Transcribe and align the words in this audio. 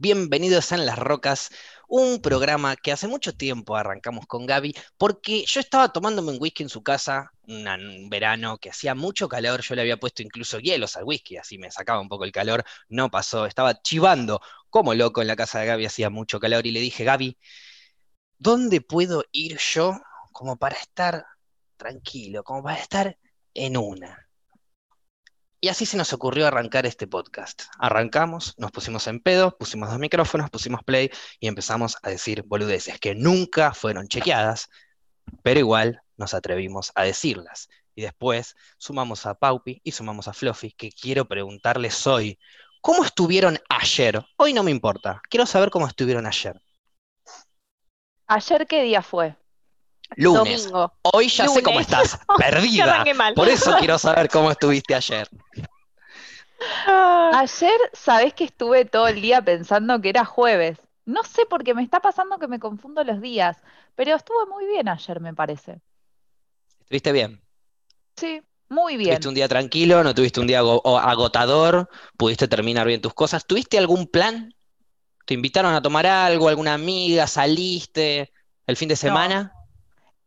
Bienvenidos 0.00 0.70
a 0.70 0.76
En 0.76 0.86
las 0.86 0.96
Rocas, 0.96 1.50
un 1.88 2.20
programa 2.22 2.76
que 2.76 2.92
hace 2.92 3.08
mucho 3.08 3.32
tiempo 3.32 3.74
arrancamos 3.74 4.26
con 4.28 4.46
Gaby, 4.46 4.72
porque 4.96 5.44
yo 5.44 5.58
estaba 5.58 5.92
tomándome 5.92 6.30
un 6.30 6.38
whisky 6.40 6.62
en 6.62 6.68
su 6.68 6.84
casa, 6.84 7.32
un 7.48 8.08
verano 8.08 8.58
que 8.58 8.70
hacía 8.70 8.94
mucho 8.94 9.28
calor, 9.28 9.60
yo 9.60 9.74
le 9.74 9.80
había 9.80 9.96
puesto 9.96 10.22
incluso 10.22 10.60
hielos 10.60 10.96
al 10.96 11.02
whisky, 11.02 11.36
así 11.36 11.58
me 11.58 11.72
sacaba 11.72 12.00
un 12.00 12.08
poco 12.08 12.22
el 12.24 12.30
calor, 12.30 12.62
no 12.88 13.10
pasó, 13.10 13.44
estaba 13.44 13.82
chivando 13.82 14.40
como 14.70 14.94
loco 14.94 15.20
en 15.20 15.26
la 15.26 15.34
casa 15.34 15.58
de 15.58 15.66
Gaby, 15.66 15.86
hacía 15.86 16.10
mucho 16.10 16.38
calor, 16.38 16.64
y 16.64 16.70
le 16.70 16.78
dije, 16.78 17.02
Gaby, 17.02 17.36
¿dónde 18.38 18.80
puedo 18.80 19.24
ir 19.32 19.58
yo 19.58 20.00
como 20.30 20.56
para 20.56 20.76
estar 20.76 21.26
tranquilo, 21.76 22.44
como 22.44 22.62
para 22.62 22.78
estar 22.78 23.18
en 23.52 23.76
una? 23.76 24.27
Y 25.60 25.68
así 25.68 25.86
se 25.86 25.96
nos 25.96 26.12
ocurrió 26.12 26.46
arrancar 26.46 26.86
este 26.86 27.08
podcast. 27.08 27.62
Arrancamos, 27.80 28.54
nos 28.58 28.70
pusimos 28.70 29.08
en 29.08 29.18
pedo, 29.18 29.56
pusimos 29.58 29.90
dos 29.90 29.98
micrófonos, 29.98 30.50
pusimos 30.50 30.84
play 30.84 31.10
y 31.40 31.48
empezamos 31.48 31.96
a 32.02 32.10
decir 32.10 32.44
boludeces 32.44 33.00
que 33.00 33.16
nunca 33.16 33.74
fueron 33.74 34.06
chequeadas, 34.06 34.68
pero 35.42 35.58
igual 35.58 36.00
nos 36.16 36.32
atrevimos 36.32 36.92
a 36.94 37.02
decirlas. 37.02 37.68
Y 37.96 38.02
después 38.02 38.54
sumamos 38.78 39.26
a 39.26 39.34
Paupi 39.34 39.80
y 39.82 39.90
sumamos 39.90 40.28
a 40.28 40.32
Fluffy, 40.32 40.70
que 40.70 40.92
quiero 40.92 41.26
preguntarles 41.26 42.06
hoy, 42.06 42.38
¿cómo 42.80 43.04
estuvieron 43.04 43.58
ayer? 43.68 44.24
Hoy 44.36 44.52
no 44.52 44.62
me 44.62 44.70
importa, 44.70 45.20
quiero 45.28 45.44
saber 45.44 45.70
cómo 45.70 45.88
estuvieron 45.88 46.24
ayer. 46.26 46.62
¿Ayer 48.28 48.64
qué 48.68 48.84
día 48.84 49.02
fue? 49.02 49.34
Lunes. 50.16 50.64
Domingo. 50.64 50.92
Hoy 51.02 51.28
ya 51.28 51.48
sé 51.48 51.62
cómo 51.62 51.80
estás, 51.80 52.18
perdida. 52.38 53.04
Por 53.34 53.48
eso 53.48 53.76
quiero 53.78 53.98
saber 53.98 54.28
cómo 54.28 54.50
estuviste 54.50 54.94
ayer. 54.94 55.28
Ayer, 56.86 57.78
sabés 57.92 58.34
que 58.34 58.44
estuve 58.44 58.84
todo 58.84 59.08
el 59.08 59.20
día 59.20 59.42
pensando 59.42 60.00
que 60.00 60.08
era 60.08 60.24
jueves. 60.24 60.78
No 61.04 61.22
sé 61.22 61.46
por 61.46 61.64
qué 61.64 61.74
me 61.74 61.82
está 61.82 62.00
pasando 62.00 62.38
que 62.38 62.48
me 62.48 62.58
confundo 62.58 63.02
los 63.04 63.20
días, 63.20 63.56
pero 63.94 64.14
estuve 64.14 64.46
muy 64.46 64.66
bien 64.66 64.88
ayer, 64.88 65.20
me 65.20 65.32
parece. 65.34 65.80
¿Estuviste 66.80 67.12
bien? 67.12 67.40
Sí, 68.16 68.42
muy 68.68 68.96
bien. 68.96 69.10
¿Tuviste 69.10 69.28
un 69.28 69.34
día 69.34 69.48
tranquilo? 69.48 70.02
¿No 70.02 70.14
tuviste 70.14 70.40
un 70.40 70.46
día 70.46 70.58
agotador? 70.58 71.88
¿Pudiste 72.16 72.48
terminar 72.48 72.86
bien 72.86 73.00
tus 73.00 73.14
cosas? 73.14 73.46
¿Tuviste 73.46 73.78
algún 73.78 74.06
plan? 74.06 74.54
¿Te 75.24 75.34
invitaron 75.34 75.74
a 75.74 75.82
tomar 75.82 76.06
algo? 76.06 76.48
¿Alguna 76.48 76.74
amiga? 76.74 77.26
¿Saliste? 77.26 78.32
¿El 78.66 78.76
fin 78.76 78.88
de 78.88 78.96
semana? 78.96 79.52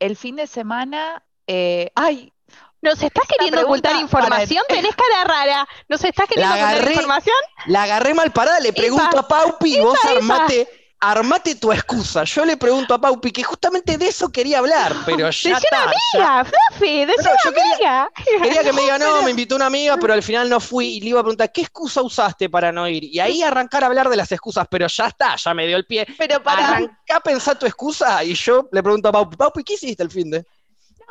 El 0.02 0.18
fin 0.18 0.36
de 0.36 0.48
semana, 0.48 1.24
eh, 1.46 1.92
ay, 1.96 2.34
¿Nos 2.82 3.00
estás 3.04 3.26
queriendo 3.28 3.62
ocultar 3.62 3.96
información? 3.98 4.64
Tenés 4.68 4.96
cara 4.96 5.24
rara. 5.24 5.68
¿Nos 5.88 6.04
estás 6.04 6.28
queriendo 6.28 6.56
ocultar 6.56 6.92
información? 6.92 7.36
La 7.68 7.84
agarré 7.84 8.16
mal 8.16 8.32
parada, 8.32 8.60
le 8.60 8.74
pregunto 8.74 9.20
a 9.20 9.28
Paupi, 9.28 9.80
vos 9.80 10.00
armate, 10.04 10.68
armate 11.02 11.56
tu 11.56 11.72
excusa. 11.74 12.24
Yo 12.24 12.46
le 12.46 12.56
pregunto 12.58 12.94
a 12.94 13.02
Paupi 13.02 13.32
que 13.32 13.44
justamente 13.44 13.98
de 13.98 14.08
eso 14.08 14.32
quería 14.32 14.60
hablar, 14.60 14.94
pero 15.06 15.30
ya 15.32 15.50
una 15.50 15.58
está. 15.58 15.84
amiga, 15.84 16.46
Fluffy, 16.46 17.06
Pero 17.08 17.22
una 17.22 17.32
yo 17.44 17.52
quería- 17.52 17.74
amiga. 17.74 18.12
Quería 18.44 18.64
que 18.64 18.74
me 18.74 18.82
diga, 18.82 18.98
no, 19.00 19.22
me 19.24 19.32
invitó 19.32 19.56
una 19.56 19.66
amiga, 19.66 19.98
pero 19.98 20.14
al 20.14 20.24
final 20.24 20.48
no 20.50 20.60
fui 20.60 20.86
y 20.98 21.02
le 21.02 21.10
iba 21.10 21.20
a 21.20 21.24
preguntar, 21.24 21.52
¿qué 21.52 21.62
excusa 21.62 22.02
usaste 22.02 22.50
para 22.50 22.72
no 22.72 22.88
ir? 22.88 23.04
Y 23.04 23.20
ahí 23.20 23.42
arrancar 23.42 23.84
a 23.84 23.88
hablar 23.88 24.10
de 24.10 24.16
las 24.16 24.32
excusas, 24.32 24.68
pero 24.70 24.88
ya 24.88 25.08
está, 25.08 25.36
ya 25.36 25.54
me 25.54 25.66
dio 25.68 25.76
el 25.78 25.86
pie. 25.86 26.06
pero 26.18 26.42
para, 26.44 26.68
Arrancá 26.70 27.16
a 27.16 27.20
pensar 27.20 27.58
tu 27.58 27.66
excusa 27.66 28.24
y 28.24 28.34
yo 28.36 28.70
le 28.72 28.84
pregunto 28.84 29.10
a 29.10 29.12
Paupi, 29.12 29.36
Paupi, 29.36 29.64
¿qué 29.64 29.74
hiciste 29.74 30.04
el 30.04 30.12
fin 30.12 30.30
de? 30.30 30.46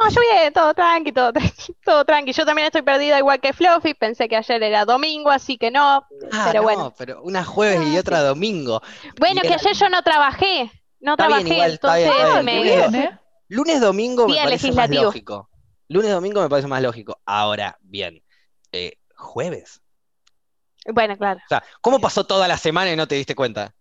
No, 0.01 0.09
yo 0.09 0.21
bien, 0.33 0.53
todo 0.53 0.73
tranqui, 0.73 1.13
todo 1.13 1.33
tranqui, 1.33 1.75
todo 1.85 2.05
tranqui. 2.05 2.33
Yo 2.33 2.47
también 2.47 2.67
estoy 2.67 2.83
perdida 2.83 3.19
igual 3.19 3.41
que 3.41 3.53
Fluffy. 3.53 3.95
Pensé 3.95 4.29
que 4.29 4.37
ayer 4.37 4.63
era 4.63 4.85
domingo, 4.85 5.31
así 5.31 5.59
que 5.59 5.71
no. 5.71 6.07
Ah, 6.33 6.45
Pero 6.47 6.61
no, 6.61 6.63
bueno. 6.63 6.95
pero 6.97 7.23
una 7.23 7.45
jueves 7.45 7.87
y 7.87 7.99
otra 7.99 8.23
domingo. 8.23 8.81
Bueno, 9.19 9.37
Y 9.39 9.41
que 9.43 9.49
era- 9.49 9.57
ayer 9.57 9.75
yo 9.75 9.89
no 9.91 10.03
trabajé. 10.03 10.71
No 11.01 11.13
Está 11.13 11.29
bien, 11.29 11.39
trabajé, 11.41 11.55
igual, 11.55 11.71
está 11.73 11.97
bien, 11.97 12.11
entonces 12.11 12.45
me. 12.45 12.63
bien, 12.63 12.95
¿eh? 12.95 13.19
Lunes, 13.49 13.81
domingo 13.81 14.29
me 14.29 14.37
parece 14.37 14.73
más 14.73 14.91
lógico. 14.91 15.49
Lunes, 15.89 16.11
domingo 16.13 16.41
me 16.41 16.49
parece 16.49 16.69
más 16.69 16.83
lógico. 16.83 17.21
Ahora, 17.27 17.77
bien, 17.81 18.23
eh, 18.73 18.99
jueves. 19.17 19.83
Bueno, 20.87 21.17
claro. 21.17 21.41
O 21.45 21.49
sea, 21.49 21.63
¿cómo 21.81 22.01
pasó 22.01 22.25
toda 22.25 22.49
la 22.49 22.57
semana 22.59 22.93
y 22.93 22.97
no 22.97 23.07
te 23.09 23.17
diste 23.17 23.35
cuenta? 23.35 23.75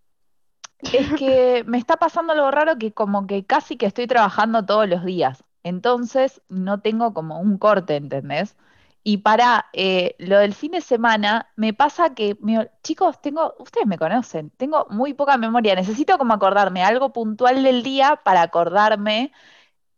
Es 0.91 1.11
que 1.13 1.63
me 1.67 1.77
está 1.77 1.97
pasando 1.97 2.33
algo 2.33 2.49
raro 2.51 2.77
que 2.77 2.93
como 2.93 3.27
que 3.27 3.45
casi 3.45 3.77
que 3.77 3.85
estoy 3.85 4.07
trabajando 4.07 4.65
todos 4.65 4.87
los 4.87 5.03
días. 5.05 5.43
Entonces 5.69 6.41
no 6.49 6.81
tengo 6.81 7.13
como 7.13 7.39
un 7.39 7.57
corte, 7.57 7.95
¿entendés? 7.95 8.57
Y 9.03 9.17
para 9.19 9.67
eh, 9.73 10.15
lo 10.19 10.37
del 10.39 10.53
fin 10.53 10.71
de 10.71 10.81
semana, 10.81 11.51
me 11.55 11.73
pasa 11.73 12.13
que, 12.13 12.37
me 12.41 12.69
chicos, 12.83 13.21
tengo, 13.21 13.55
ustedes 13.59 13.87
me 13.87 13.97
conocen, 13.97 14.49
tengo 14.51 14.87
muy 14.89 15.13
poca 15.13 15.37
memoria. 15.37 15.75
Necesito 15.75 16.17
como 16.17 16.33
acordarme 16.33 16.83
algo 16.83 17.13
puntual 17.13 17.63
del 17.63 17.81
día 17.83 18.21
para 18.23 18.41
acordarme 18.41 19.31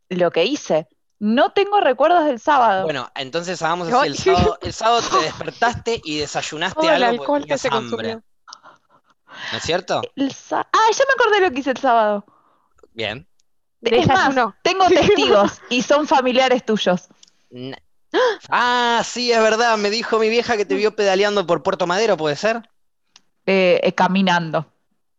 lo 0.10 0.32
que 0.32 0.46
hice. 0.46 0.88
No 1.20 1.52
tengo 1.54 1.80
recuerdos 1.82 2.26
del 2.26 2.40
sábado. 2.40 2.84
Bueno, 2.86 3.10
entonces 3.16 3.62
hagamos 3.62 3.88
así, 3.88 4.08
el 4.08 4.18
sábado, 4.18 4.58
el 4.62 4.74
sábado 4.74 5.02
te 5.02 5.26
despertaste 5.26 6.02
y 6.04 6.18
desayunaste 6.20 6.88
el 6.88 7.04
algo 7.04 7.06
porque 7.06 7.22
alcohol 7.22 7.40
que 7.42 7.46
tenías 7.46 7.62
se 7.62 7.68
hambre, 7.70 7.90
consumió. 7.90 8.24
¿no 9.52 9.58
es 9.58 9.64
cierto? 9.64 10.02
El 10.16 10.32
sa- 10.32 10.68
ah, 10.72 10.90
ya 10.92 11.04
me 11.06 11.14
acordé 11.14 11.42
lo 11.42 11.52
que 11.52 11.60
hice 11.60 11.72
el 11.72 11.78
sábado. 11.78 12.26
Bien. 12.94 13.28
Es 13.82 14.08
más, 14.08 14.36
tengo 14.62 14.86
testigos 14.90 15.62
y 15.70 15.82
son 15.82 16.08
familiares 16.08 16.66
tuyos. 16.66 17.08
Ah, 18.50 19.02
sí, 19.06 19.32
es 19.32 19.42
verdad, 19.42 19.78
me 19.78 19.90
dijo 19.90 20.20
mi 20.20 20.30
vieja 20.30 20.58
que 20.58 20.66
te 20.66 20.76
vio 20.76 20.96
pedaleando 20.96 21.46
por 21.48 21.64
Puerto 21.64 21.88
Madero, 21.88 22.18
¿puede 22.18 22.36
ser? 22.36 22.62
Eh, 23.46 23.80
eh, 23.84 23.94
caminando, 23.94 24.72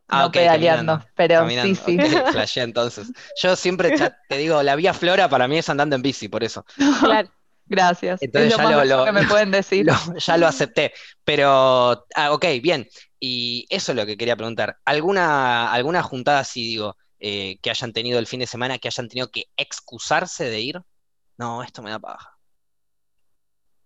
Ah, 0.09 0.21
no 0.21 0.27
ok, 0.27 0.33
pedaleando, 0.34 0.93
caminando, 0.93 1.11
pero 1.17 1.34
Caminando, 1.41 1.75
sí, 1.75 1.99
sí. 1.99 2.17
ok, 2.17 2.27
flasheé 2.33 2.62
entonces. 2.62 3.12
Yo 3.43 3.56
siempre 3.56 3.91
te 4.28 4.37
digo, 4.37 4.62
la 4.62 4.77
vía 4.77 4.93
Flora 4.94 5.29
para 5.29 5.49
mí 5.49 5.59
es 5.59 5.69
andando 5.69 5.97
en 5.97 6.03
bici, 6.03 6.29
por 6.29 6.44
eso. 6.44 6.65
Claro. 7.00 7.29
Gracias. 7.67 8.23
Entonces 8.23 8.53
es 8.53 8.59
lo 8.59 8.59
ya 8.59 8.62
más 8.77 8.87
lo- 8.87 8.97
lo- 8.97 9.05
que 9.06 9.12
me 9.12 9.25
pueden 9.25 9.50
decir. 9.50 9.87
Lo- 9.87 10.17
ya 10.19 10.37
lo 10.37 10.47
acepté. 10.47 10.93
Pero, 11.25 12.05
ah, 12.15 12.33
ok, 12.33 12.44
bien. 12.62 12.87
Y 13.19 13.67
eso 13.71 13.93
es 13.93 13.97
lo 13.97 14.05
que 14.05 14.17
quería 14.17 14.37
preguntar. 14.37 14.77
¿Alguna, 14.84 15.73
alguna 15.73 16.03
juntada 16.03 16.41
así, 16.41 16.65
digo, 16.65 16.97
eh, 17.22 17.59
que 17.62 17.71
hayan 17.71 17.93
tenido 17.93 18.19
el 18.19 18.27
fin 18.27 18.41
de 18.41 18.47
semana, 18.49 18.78
que 18.78 18.88
hayan 18.88 19.09
tenido 19.09 19.31
que 19.31 19.44
excusarse 19.56 20.44
de 20.50 20.60
ir? 20.60 20.83
No, 21.38 21.62
esto 21.62 21.83
me 21.83 21.91
da 21.91 21.99
paja. 21.99 22.38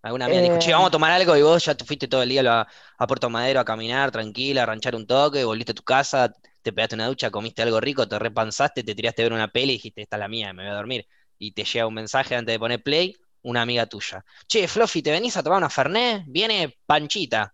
Alguna 0.03 0.27
amiga 0.27 0.41
dijo, 0.43 0.57
che, 0.57 0.71
Eh. 0.71 0.73
vamos 0.73 0.89
a 0.89 0.91
tomar 0.93 1.11
algo 1.13 1.37
y 1.37 1.43
vos 1.43 1.65
ya 1.65 1.75
te 1.75 1.85
fuiste 1.85 2.07
todo 2.09 2.23
el 2.23 2.29
día 2.29 2.43
a, 2.61 2.69
a 2.99 3.07
Puerto 3.07 3.29
Madero 3.29 3.61
a 3.61 3.65
caminar, 3.65 4.11
tranquila, 4.13 4.63
a 4.63 4.67
ranchar 4.67 4.95
un 4.95 5.07
toque, 5.07 5.45
volviste 5.45 5.73
a 5.73 5.75
tu 5.75 5.83
casa, 5.83 6.33
te 6.63 6.73
pegaste 6.73 6.95
una 6.95 7.09
ducha, 7.09 7.31
comiste 7.31 7.63
algo 7.63 7.81
rico, 7.81 8.07
te 8.09 8.19
repansaste, 8.19 8.85
te 8.85 8.95
tiraste 8.95 9.23
a 9.23 9.25
ver 9.27 9.33
una 9.33 9.49
peli 9.49 9.73
y 9.73 9.77
dijiste, 9.77 10.03
esta 10.03 10.17
es 10.17 10.21
la 10.21 10.29
mía, 10.29 10.53
me 10.53 10.63
voy 10.63 10.71
a 10.73 10.75
dormir. 10.77 11.07
Y 11.39 11.53
te 11.53 11.65
llega 11.65 11.87
un 11.87 11.95
mensaje 11.95 12.37
antes 12.37 12.55
de 12.55 12.59
poner 12.59 12.83
play, 12.83 13.15
una 13.43 13.63
amiga 13.63 13.87
tuya. 13.87 14.25
Che, 14.49 14.69
Fluffy, 14.69 15.03
¿te 15.03 15.11
venís 15.11 15.37
a 15.37 15.43
tomar 15.43 15.59
una 15.59 15.71
Fernet? 15.71 16.23
Viene 16.27 16.79
Panchita. 16.87 17.53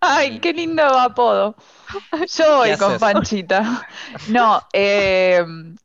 Ay, 0.00 0.40
qué 0.40 0.52
lindo 0.52 0.82
apodo. 0.84 1.56
Yo 2.36 2.56
voy 2.58 2.70
¿Qué 2.70 2.76
con 2.76 2.96
haces? 2.96 2.98
Panchita. 2.98 3.86
No, 4.26 4.62
eh, 4.72 5.44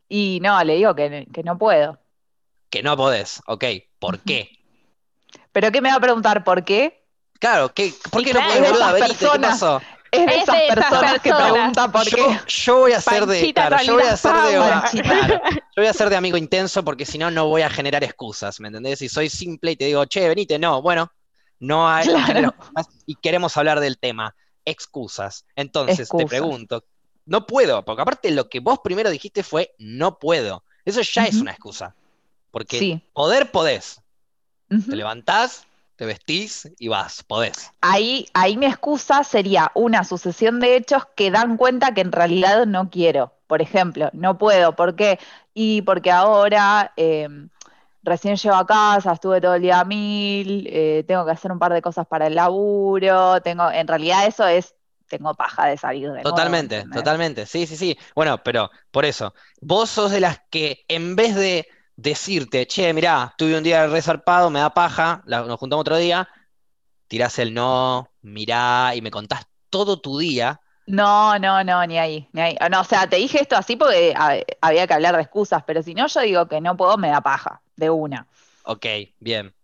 y 0.10 0.40
no, 0.42 0.64
le 0.64 0.76
digo 0.76 0.96
que, 0.96 1.28
que 1.34 1.44
no 1.44 1.58
puedo. 1.58 2.00
Que 2.70 2.84
no 2.84 2.96
podés, 2.96 3.42
ok. 3.48 3.66
¿Por 3.98 4.20
qué? 4.24 4.52
¿Pero 5.52 5.72
qué 5.72 5.82
me 5.82 5.90
va 5.90 5.96
a 5.96 6.00
preguntar? 6.00 6.44
¿Por 6.44 6.64
qué? 6.64 7.04
Claro, 7.40 7.74
¿qué, 7.74 7.94
¿por 8.12 8.24
qué 8.24 8.34
no 8.34 8.42
claro, 8.42 8.54
podés, 8.54 8.72
boluda? 8.72 8.94
¿qué 8.94 9.08
personas. 9.08 9.50
pasó? 9.60 9.86
Es 10.12 10.30
de 10.30 10.36
Es 10.36 10.44
esas 10.44 10.56
de 10.56 10.68
esas 10.68 10.86
personas 10.86 11.22
que 11.22 11.34
preguntan 11.34 11.92
por 11.92 12.04
Yo, 12.04 12.18
qué. 12.18 12.40
yo 12.48 12.78
voy 12.80 12.94
a 12.94 13.02
ser 13.02 13.26
de, 13.26 13.52
claro, 13.52 13.78
yo 13.78 13.96
voy 13.96 14.06
a 14.08 14.18
ser 14.18 14.40
de, 14.42 14.84
claro, 15.02 15.42
yo 15.76 15.82
voy 15.82 15.88
a 15.88 15.94
ser 15.94 16.10
de 16.10 16.16
amigo 16.16 16.38
intenso 16.38 16.84
porque 16.84 17.06
si 17.06 17.18
no, 17.18 17.32
no 17.32 17.48
voy 17.48 17.62
a 17.64 17.70
generar 17.70 18.04
excusas, 18.04 18.60
¿me 18.60 18.68
entendés? 18.70 19.00
Si 19.00 19.10
soy 19.10 19.30
simple 19.30 19.72
y 19.72 19.76
te 19.76 19.86
digo, 19.86 20.06
che, 20.06 20.28
venite, 20.28 20.58
no, 20.60 20.82
bueno, 20.82 21.12
no 21.66 21.90
hay, 21.90 22.08
Claro. 22.52 22.54
y 23.06 23.16
queremos 23.16 23.56
hablar 23.58 23.80
del 23.80 23.98
tema, 23.98 24.36
excusas. 24.66 25.46
Entonces, 25.56 26.10
te 26.10 26.26
pregunto, 26.26 26.84
no 27.26 27.46
puedo, 27.46 27.84
porque 27.84 28.02
aparte 28.02 28.32
lo 28.32 28.50
que 28.50 28.60
vos 28.60 28.80
primero 28.84 29.10
dijiste 29.10 29.44
fue, 29.44 29.74
no 29.78 30.20
puedo. 30.20 30.64
Eso 30.86 31.02
ya 31.02 31.26
es 31.26 31.36
una 31.38 31.52
excusa, 31.52 31.96
porque 32.52 32.78
Sí. 32.80 33.02
poder 33.14 33.52
podés, 33.52 34.02
te 34.70 34.96
levantás, 34.96 35.66
te 35.96 36.06
vestís 36.06 36.70
y 36.78 36.88
vas, 36.90 37.24
podés. 37.24 37.72
Ahí, 37.82 38.28
ahí 38.34 38.58
mi 38.58 38.66
excusa 38.66 39.24
sería 39.24 39.72
una 39.76 40.04
sucesión 40.04 40.60
de 40.60 40.76
hechos 40.76 41.04
que 41.16 41.32
dan 41.32 41.58
cuenta 41.58 41.94
que 41.94 42.02
en 42.02 42.12
realidad 42.12 42.66
no 42.66 42.90
quiero. 42.90 43.34
Por 43.48 43.62
ejemplo, 43.62 44.10
no 44.14 44.38
puedo. 44.38 44.76
¿Por 44.76 44.96
qué? 44.96 45.20
Y 45.54 45.84
porque 45.84 46.12
ahora 46.12 46.94
eh, 46.98 47.28
recién 48.06 48.36
llego 48.38 48.56
a 48.56 48.66
casa, 48.68 49.14
estuve 49.14 49.42
todo 49.42 49.56
el 49.56 49.62
día 49.64 49.80
a 49.82 49.86
mil, 49.86 50.68
eh, 50.70 51.04
tengo 51.08 51.26
que 51.26 51.32
hacer 51.32 51.52
un 51.52 51.60
par 51.60 51.74
de 51.74 51.82
cosas 51.82 52.08
para 52.08 52.28
el 52.28 52.36
laburo, 52.36 53.42
tengo, 53.42 53.72
en 53.72 53.88
realidad 53.88 54.28
eso 54.28 54.48
es, 54.48 54.76
tengo 55.10 55.34
paja 55.36 55.68
de 55.68 55.78
salir 55.78 56.12
de 56.12 56.22
Totalmente, 56.24 56.86
totalmente. 56.92 57.46
Sí, 57.46 57.68
sí, 57.68 57.78
sí. 57.78 57.98
Bueno, 58.16 58.42
pero 58.44 58.72
por 58.92 59.06
eso, 59.06 59.34
vos 59.62 59.90
sos 59.92 60.12
de 60.12 60.20
las 60.20 60.40
que 60.50 60.84
en 60.88 61.16
vez 61.16 61.36
de 61.36 61.68
decirte, 61.96 62.66
che, 62.68 62.94
mirá, 62.94 63.34
tuve 63.38 63.56
un 63.58 63.64
día 63.64 63.86
resarpado, 63.88 64.50
me 64.50 64.60
da 64.60 64.74
paja, 64.74 65.22
la- 65.28 65.44
nos 65.44 65.60
juntamos 65.60 65.82
otro 65.82 65.98
día, 65.98 66.28
tirás 67.08 67.40
el 67.40 67.54
no, 67.54 68.12
mirá 68.22 68.94
y 68.96 69.02
me 69.02 69.12
contás 69.12 69.48
todo 69.70 70.02
tu 70.02 70.20
día, 70.20 70.62
No, 70.88 71.38
no, 71.40 71.64
no, 71.64 71.86
ni 71.88 71.98
ahí, 71.98 72.30
ni 72.34 72.42
ahí. 72.42 72.58
No, 72.70 72.82
o 72.82 72.84
sea, 72.84 73.08
te 73.10 73.16
dije 73.18 73.42
esto 73.42 73.56
así 73.58 73.76
porque 73.76 74.14
a- 74.16 74.38
había 74.62 74.86
que 74.88 74.94
hablar 74.94 75.16
de 75.16 75.24
excusas, 75.24 75.64
pero 75.66 75.82
si 75.82 75.96
no, 75.96 76.08
yo 76.08 76.22
digo 76.22 76.48
que 76.48 76.62
no 76.62 76.78
puedo, 76.78 76.98
me 76.98 77.10
da 77.10 77.22
paja, 77.22 77.62
de 77.76 77.90
una. 77.90 78.28
Ok, 78.64 78.86
bien. 79.20 79.56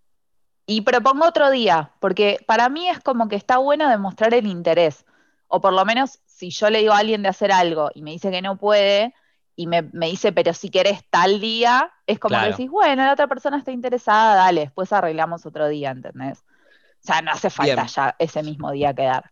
Y 0.66 0.82
propongo 0.82 1.26
otro 1.26 1.50
día, 1.52 1.92
porque 2.00 2.38
para 2.48 2.70
mí 2.70 2.88
es 2.88 3.00
como 3.02 3.28
que 3.28 3.36
está 3.36 3.58
bueno 3.58 3.90
demostrar 3.90 4.34
el 4.34 4.48
interés. 4.48 5.06
O 5.48 5.60
por 5.62 5.74
lo 5.74 5.84
menos, 5.86 6.20
si 6.26 6.50
yo 6.52 6.70
le 6.70 6.80
digo 6.80 6.94
a 6.94 7.00
alguien 7.00 7.24
de 7.24 7.30
hacer 7.30 7.52
algo 7.52 7.90
y 7.94 8.02
me 8.04 8.12
dice 8.12 8.32
que 8.32 8.42
no 8.42 8.58
puede, 8.58 9.14
y 9.56 9.68
me, 9.68 9.82
me 9.82 10.08
dice, 10.08 10.32
pero 10.32 10.54
si 10.54 10.70
querés 10.70 11.02
tal 11.10 11.42
día, 11.42 11.92
es 12.08 12.20
como 12.20 12.40
que 12.40 12.48
Claro. 12.48 12.48
decís, 12.48 12.70
bueno, 12.70 13.04
la 13.04 13.14
otra 13.14 13.28
persona 13.28 13.58
está 13.58 13.72
interesada, 13.72 14.36
dale, 14.36 14.62
después 14.62 14.94
arreglamos 14.94 15.46
otro 15.46 15.68
día, 15.68 15.92
¿entendés? 15.92 16.40
O 17.04 17.08
sea, 17.08 17.22
no 17.22 17.32
hace 17.32 17.50
falta 17.50 17.86
Bien. 17.86 17.88
ya 17.88 18.16
ese 18.20 18.44
mismo 18.44 18.72
día 18.72 18.94
quedar. 18.94 19.32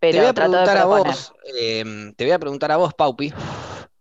Te 0.00 0.06
Pero 0.12 0.20
voy 0.20 0.30
a 0.30 0.34
preguntar 0.34 0.76
a 0.78 0.84
vos, 0.86 1.32
em, 1.54 2.14
te 2.14 2.24
voy 2.24 2.32
a 2.32 2.38
preguntar 2.38 2.72
a 2.72 2.76
vos, 2.76 2.94
Paupi, 2.94 3.32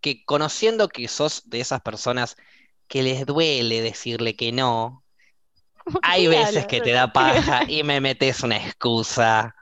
que 0.01 0.23
conociendo 0.25 0.87
que 0.87 1.07
sos 1.07 1.49
de 1.49 1.59
esas 1.59 1.81
personas 1.81 2.37
que 2.87 3.03
les 3.03 3.25
duele 3.25 3.81
decirle 3.81 4.35
que 4.35 4.51
no, 4.51 5.03
hay 6.01 6.27
veces 6.27 6.65
que 6.67 6.81
te 6.81 6.91
da 6.91 7.11
paja 7.13 7.63
y 7.67 7.83
me 7.83 7.99
metes 8.01 8.43
una 8.43 8.57
excusa 8.57 9.55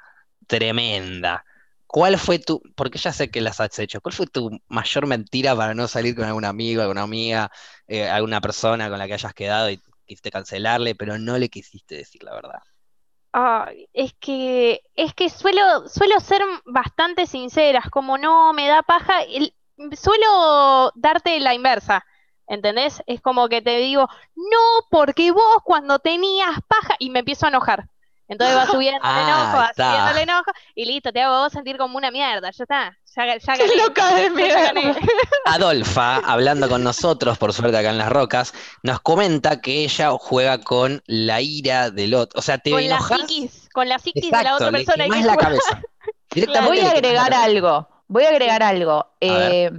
tremenda. 0.48 1.44
¿Cuál 1.88 2.18
fue 2.20 2.40
tu, 2.40 2.62
porque 2.76 3.00
ya 3.00 3.14
sé 3.14 3.32
que 3.32 3.42
las 3.42 3.60
has 3.60 3.80
hecho, 3.80 4.02
cuál 4.02 4.14
fue 4.14 4.28
tu 4.28 4.52
mayor 4.68 5.08
mentira 5.08 5.56
para 5.56 5.74
no 5.74 5.88
salir 5.88 6.16
con 6.16 6.26
algún 6.26 6.46
amigo, 6.46 6.82
alguna 6.82 7.04
amiga, 7.04 7.50
eh, 7.88 8.08
alguna 8.08 8.42
persona 8.42 8.90
con 8.90 9.00
la 9.00 9.08
que 9.08 9.14
hayas 9.14 9.34
quedado 9.34 9.70
y 9.72 9.82
quisiste 10.06 10.32
cancelarle, 10.32 10.96
pero 10.96 11.18
no 11.18 11.38
le 11.38 11.50
quisiste 11.50 11.96
decir 11.96 12.24
la 12.24 12.34
verdad? 12.36 12.60
Es 13.94 14.14
que, 14.20 14.82
es 14.96 15.14
que 15.14 15.30
suelo, 15.30 15.88
suelo 15.90 16.20
ser 16.20 16.42
bastante 16.66 17.26
sinceras, 17.28 17.90
como 17.90 18.18
no 18.18 18.54
me 18.54 18.68
da 18.68 18.84
paja, 18.84 19.22
el- 19.24 19.54
suelo 20.00 20.92
darte 20.96 21.40
la 21.40 21.54
inversa, 21.54 22.04
¿entendés? 22.48 23.02
Es 23.08 23.22
como 23.22 23.48
que 23.50 23.62
te 23.62 23.78
digo, 23.78 24.08
no, 24.36 24.58
porque 24.90 25.32
vos 25.32 25.58
cuando 25.64 26.00
tenías 26.00 26.58
paja, 26.68 26.96
y 27.00 27.10
me 27.10 27.20
empiezo 27.20 27.46
a 27.46 27.50
enojar. 27.50 27.88
Entonces 28.28 28.56
va 28.58 28.66
subiendo 28.68 29.00
el 29.16 29.18
Ah, 29.18 29.22
enojo, 29.22 29.58
va 29.58 29.74
subiendo 29.74 30.10
el 30.12 30.18
enojo, 30.18 30.52
y 30.76 30.86
listo, 30.86 31.12
te 31.14 31.22
hago 31.22 31.40
vos 31.44 31.54
sentir 31.54 31.78
como 31.78 31.98
una 31.98 32.12
mierda, 32.12 32.52
ya 32.52 32.64
está, 32.64 32.98
ya, 33.26 33.38
ya 33.38 33.54
¡Qué 33.54 33.68
gané, 33.68 33.76
loca 33.82 34.16
de 34.16 34.30
mierda! 34.30 34.72
Adolfa, 35.46 36.18
hablando 36.18 36.70
con 36.70 36.84
nosotros, 36.84 37.38
por 37.38 37.54
suerte 37.54 37.78
acá 37.78 37.90
en 37.90 37.98
Las 37.98 38.10
Rocas, 38.10 38.54
nos 38.84 39.00
comenta 39.02 39.62
que 39.62 39.84
ella 39.84 40.12
juega 40.20 40.60
con 40.62 41.02
la 41.08 41.42
ira 41.42 41.90
del 41.90 42.14
otro. 42.14 42.40
O 42.40 42.42
sea, 42.42 42.58
te 42.58 42.72
Con 42.72 42.82
la 42.82 42.96
enojas. 42.96 43.22
psiquis, 43.22 43.70
con 43.74 43.90
la 43.90 44.00
psiquis 44.00 44.32
de 44.32 44.44
la 44.44 44.56
otra 44.56 44.72
persona 44.72 45.08
que 45.10 45.22
la 45.22 45.38
cabeza. 45.38 45.82
Directamente 46.34 46.70
Voy 46.70 46.80
a 46.80 46.84
la 46.84 46.92
agregar 46.92 47.34
algo, 47.34 47.88
voy 48.08 48.24
a 48.26 48.30
agregar 48.30 48.62
algo, 48.62 49.08
eh, 49.22 49.72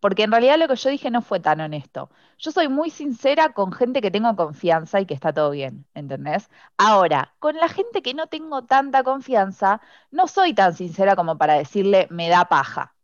porque 0.00 0.24
en 0.24 0.32
realidad 0.32 0.58
lo 0.58 0.68
que 0.68 0.76
yo 0.76 0.90
dije 0.90 1.10
no 1.10 1.22
fue 1.22 1.40
tan 1.40 1.60
honesto. 1.60 2.10
Yo 2.38 2.50
soy 2.52 2.68
muy 2.68 2.90
sincera 2.90 3.52
con 3.52 3.72
gente 3.72 4.00
que 4.00 4.10
tengo 4.10 4.34
confianza 4.36 5.00
y 5.00 5.06
que 5.06 5.14
está 5.14 5.32
todo 5.32 5.50
bien, 5.50 5.86
¿entendés? 5.94 6.48
Ahora, 6.76 7.34
con 7.38 7.56
la 7.56 7.68
gente 7.68 8.02
que 8.02 8.14
no 8.14 8.26
tengo 8.26 8.62
tanta 8.64 9.02
confianza, 9.02 9.80
no 10.10 10.26
soy 10.28 10.52
tan 10.54 10.74
sincera 10.74 11.16
como 11.16 11.38
para 11.38 11.54
decirle 11.54 12.06
me 12.10 12.28
da 12.28 12.44
paja, 12.46 12.94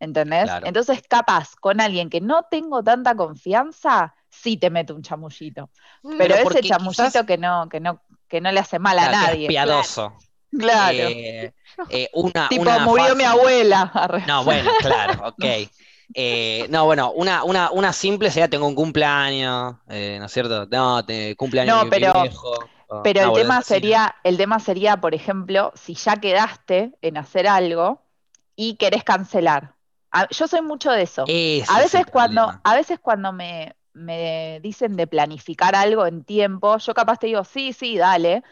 ¿entendés? 0.00 0.44
Claro. 0.44 0.66
Entonces, 0.66 1.02
capaz, 1.08 1.54
con 1.56 1.80
alguien 1.80 2.10
que 2.10 2.20
no 2.20 2.44
tengo 2.50 2.82
tanta 2.82 3.14
confianza, 3.14 4.14
sí 4.30 4.56
te 4.56 4.70
meto 4.70 4.94
un 4.94 5.02
chamullito. 5.02 5.70
Pero, 6.02 6.16
Pero 6.18 6.34
ese 6.34 6.62
chamullito 6.62 7.02
quizás- 7.04 7.26
que 7.26 7.38
no, 7.38 7.68
que 7.68 7.80
no, 7.80 8.00
que 8.28 8.40
no 8.40 8.52
le 8.52 8.60
hace 8.60 8.78
mal 8.78 8.98
a 8.98 9.08
Claro, 9.08 9.18
que 9.18 9.24
es 9.24 9.32
nadie. 9.32 9.48
piadoso. 9.48 10.14
Claro. 10.58 10.98
Eh, 10.98 11.52
eh, 11.90 12.08
una, 12.14 12.48
tipo, 12.48 12.62
una 12.62 12.78
murió 12.80 13.04
fase- 13.08 13.16
mi 13.16 13.24
abuela. 13.24 13.92
No, 14.26 14.44
bueno, 14.44 14.70
claro, 14.80 15.28
ok. 15.28 15.44
Eh, 16.14 16.66
no, 16.70 16.84
bueno, 16.86 17.12
una, 17.12 17.44
una, 17.44 17.70
una 17.70 17.92
simple 17.92 18.30
sería 18.30 18.48
tengo 18.48 18.66
un 18.66 18.74
cumpleaños, 18.74 19.76
eh, 19.88 20.16
¿no 20.18 20.26
es 20.26 20.32
cierto? 20.32 20.66
No, 20.66 21.04
te, 21.04 21.36
cumpleaños 21.36 21.76
No, 21.76 21.84
mi, 21.84 21.90
mi 21.90 21.90
pero- 21.90 22.22
viejo. 22.22 22.52
Pero 23.04 23.20
una 23.20 23.28
el 23.28 23.34
tema 23.34 23.62
sería, 23.62 24.14
el 24.24 24.38
tema 24.38 24.58
sería, 24.60 24.96
por 24.96 25.14
ejemplo, 25.14 25.72
si 25.74 25.94
ya 25.94 26.16
quedaste 26.16 26.92
en 27.02 27.18
hacer 27.18 27.46
algo 27.46 28.00
y 28.56 28.76
querés 28.76 29.04
cancelar. 29.04 29.74
A- 30.10 30.26
yo 30.30 30.48
soy 30.48 30.62
mucho 30.62 30.90
de 30.90 31.02
eso. 31.02 31.24
Ese 31.26 31.70
A 31.70 31.76
es 31.76 31.92
veces 31.92 32.06
cuando, 32.06 32.50
a 32.64 32.74
veces 32.74 32.98
cuando 32.98 33.30
me, 33.34 33.76
me 33.92 34.58
dicen 34.62 34.96
de 34.96 35.06
planificar 35.06 35.74
algo 35.74 36.06
en 36.06 36.24
tiempo, 36.24 36.78
yo 36.78 36.94
capaz 36.94 37.18
te 37.18 37.26
digo, 37.26 37.44
sí, 37.44 37.74
sí, 37.74 37.98
dale, 37.98 38.42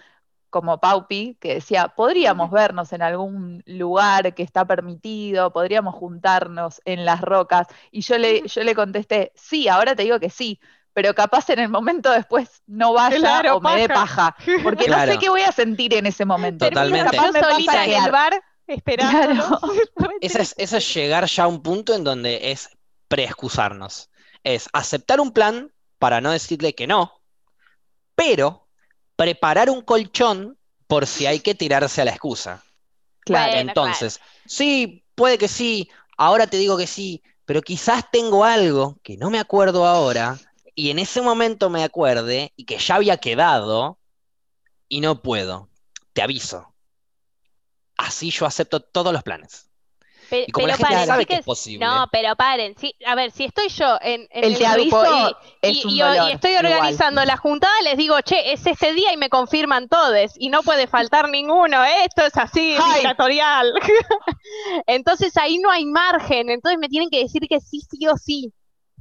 como 0.57 0.81
Paupi, 0.81 1.37
que 1.39 1.57
decía, 1.57 1.89
podríamos 1.89 2.51
vernos 2.51 2.91
en 2.95 3.03
algún 3.03 3.63
lugar 3.67 4.35
que 4.35 4.43
está 4.43 4.65
permitido, 4.65 5.53
podríamos 5.53 5.95
juntarnos 5.95 6.81
en 6.87 7.05
las 7.05 7.21
rocas. 7.21 7.67
Y 7.91 8.01
yo 8.01 8.17
le, 8.17 8.49
yo 8.49 8.65
le 8.65 8.75
contesté, 8.75 9.33
sí, 9.35 9.69
ahora 9.69 9.95
te 9.95 10.05
digo 10.05 10.19
que 10.19 10.31
sí, 10.31 10.59
pero 10.95 11.15
capaz 11.15 11.51
en 11.51 11.59
el 11.59 11.69
momento 11.69 12.11
después 12.11 12.63
no 12.67 12.95
vaya 12.95 13.19
Claro, 13.19 13.57
o 13.57 13.61
me 13.61 13.77
dé 13.77 13.87
paja. 13.87 14.35
porque 14.63 14.89
no 14.89 14.99
sé 15.05 15.19
qué 15.19 15.29
voy 15.29 15.43
a 15.43 15.53
sentir 15.53 15.93
en 15.93 16.07
ese 16.07 16.25
momento. 16.25 16.67
Totalmente. 16.67 17.15
Capaz 17.15 17.33
me 17.33 17.41
pasa 17.41 17.53
solita 17.53 17.85
en 17.85 18.03
el 18.03 18.11
bar 18.11 18.43
esperando. 18.67 19.59
Claro. 19.59 19.61
Ese 20.23 20.41
es, 20.41 20.55
eso 20.57 20.79
es 20.79 20.95
llegar 20.95 21.27
ya 21.27 21.45
a 21.45 21.49
un 21.49 21.63
punto 21.63 21.95
en 21.95 22.03
donde 22.03 22.51
es 22.51 22.71
preexcusarnos. 23.09 24.09
Es 24.43 24.71
aceptar 24.73 25.21
un 25.21 25.33
plan 25.33 25.71
para 25.99 26.23
no 26.23 26.31
decirle 26.31 26.75
que 26.75 26.87
no, 26.87 27.21
pero 28.15 28.66
preparar 29.17 29.71
un 29.71 29.83
colchón 29.83 30.59
por 30.87 31.07
si 31.07 31.27
hay 31.27 31.41
que 31.41 31.55
tirarse 31.55 32.03
a 32.03 32.05
la 32.05 32.13
excusa. 32.13 32.63
Claro. 33.21 33.53
Bueno, 33.53 33.71
Entonces, 33.71 34.21
sí, 34.47 35.05
puede 35.15 35.39
que 35.39 35.49
sí, 35.49 35.91
ahora 36.17 36.47
te 36.47 36.59
digo 36.59 36.77
que 36.77 36.87
sí, 36.87 37.23
pero 37.45 37.63
quizás 37.63 38.05
tengo 38.11 38.45
algo 38.45 38.99
que 39.03 39.17
no 39.17 39.31
me 39.31 39.39
acuerdo 39.39 39.87
ahora 39.87 40.39
y 40.75 40.91
en 40.91 40.99
ese 40.99 41.23
momento 41.23 41.71
me 41.71 41.83
acuerde 41.83 42.53
y 42.57 42.65
que 42.65 42.79
ya 42.79 42.97
había 42.97 43.17
quedado 43.17 43.99
y 44.89 45.01
no 45.01 45.23
puedo. 45.23 45.69
Te 46.13 46.23
aviso. 46.23 46.75
Así 47.97 48.31
yo 48.31 48.47
acepto 48.47 48.81
todos 48.81 49.13
los 49.13 49.23
planes. 49.23 49.66
Pe- 50.29 50.45
Y 50.49 50.53
como 50.53 50.67
la 50.67 50.75
pero 50.75 50.89
gente 50.89 50.95
paren, 50.95 51.07
sabe 51.07 51.27
que 51.27 51.35
es 51.37 51.45
posible. 51.45 51.85
No, 51.87 52.07
pero 52.11 52.35
paren. 52.37 52.75
Sí, 52.79 52.95
a 53.07 53.15
ver, 53.15 53.31
si 53.31 53.45
estoy 53.45 53.69
yo 53.69 53.97
en, 54.01 54.23
en 54.31 54.45
El 54.45 54.53
el 54.53 54.59
te 54.59 54.65
grupo 54.65 54.99
aviso 54.99 55.29
y, 55.63 55.69
es 55.69 55.77
y- 55.77 55.85
un 55.85 55.91
y- 55.91 55.95
y 55.95 56.01
dolor, 56.01 56.31
estoy 56.31 56.51
igual. 56.53 56.67
organizando 56.67 57.25
la 57.25 57.37
juntada, 57.37 57.73
les 57.83 57.97
digo, 57.97 58.21
che, 58.23 58.53
es 58.53 58.67
este 58.67 58.93
día 58.95 59.13
y 59.13 59.17
me 59.17 59.29
confirman 59.29 59.89
todos 59.89 60.33
y 60.39 60.49
no 60.49 60.63
puede 60.63 60.87
faltar 60.87 61.29
ninguno. 61.29 61.85
¿eh? 61.85 62.05
Esto 62.05 62.27
es 62.27 62.37
así, 62.37 62.77
Ay. 62.81 62.95
dictatorial. 63.01 63.73
Entonces 64.87 65.37
ahí 65.37 65.59
no 65.59 65.71
hay 65.71 65.85
margen. 65.87 66.51
Entonces 66.51 66.79
me 66.79 66.89
tienen 66.89 67.11
que 67.11 67.21
decir 67.23 67.43
que 67.49 67.61
sí, 67.61 67.81
sí 67.91 68.07
o 68.07 68.17
sí 68.17 68.53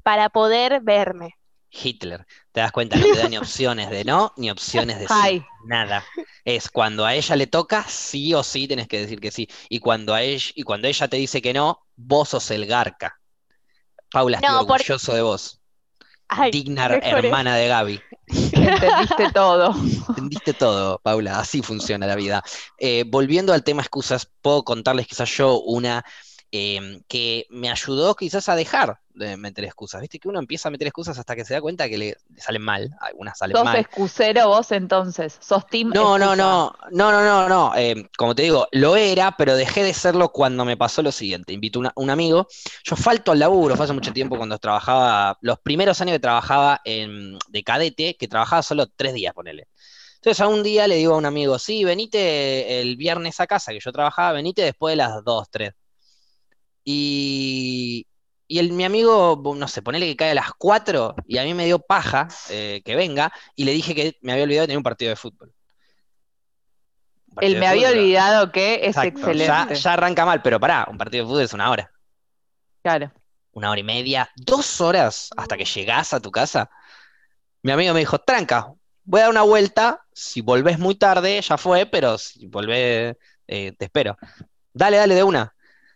para 0.03 0.29
poder 0.29 0.81
verme. 0.81 1.35
Hitler, 1.83 2.25
te 2.51 2.61
das 2.61 2.71
cuenta, 2.71 2.97
no 2.97 3.05
te 3.05 3.17
da 3.17 3.27
ni 3.29 3.37
opciones 3.37 3.89
de 3.89 4.03
no, 4.05 4.33
ni 4.37 4.49
opciones 4.49 4.99
de 4.99 5.07
sí. 5.07 5.43
Nada. 5.65 6.03
Es 6.43 6.69
cuando 6.69 7.05
a 7.05 7.13
ella 7.15 7.35
le 7.35 7.47
toca, 7.47 7.83
sí 7.87 8.33
o 8.33 8.43
sí 8.43 8.67
tenés 8.67 8.87
que 8.87 9.01
decir 9.01 9.19
que 9.19 9.31
sí. 9.31 9.47
Y 9.69 9.79
cuando 9.79 10.13
a 10.13 10.21
ella, 10.21 10.51
y 10.55 10.63
cuando 10.63 10.87
ella 10.87 11.07
te 11.07 11.17
dice 11.17 11.41
que 11.41 11.53
no, 11.53 11.85
vos 11.95 12.29
sos 12.29 12.49
el 12.51 12.65
garca. 12.65 13.19
Paula, 14.11 14.37
estoy 14.37 14.51
No, 14.53 14.59
porque- 14.67 14.83
orgulloso 14.83 15.13
de 15.13 15.21
vos. 15.21 15.59
Ay, 16.27 16.49
Digna 16.51 16.85
hermana 16.87 17.55
de 17.55 17.67
Gaby. 17.67 18.01
Entendiste 18.27 19.31
todo. 19.33 19.75
Entendiste 20.09 20.53
todo, 20.53 20.99
Paula, 21.03 21.39
así 21.39 21.61
funciona 21.61 22.07
la 22.07 22.15
vida. 22.15 22.43
Eh, 22.79 23.03
volviendo 23.05 23.53
al 23.53 23.63
tema 23.63 23.81
excusas, 23.83 24.27
puedo 24.41 24.63
contarles 24.63 25.05
quizás 25.07 25.29
yo 25.37 25.59
una 25.61 26.03
eh, 26.57 27.01
que 27.07 27.45
me 27.49 27.69
ayudó 27.69 28.15
quizás 28.15 28.49
a 28.49 28.55
dejar 28.55 28.99
de 29.13 29.37
meter 29.37 29.65
excusas. 29.65 30.01
Viste 30.01 30.19
que 30.19 30.27
uno 30.29 30.39
empieza 30.39 30.67
a 30.69 30.71
meter 30.71 30.87
excusas 30.87 31.17
hasta 31.19 31.35
que 31.35 31.45
se 31.45 31.53
da 31.53 31.61
cuenta 31.61 31.89
que 31.89 31.97
le, 31.97 32.17
le 32.29 32.41
salen 32.41 32.61
mal, 32.61 32.91
algunas 33.01 33.37
salen 33.37 33.57
Sos 33.57 33.63
mal. 33.63 33.77
excusero 33.77 34.47
vos 34.49 34.71
entonces, 34.71 35.37
sos 35.41 35.65
team 35.67 35.91
No, 35.91 36.17
no, 36.17 36.33
excusa. 36.33 36.35
no, 36.35 36.75
no, 36.91 37.11
no, 37.11 37.23
no, 37.23 37.47
no. 37.49 37.73
eh, 37.77 38.09
como 38.17 38.35
te 38.35 38.41
digo, 38.41 38.67
lo 38.71 38.95
era, 38.97 39.35
pero 39.37 39.55
dejé 39.55 39.83
de 39.83 39.93
serlo 39.93 40.29
cuando 40.31 40.65
me 40.65 40.75
pasó 40.77 41.01
lo 41.01 41.11
siguiente. 41.11 41.53
Invito 41.53 41.81
a 41.85 41.93
un 41.95 42.09
amigo. 42.09 42.47
Yo 42.83 42.95
falto 42.97 43.31
al 43.31 43.39
laburo, 43.39 43.75
fue 43.77 43.85
hace 43.85 43.93
mucho 43.93 44.11
tiempo 44.11 44.35
cuando 44.35 44.57
trabajaba, 44.59 45.37
los 45.41 45.59
primeros 45.59 46.01
años 46.01 46.13
que 46.15 46.19
trabajaba 46.19 46.81
en, 46.83 47.37
de 47.47 47.63
cadete, 47.63 48.17
que 48.17 48.27
trabajaba 48.27 48.61
solo 48.63 48.87
tres 48.87 49.13
días, 49.13 49.33
ponele. 49.33 49.67
Entonces 50.15 50.41
a 50.41 50.47
un 50.47 50.63
día 50.63 50.87
le 50.87 50.95
digo 50.95 51.13
a 51.13 51.17
un 51.17 51.25
amigo, 51.25 51.59
sí, 51.59 51.83
venite 51.85 52.81
el 52.81 52.97
viernes 52.97 53.39
a 53.39 53.47
casa, 53.47 53.71
que 53.71 53.79
yo 53.79 53.91
trabajaba, 53.93 54.33
venite 54.33 54.63
después 54.63 54.93
de 54.93 54.97
las 54.97 55.23
dos, 55.23 55.47
tres. 55.51 55.73
Y, 56.85 58.07
y 58.47 58.59
el, 58.59 58.71
mi 58.71 58.85
amigo, 58.85 59.41
no 59.57 59.67
sé, 59.67 59.81
ponele 59.81 60.05
que 60.07 60.15
cae 60.15 60.31
a 60.31 60.35
las 60.35 60.53
4 60.53 61.15
y 61.27 61.37
a 61.39 61.43
mí 61.43 61.53
me 61.53 61.65
dio 61.65 61.79
paja 61.79 62.27
eh, 62.49 62.81
que 62.85 62.95
venga 62.95 63.33
y 63.55 63.65
le 63.65 63.71
dije 63.73 63.95
que 63.95 64.17
me 64.21 64.31
había 64.31 64.45
olvidado 64.45 64.61
de 64.63 64.67
tener 64.67 64.77
un 64.77 64.83
partido 64.83 65.09
de 65.09 65.15
fútbol. 65.15 65.51
Él 67.41 67.57
me 67.57 67.67
había 67.67 67.89
fútbol, 67.89 67.99
olvidado 67.99 68.51
que 68.51 68.75
es 68.87 68.87
exacto, 68.89 69.33
ya, 69.33 69.63
excelente. 69.63 69.75
ya 69.75 69.93
arranca 69.93 70.25
mal, 70.25 70.41
pero 70.41 70.59
pará, 70.59 70.87
un 70.89 70.97
partido 70.97 71.25
de 71.25 71.29
fútbol 71.29 71.43
es 71.43 71.53
una 71.53 71.69
hora, 71.71 71.91
Claro. 72.83 73.11
una 73.53 73.71
hora 73.71 73.79
y 73.79 73.83
media, 73.83 74.29
dos 74.35 74.79
horas 74.81 75.29
hasta 75.37 75.57
que 75.57 75.65
llegás 75.65 76.13
a 76.13 76.19
tu 76.19 76.31
casa. 76.31 76.69
Mi 77.63 77.71
amigo 77.71 77.93
me 77.93 78.01
dijo, 78.01 78.19
tranca, 78.19 78.73
voy 79.03 79.19
a 79.19 79.23
dar 79.23 79.31
una 79.31 79.41
vuelta, 79.41 80.05
si 80.13 80.41
volvés 80.41 80.77
muy 80.79 80.95
tarde, 80.95 81.41
ya 81.41 81.57
fue, 81.57 81.85
pero 81.85 82.17
si 82.17 82.45
volvés, 82.47 83.15
eh, 83.47 83.73
te 83.77 83.85
espero. 83.85 84.17
Dale, 84.73 84.97
dale 84.97 85.15
de 85.15 85.23
una. 85.23 85.54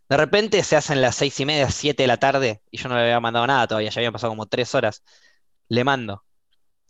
De 0.09 0.17
repente 0.17 0.63
se 0.63 0.75
hacen 0.75 1.01
las 1.01 1.15
seis 1.15 1.39
y 1.39 1.45
media, 1.45 1.69
siete 1.69 2.03
de 2.03 2.07
la 2.07 2.17
tarde, 2.17 2.61
y 2.71 2.77
yo 2.77 2.89
no 2.89 2.95
le 2.95 3.01
había 3.01 3.19
mandado 3.19 3.45
nada 3.45 3.67
todavía, 3.67 3.91
ya 3.91 3.99
habían 3.99 4.13
pasado 4.13 4.31
como 4.31 4.47
tres 4.47 4.73
horas. 4.73 5.03
Le 5.67 5.83
mando. 5.83 6.23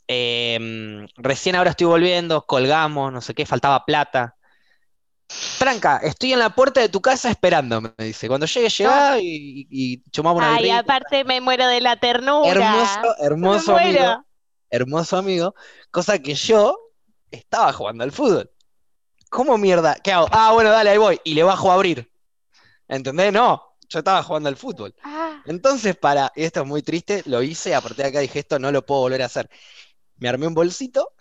Em, 0.08 1.06
recién 1.18 1.56
ahora 1.56 1.72
estoy 1.72 1.88
volviendo, 1.88 2.46
colgamos, 2.46 3.12
no 3.12 3.22
sé 3.22 3.34
qué, 3.34 3.46
faltaba 3.46 3.86
plata. 3.86 4.36
Franca, 5.28 5.98
estoy 5.98 6.34
en 6.34 6.40
la 6.40 6.50
puerta 6.50 6.80
de 6.82 6.90
tu 6.90 7.02
casa 7.02 7.30
esperando, 7.30 7.82
me 7.82 7.92
dice. 7.98 8.28
Cuando 8.28 8.48
llegue, 8.48 8.70
llega 8.70 9.20
y, 9.20 9.68
y 9.70 10.02
chumamos 10.10 10.42
una 10.42 10.56
Ay, 10.56 10.72
aparte 10.72 11.24
me 11.26 11.42
muero 11.42 11.68
de 11.68 11.82
la 11.82 11.98
ternura. 11.98 12.50
Hermoso, 12.50 13.16
hermoso 13.20 13.76
Me 13.76 13.82
amigo. 13.82 14.00
muero. 14.00 14.26
Hermoso 14.72 15.18
amigo. 15.18 15.56
Cosa 15.92 16.18
que 16.20 16.34
yo 16.34 16.80
estaba 17.30 17.74
jugando 17.74 18.04
al 18.04 18.12
fútbol. 18.12 18.50
¿Cómo 19.30 19.58
mierda? 19.58 19.96
¿Qué 20.02 20.12
hago? 20.12 20.28
Ah, 20.32 20.52
bueno, 20.54 20.72
dale, 20.72 20.90
ahí 20.90 20.98
voy. 20.98 21.22
Y 21.24 21.36
le 21.36 21.44
bajo 21.44 21.70
a 21.70 21.76
abrir. 21.76 22.10
¿Entendés? 22.90 23.32
No, 23.32 23.78
yo 23.88 24.00
estaba 24.00 24.22
jugando 24.24 24.50
al 24.50 24.58
fútbol. 24.58 24.94
Ah, 25.04 25.42
Entonces, 25.46 25.96
para, 25.96 26.32
y 26.36 26.44
esto 26.44 26.62
es 26.62 26.68
muy 26.68 26.82
triste, 26.82 27.24
lo 27.26 27.42
hice, 27.42 27.74
a 27.74 27.80
partir 27.82 28.04
de 28.04 28.10
acá 28.10 28.20
dije, 28.20 28.40
esto 28.40 28.60
no 28.60 28.72
lo 28.72 28.86
puedo 28.86 29.02
volver 29.02 29.22
a 29.22 29.28
hacer. 29.28 29.50
Me 30.18 30.28
armé 30.28 30.48
un 30.48 30.54
bolsito, 30.54 31.14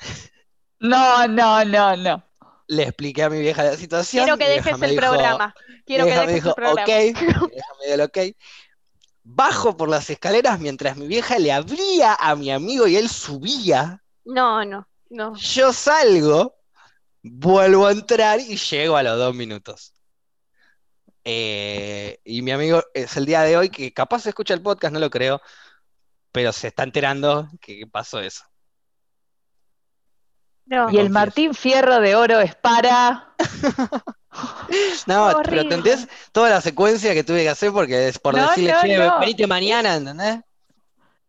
No, 0.81 1.27
no, 1.29 1.65
no, 1.65 1.97
no. 1.97 2.25
le 2.69 2.83
expliqué 2.85 3.23
a 3.25 3.31
mi 3.31 3.41
vieja 3.41 3.63
la 3.65 3.77
situación. 3.77 4.25
quiero 4.25 4.39
que 4.39 4.49
dejes 4.49 4.83
el 4.83 4.91
dijo- 4.91 5.01
programa. 5.01 5.55
Quiero 5.87 6.05
mi 6.05 6.11
que 6.11 6.17
me 6.17 6.21
dejes 6.27 6.35
dijo, 6.37 6.49
el 6.49 6.55
programa. 6.55 6.83
ok, 6.83 6.89
mi 6.89 7.49
vieja 7.51 7.69
me 7.81 7.87
dio 7.87 7.95
el 7.95 8.01
ok. 8.03 8.19
Bajo 9.31 9.77
por 9.77 9.89
las 9.91 10.09
escaleras 10.11 10.59
mientras 10.59 10.97
mi 10.97 11.07
vieja 11.07 11.39
le 11.39 11.53
abría 11.53 12.15
a 12.15 12.35
mi 12.35 12.51
amigo 12.51 12.87
y 12.87 12.97
él 12.97 13.09
subía. 13.11 14.03
No, 14.25 14.65
no, 14.65 14.89
no. 15.11 15.37
Yo 15.37 15.73
salgo, 15.73 16.55
vuelvo 17.23 17.87
a 17.87 17.93
entrar 17.93 18.41
y 18.41 18.57
llego 18.57 18.97
a 18.97 19.03
los 19.03 19.19
dos 19.19 19.35
minutos. 19.35 19.93
Eh, 21.25 22.21
y 22.25 22.43
mi 22.43 22.53
amigo 22.53 22.83
es 22.95 23.17
el 23.17 23.27
día 23.27 23.43
de 23.43 23.57
hoy 23.57 23.71
que 23.71 23.93
capaz 23.93 24.27
escucha 24.27 24.55
el 24.55 24.63
podcast, 24.63 24.93
no 24.95 25.01
lo 25.01 25.11
creo, 25.11 25.41
pero 26.33 26.53
se 26.53 26.69
está 26.69 26.85
enterando 26.85 27.49
que 27.61 27.87
pasó 27.87 28.21
eso. 28.21 28.45
no. 30.67 30.89
Y 30.91 30.99
el. 30.99 31.11
Martín 31.11 31.55
Fierro 31.55 32.01
de 32.01 32.15
Oro 32.17 32.41
es 32.41 32.55
para. 32.57 33.35
No, 35.07 35.33
pero 35.39 35.39
Horrible. 35.39 35.57
¿te 35.57 35.61
entendés 35.63 36.09
toda 36.33 36.51
la 36.51 36.61
secuencia 36.61 37.15
que 37.15 37.25
tuve 37.25 37.43
que 37.43 37.49
hacer 37.49 37.73
porque 37.73 38.09
es 38.09 38.19
por 38.19 38.37
No, 38.37 38.43
decirle, 38.43 38.73
no, 38.73 38.81
che, 38.81 38.97
no. 38.97 39.19
venite 39.19 39.47
mañana, 39.47 39.97
¿entendés? 39.97 40.41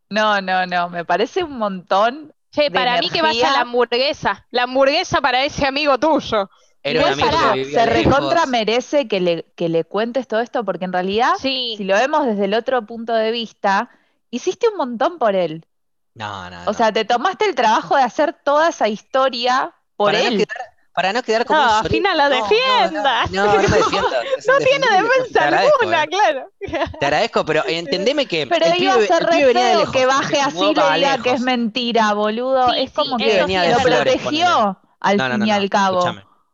No, 0.09 0.41
no, 0.41 0.65
no. 0.65 0.89
Me 0.89 1.05
parece 1.05 1.43
un 1.43 1.57
montón. 1.57 2.33
Che, 2.51 2.69
de 2.69 2.71
para 2.71 2.97
mí 2.97 3.09
que 3.09 3.21
vaya 3.21 3.49
energía. 3.49 3.51
la 3.51 3.61
hamburguesa. 3.61 4.47
La 4.51 4.63
hamburguesa 4.63 5.21
para 5.21 5.43
ese 5.45 5.65
amigo 5.67 5.97
tuyo. 5.99 6.49
Era 6.83 7.01
un 7.01 7.11
Igual 7.11 7.13
amigo 7.13 7.29
pará, 7.29 7.53
que 7.53 7.59
vivía 7.59 7.79
se 7.79 7.85
recontra 7.85 8.45
merece 8.45 9.07
que 9.07 9.19
le, 9.19 9.43
que 9.55 9.69
le 9.69 9.83
cuentes 9.83 10.27
todo 10.27 10.39
esto, 10.39 10.63
porque 10.63 10.85
en 10.85 10.93
realidad, 10.93 11.33
Sí. 11.39 11.75
si 11.77 11.83
lo 11.83 11.95
vemos 11.95 12.25
desde 12.25 12.45
el 12.45 12.53
otro 12.53 12.85
punto 12.85 13.13
de 13.13 13.31
vista, 13.31 13.89
hiciste 14.31 14.67
un 14.69 14.77
montón 14.77 15.17
por 15.19 15.35
él. 15.35 15.65
No, 16.15 16.49
no, 16.49 16.61
O 16.61 16.65
no. 16.65 16.73
sea, 16.73 16.91
te 16.91 17.05
tomaste 17.05 17.45
el 17.45 17.55
trabajo 17.55 17.95
de 17.95 18.03
hacer 18.03 18.33
toda 18.43 18.69
esa 18.69 18.87
historia 18.87 19.73
por 19.95 20.11
Para 20.13 20.23
no 20.23 20.29
él. 20.29 20.37
quedar, 20.37 20.57
para 20.93 21.13
no 21.13 21.23
quedar 21.23 21.45
como 21.45 21.59
No, 21.59 21.81
un 21.81 22.03
la 22.03 22.29
No, 22.29 22.29
no, 22.29 22.35
defiendas. 22.35 23.31
No, 23.31 23.45
no, 23.45 23.53
no 23.61 23.69
me 23.69 23.77
defiendas. 23.77 24.25
es 24.37 24.47
No 24.47 24.57
tiene 24.57 24.87
defensa 25.01 25.47
alguna, 25.47 26.03
eh. 26.03 26.07
claro. 26.07 26.51
Te 26.99 27.05
agradezco, 27.05 27.45
pero 27.45 27.63
entendeme 27.67 28.25
que 28.25 28.47
Pero 28.47 28.65
el 28.65 28.83
iba 28.83 28.93
a 28.95 29.01
ser 29.01 29.23
re 29.23 29.53
feo 29.53 29.91
que 29.91 30.05
baje 30.05 30.41
así 30.41 30.57
y 30.57 30.75
le 30.75 30.93
diga 30.97 31.17
que 31.21 31.31
es 31.31 31.41
mentira, 31.41 32.13
boludo. 32.13 32.69
Sí, 32.71 32.79
es 32.81 32.91
como 32.91 33.17
sí, 33.17 33.25
que 33.25 33.39
lo 33.39 33.77
protegió 33.79 34.77
al 34.99 35.21
fin 35.21 35.47
y 35.47 35.51
al 35.51 35.69
cabo. 35.69 36.05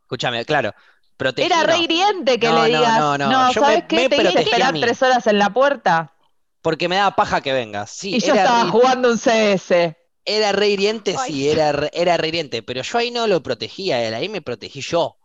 Escúchame, 0.05 0.45
claro. 0.45 0.73
Protegí, 1.17 1.47
Era 1.47 1.63
no. 1.63 1.67
re 1.67 1.77
hiriente 1.77 2.39
que 2.39 2.47
No, 2.47 2.53
le 2.53 2.67
no, 2.67 2.77
digas, 2.77 2.91
no, 2.91 3.17
no, 3.17 3.33
no, 3.33 3.45
yo 3.45 3.61
¿sabes 3.61 3.83
me- 3.85 3.85
qué? 3.87 4.05
me 4.05 4.09
Te 4.09 4.17
hice 4.17 4.39
protegí 4.39 4.61
a 4.61 4.71
esperar 4.71 4.79
tres 4.79 5.01
horas 5.01 5.25
en 5.27 5.39
la 5.39 5.49
puerta 5.53 6.13
Porque 6.61 6.89
me 6.89 6.97
daba 6.97 7.15
paja 7.15 7.39
que 7.41 7.53
vengas. 7.53 7.91
Sí, 7.91 8.17
y 8.17 8.19
yo 8.19 8.33
estaba 8.33 8.65
re- 8.65 8.71
jugando 8.71 9.09
un 9.11 9.17
CS. 9.17 9.97
Era 10.25 10.51
re 10.51 10.69
hiriente, 10.69 11.17
Ay. 11.17 11.31
sí, 11.31 11.47
era 11.49 11.71
re, 11.71 11.89
era 11.93 12.17
re 12.17 12.27
hiriente, 12.29 12.63
pero 12.63 12.81
yo 12.81 12.97
ahí 12.97 13.11
no 13.11 13.27
lo 13.27 13.41
protegía 13.43 14.03
él, 14.07 14.13
ahí 14.13 14.27
me 14.29 14.41
protegí 14.41 14.81
yo, 14.81 15.17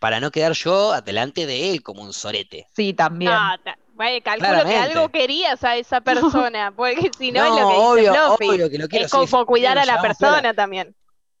para 0.00 0.20
no 0.20 0.30
quedar 0.32 0.52
yo 0.54 0.92
adelante 0.92 1.46
de 1.46 1.70
él 1.72 1.82
como 1.82 2.02
un 2.02 2.12
sorete. 2.14 2.68
Sí, 2.74 2.92
también. 2.94 3.54
No, 3.58 3.74
vaya, 3.94 4.20
calculo 4.22 4.66
Claramente. 4.66 4.68
que 4.68 4.76
algo 4.76 5.08
querías 5.10 5.62
a 5.64 5.76
esa 5.76 6.00
persona, 6.02 6.72
porque 6.74 7.10
si 7.16 7.32
no, 7.32 7.44
es 7.44 7.54
lo 7.54 7.66
que 7.66 7.80
dice 7.80 7.90
obvio, 7.92 8.04
Fluffy. 8.04 8.46
obvio 8.48 8.70
que 8.70 8.78
lo 8.78 8.88
quiero 8.88 9.06
Es 9.06 9.08
como 9.08 9.26
sí, 9.28 9.46
cuidar 9.46 9.78
a 9.78 9.84
la 9.86 9.98
persona 9.98 10.52
piola. 10.52 10.54
también. 10.54 10.94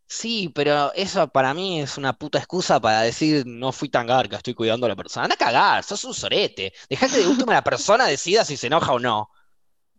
Sí, 0.06 0.50
pero 0.54 0.92
eso 0.94 1.26
para 1.28 1.54
mí 1.54 1.80
es 1.80 1.96
una 1.96 2.12
puta 2.12 2.38
excusa 2.38 2.78
para 2.80 3.00
decir 3.02 3.44
no 3.46 3.72
fui 3.72 3.88
tan 3.88 4.06
garca, 4.06 4.36
estoy 4.36 4.54
cuidando 4.54 4.86
a 4.86 4.88
la 4.90 4.96
persona. 4.96 5.24
Anda 5.24 5.34
a 5.34 5.38
cagar, 5.38 5.82
sos 5.82 6.04
un 6.04 6.14
sorete. 6.14 6.72
Dejá 6.88 7.08
que 7.08 7.18
de 7.18 7.26
última 7.26 7.52
la 7.54 7.64
persona 7.64 8.06
decida 8.06 8.44
si 8.44 8.56
se 8.56 8.66
enoja 8.68 8.92
o 8.92 8.98
no, 8.98 9.30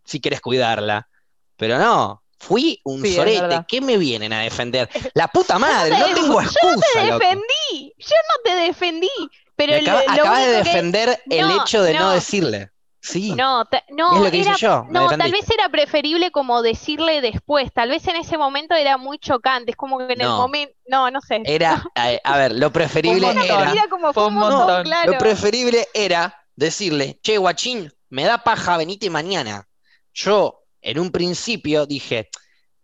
si 0.04 0.20
querés 0.20 0.40
cuidarla. 0.40 1.08
Pero 1.56 1.78
no, 1.78 2.22
fui 2.38 2.80
un 2.84 3.02
Sí, 3.02 3.14
sorete. 3.14 3.64
¿Qué 3.66 3.80
me 3.80 3.96
vienen 3.98 4.32
a 4.32 4.40
defender? 4.42 4.88
La 5.14 5.28
puta 5.28 5.58
madre, 5.58 5.90
no 5.98 6.06
te- 6.06 6.14
tengo 6.14 6.40
yo 6.40 6.48
excusa, 6.48 6.86
Te 6.94 7.06
loco. 7.06 7.18
defendí, 7.18 7.94
yo 7.98 8.16
no 8.28 8.42
te 8.44 8.56
defendí, 8.60 9.10
pero 9.56 9.74
acaba- 9.74 10.00
lo, 10.02 10.06
lo 10.06 10.12
acabas 10.22 10.46
de 10.46 10.52
que- 10.52 10.58
defender 10.64 11.22
el 11.30 11.48
No, 11.48 11.62
hecho 11.62 11.82
de 11.82 11.94
no 11.94 12.00
no. 12.00 12.10
decirle. 12.12 12.70
Sí, 13.06 13.32
No, 13.32 13.64
ta- 13.66 13.78
es 13.78 13.84
no, 13.94 14.18
lo 14.24 14.30
que 14.30 14.38
hice 14.38 14.48
era, 14.48 14.58
yo, 14.58 14.86
no, 14.90 15.08
tal 15.08 15.30
vez 15.30 15.48
era 15.48 15.68
preferible 15.68 16.32
como 16.32 16.60
decirle 16.62 17.20
después, 17.20 17.72
tal 17.72 17.90
vez 17.90 18.06
en 18.08 18.16
ese 18.16 18.36
momento 18.36 18.74
era 18.74 18.96
muy 18.96 19.18
chocante, 19.18 19.70
es 19.70 19.76
como 19.76 19.98
que 19.98 20.12
en 20.12 20.20
el 20.20 20.28
momento, 20.28 20.74
no, 20.88 21.10
no 21.12 21.20
sé. 21.20 21.40
Era, 21.44 21.84
a, 21.94 22.08
a 22.24 22.36
ver, 22.38 22.52
lo 22.52 22.72
preferible 22.72 23.30
era, 23.30 23.72
Era 23.72 23.88
como 23.88 24.12
Fue 24.12 24.26
un 24.26 24.34
montón. 24.34 24.82
claro. 24.84 25.12
lo 25.12 25.18
preferible 25.18 25.86
era 25.94 26.36
decirle, 26.56 27.20
che, 27.22 27.38
guachín, 27.38 27.92
me 28.08 28.24
da 28.24 28.38
paja, 28.38 28.76
venite 28.76 29.08
mañana. 29.08 29.68
Yo, 30.12 30.64
en 30.80 30.98
un 30.98 31.12
principio, 31.12 31.86
dije, 31.86 32.28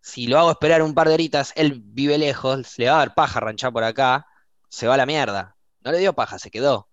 si 0.00 0.26
lo 0.28 0.38
hago 0.38 0.52
esperar 0.52 0.82
un 0.82 0.94
par 0.94 1.08
de 1.08 1.14
horitas, 1.14 1.52
él 1.56 1.80
vive 1.84 2.16
lejos, 2.18 2.78
le 2.78 2.86
va 2.88 2.94
a 2.94 2.98
dar 2.98 3.14
paja 3.14 3.40
ranchar 3.40 3.72
por 3.72 3.82
acá, 3.82 4.26
se 4.68 4.86
va 4.86 4.94
a 4.94 4.98
la 4.98 5.06
mierda. 5.06 5.56
No 5.80 5.90
le 5.90 5.98
dio 5.98 6.12
paja, 6.12 6.38
se 6.38 6.50
quedó. 6.50 6.88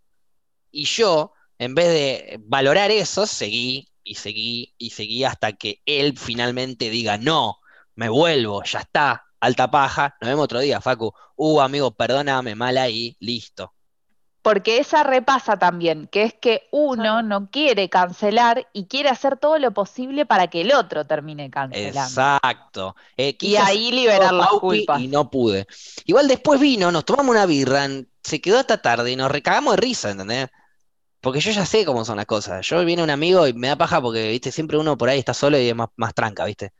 Y 0.71 0.85
yo, 0.85 1.33
en 1.59 1.75
vez 1.75 1.87
de 1.87 2.39
valorar 2.45 2.89
eso, 2.89 3.27
seguí 3.27 3.89
y 4.03 4.15
seguí 4.15 4.73
y 4.77 4.89
seguí 4.91 5.23
hasta 5.25 5.53
que 5.53 5.81
él 5.85 6.17
finalmente 6.17 6.89
diga, 6.89 7.17
no, 7.17 7.59
me 7.95 8.09
vuelvo, 8.09 8.63
ya 8.63 8.79
está, 8.79 9.25
alta 9.41 9.69
paja, 9.69 10.15
nos 10.21 10.29
vemos 10.29 10.45
otro 10.45 10.59
día, 10.59 10.81
Facu. 10.81 11.13
Uh, 11.35 11.59
amigo, 11.61 11.91
perdóname, 11.91 12.55
mal 12.55 12.77
ahí, 12.77 13.15
listo. 13.19 13.73
Porque 14.41 14.77
esa 14.79 15.03
repasa 15.03 15.59
también, 15.59 16.07
que 16.07 16.23
es 16.23 16.33
que 16.33 16.69
uno 16.71 17.21
no 17.21 17.49
quiere 17.51 17.89
cancelar 17.89 18.67
y 18.71 18.85
quiere 18.85 19.09
hacer 19.09 19.37
todo 19.37 19.59
lo 19.59 19.71
posible 19.71 20.25
para 20.25 20.47
que 20.47 20.61
el 20.61 20.73
otro 20.73 21.05
termine 21.05 21.49
cancelando. 21.49 21.99
Exacto. 21.99 22.95
Eh, 23.17 23.35
Y 23.41 23.57
ahí 23.57 23.91
liberar 23.91 24.33
las 24.33 24.47
culpas. 24.47 25.01
y 25.01 25.07
no 25.09 25.29
pude. 25.29 25.67
Igual 26.05 26.29
después 26.29 26.57
vino, 26.59 26.89
nos 26.89 27.03
tomamos 27.03 27.31
una 27.31 27.45
birra, 27.45 27.85
se 28.23 28.39
quedó 28.39 28.59
hasta 28.59 28.81
tarde 28.81 29.11
y 29.11 29.17
nos 29.17 29.29
recagamos 29.29 29.75
de 29.75 29.81
risa, 29.81 30.11
¿entendés? 30.11 30.47
Porque 31.21 31.41
yo 31.41 31.51
ya 31.51 31.65
sé 31.65 31.85
cómo 31.85 32.05
son 32.05 32.17
las 32.17 32.25
cosas. 32.25 32.65
Yo 32.65 32.83
viene 32.85 33.03
un 33.03 33.09
amigo 33.09 33.47
y 33.47 33.53
me 33.53 33.67
da 33.67 33.75
paja 33.75 34.01
porque, 34.01 34.29
viste, 34.29 34.51
siempre 34.51 34.77
uno 34.77 34.97
por 34.97 35.09
ahí 35.09 35.19
está 35.19 35.33
solo 35.33 35.59
y 35.59 35.67
es 35.67 35.75
más, 35.75 35.89
más 35.97 36.13
tranca, 36.13 36.45
viste. 36.45 36.71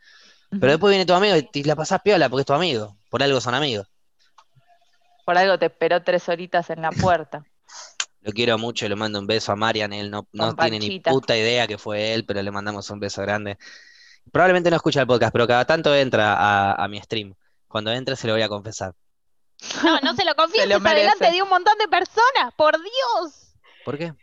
Pero 0.50 0.68
después 0.68 0.90
viene 0.90 1.06
tu 1.06 1.14
amigo 1.14 1.36
y 1.36 1.44
te 1.44 1.64
la 1.64 1.76
pasás 1.76 2.02
piola 2.02 2.30
porque 2.30 2.42
es 2.42 2.48
tu 2.48 2.54
amigo. 2.54 2.96
Por 3.10 3.22
algo 3.22 3.40
son 3.42 3.54
amigos. 3.54 3.88
Por 5.26 5.38
algo 5.38 5.60
te 5.60 5.68
esperó 5.68 6.02
tres 6.02 6.28
horitas 6.30 6.70
en 6.70 6.82
la 6.82 6.92
puerta. 6.92 7.44
Lo 8.22 8.32
quiero 8.34 8.58
mucho 8.58 8.86
y 8.86 8.90
le 8.90 8.96
mando 8.96 9.20
un 9.20 9.28
beso 9.28 9.52
a 9.52 9.56
Marian. 9.56 9.94
Él 9.94 10.12
no, 10.12 10.28
tiene 10.56 10.80
ni 10.80 11.00
puta 11.00 11.38
idea 11.38 11.68
que 11.68 11.78
fue 11.78 12.14
él, 12.14 12.26
pero 12.26 12.42
le 12.42 12.52
mandamos 12.52 12.90
un 12.90 13.00
beso 13.00 13.22
grande. 13.22 13.58
Probablemente 14.32 14.70
no 14.70 14.76
escucha 14.76 15.02
el 15.02 15.08
podcast, 15.08 15.32
pero 15.32 15.48
cada 15.48 15.66
tanto 15.66 15.96
entra 15.96 16.34
a, 16.34 16.74
a 16.74 16.88
mi 16.88 17.00
stream. 17.00 17.34
Cuando 17.68 17.92
entre 17.92 18.16
se 18.16 18.28
lo 18.28 18.34
voy 18.34 18.42
a 18.42 18.50
confesar. 18.50 18.94
No, 19.84 20.00
no 20.02 20.14
se 20.16 20.26
lo 20.26 20.36
confieses 20.36 20.72
adelante 20.84 21.32
de 21.32 21.42
un 21.42 21.50
montón 21.50 21.78
de 21.78 21.88
personas, 21.88 22.54
por 22.58 22.76
Dios. 22.78 23.54
¿Por 23.86 23.98
qué? 23.98 24.14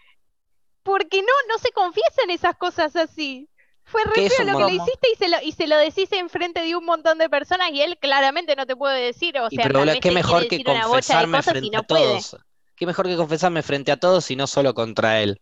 Porque 0.87 1.21
no, 1.23 1.33
no 1.49 1.59
se 1.59 1.71
confiesan 1.73 2.31
esas 2.31 2.57
cosas 2.57 2.97
así. 2.97 3.51
Fue 3.85 4.03
¿Qué 4.13 4.21
re 4.21 4.31
feo 4.31 4.45
lo 4.45 4.57
que 4.57 4.65
le 4.65 4.73
hiciste 4.75 5.09
y 5.13 5.17
se 5.17 5.29
lo, 5.29 5.37
y 5.43 5.53
se 5.53 5.67
lo 5.67 5.77
decís 5.79 6.11
enfrente 6.13 6.63
de 6.63 6.77
un 6.77 6.85
montón 6.85 7.19
de 7.19 7.29
personas 7.31 7.71
y 7.73 7.83
él 7.83 7.99
claramente 7.99 8.57
no 8.57 8.67
te 8.67 8.77
puede 8.77 9.01
decir, 9.05 9.39
o 9.39 9.51
Y 9.51 9.57
sea, 9.57 9.63
pero 9.63 9.75
tal 9.75 9.81
boludo, 9.81 9.93
vez 9.93 10.01
qué 10.01 10.09
te 10.09 10.13
mejor 10.13 10.47
que 10.49 10.61
confesarme 10.63 11.39
y 11.39 11.43
frente 11.43 11.71
no 11.71 11.81
a 11.81 11.83
puede. 11.83 12.05
todos. 12.15 12.37
Qué 12.77 12.87
mejor 12.87 13.07
que 13.07 13.17
confesarme 13.17 13.63
frente 13.63 13.93
a 13.93 13.97
todos 13.99 14.31
y 14.31 14.37
no 14.37 14.47
solo 14.47 14.75
contra 14.75 15.21
él. 15.21 15.41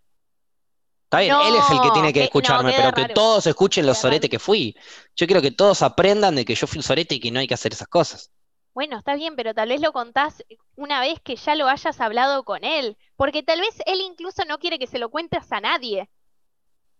Está 1.04 1.20
bien, 1.20 1.36
él 1.40 1.54
es 1.56 1.70
el 1.70 1.80
que 1.80 1.90
tiene 1.92 2.12
que 2.12 2.24
escucharme, 2.24 2.72
pero 2.74 2.92
que 2.92 3.06
todos 3.06 3.46
escuchen 3.46 3.86
los 3.86 4.02
raro. 4.02 4.20
que 4.28 4.38
fui. 4.40 4.76
Yo 5.16 5.26
quiero 5.26 5.40
que 5.42 5.52
todos 5.52 5.82
aprendan 5.82 6.34
de 6.34 6.44
que 6.44 6.54
yo 6.56 6.66
fui 6.66 6.78
un 6.78 6.82
sorete 6.82 7.14
y 7.14 7.20
que 7.20 7.30
no 7.30 7.40
hay 7.40 7.46
que 7.46 7.54
hacer 7.54 7.72
esas 7.72 7.88
cosas. 7.88 8.32
Bueno, 8.74 8.98
está 8.98 9.14
bien, 9.14 9.36
pero 9.36 9.54
tal 9.54 9.68
vez 9.68 9.80
lo 9.80 9.92
contás 9.92 10.42
una 10.76 11.00
vez 11.00 11.20
que 11.20 11.36
ya 11.36 11.54
lo 11.54 11.68
hayas 11.68 12.00
hablado 12.00 12.44
con 12.44 12.64
él, 12.64 12.96
porque 13.16 13.42
tal 13.42 13.60
vez 13.60 13.76
él 13.86 14.00
incluso 14.00 14.44
no 14.46 14.58
quiere 14.58 14.78
que 14.78 14.88
se 14.88 14.98
lo 14.98 15.10
cuentes 15.10 15.50
a 15.52 15.60
nadie. 15.60 16.10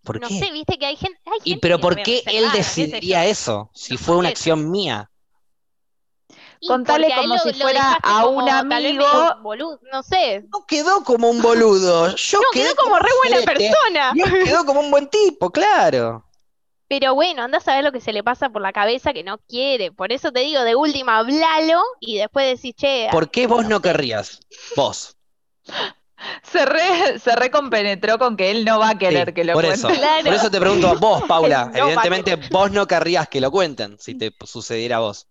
¿Por 0.05 0.21
No 0.21 0.29
qué? 0.29 0.39
sé, 0.39 0.53
viste 0.53 0.79
que 0.79 0.87
hay 0.87 0.97
gente, 0.97 1.19
hay 1.27 1.39
¿Y 1.45 1.51
gente 1.51 1.61
pero 1.63 1.77
que 1.79 1.83
por 1.83 1.97
qué 1.97 2.23
él 2.27 2.45
yo. 2.45 2.51
decidiría 2.53 3.27
eso 3.27 3.71
si 3.75 3.95
No 3.95 3.99
fue 3.99 4.17
una 4.17 4.29
acción 4.29 4.71
mía? 4.71 5.11
Y 6.61 6.69
Contale 6.69 7.13
como 7.15 7.35
lo- 7.35 7.41
si 7.41 7.53
fuera 7.53 7.99
a 8.03 8.23
como 8.23 8.37
un 8.45 8.49
amigo. 8.49 9.05
boludo, 9.43 9.81
no 9.93 10.03
sé. 10.03 10.45
No 10.51 10.65
quedó 10.67 11.03
como 11.05 11.29
un 11.29 11.43
boludo. 11.43 12.15
Yo 12.15 12.39
No, 12.41 12.47
quedó 12.53 12.75
como 12.77 12.99
re 12.99 13.11
buena 13.23 13.45
persona. 13.45 14.13
Y 14.15 14.21
él 14.23 14.45
quedó 14.45 14.65
como 14.65 14.81
un 14.81 14.91
buen 14.91 15.09
tipo, 15.09 15.51
claro. 15.51 16.25
Pero 16.89 17.15
bueno, 17.15 17.43
anda 17.43 17.59
a 17.59 17.61
saber 17.61 17.83
lo 17.85 17.93
que 17.93 18.01
se 18.01 18.13
le 18.13 18.23
pasa 18.23 18.51
por 18.51 18.61
la 18.63 18.73
cabeza 18.73 19.13
que 19.13 19.25
no 19.25 19.39
quiere. 19.39 19.91
Por 19.93 20.13
eso 20.13 20.33
te 20.33 20.41
digo, 20.41 20.63
de 20.63 20.75
última, 20.75 21.19
hablalo 21.19 21.83
y 22.01 22.17
después 22.19 22.47
decís, 22.57 22.75
che, 22.77 23.09
¿Por 23.11 23.31
qué 23.31 23.47
vos 23.47 23.67
no 23.67 23.77
sé. 23.77 23.83
querrías? 23.83 24.41
Vos. 24.77 25.17
Se 26.43 26.65
re, 26.65 27.19
se 27.19 27.37
recompenetró 27.37 28.19
con 28.19 28.37
que 28.37 28.51
él 28.51 28.65
no 28.65 28.79
va 28.79 28.91
a 28.91 28.99
querer 28.99 29.29
Sí, 29.29 29.35
que 29.35 29.45
lo 29.45 29.53
por 29.53 29.65
cuente. 29.65 29.79
eso. 29.79 29.89
Claro. 29.89 30.25
Por 30.25 30.33
eso 30.33 30.51
te 30.51 30.59
pregunto 30.59 30.89
a 30.89 30.95
vos, 30.95 31.23
Paula. 31.29 31.67
No, 31.67 31.77
Evidentemente 31.77 32.37
vos 32.51 32.71
no 32.71 32.87
querrías 32.87 33.29
que 33.29 33.41
lo 33.43 33.51
cuenten 33.51 33.99
si 33.99 34.15
te 34.15 34.33
sucediera 34.47 34.97
a 34.97 35.01
vos. 35.01 35.27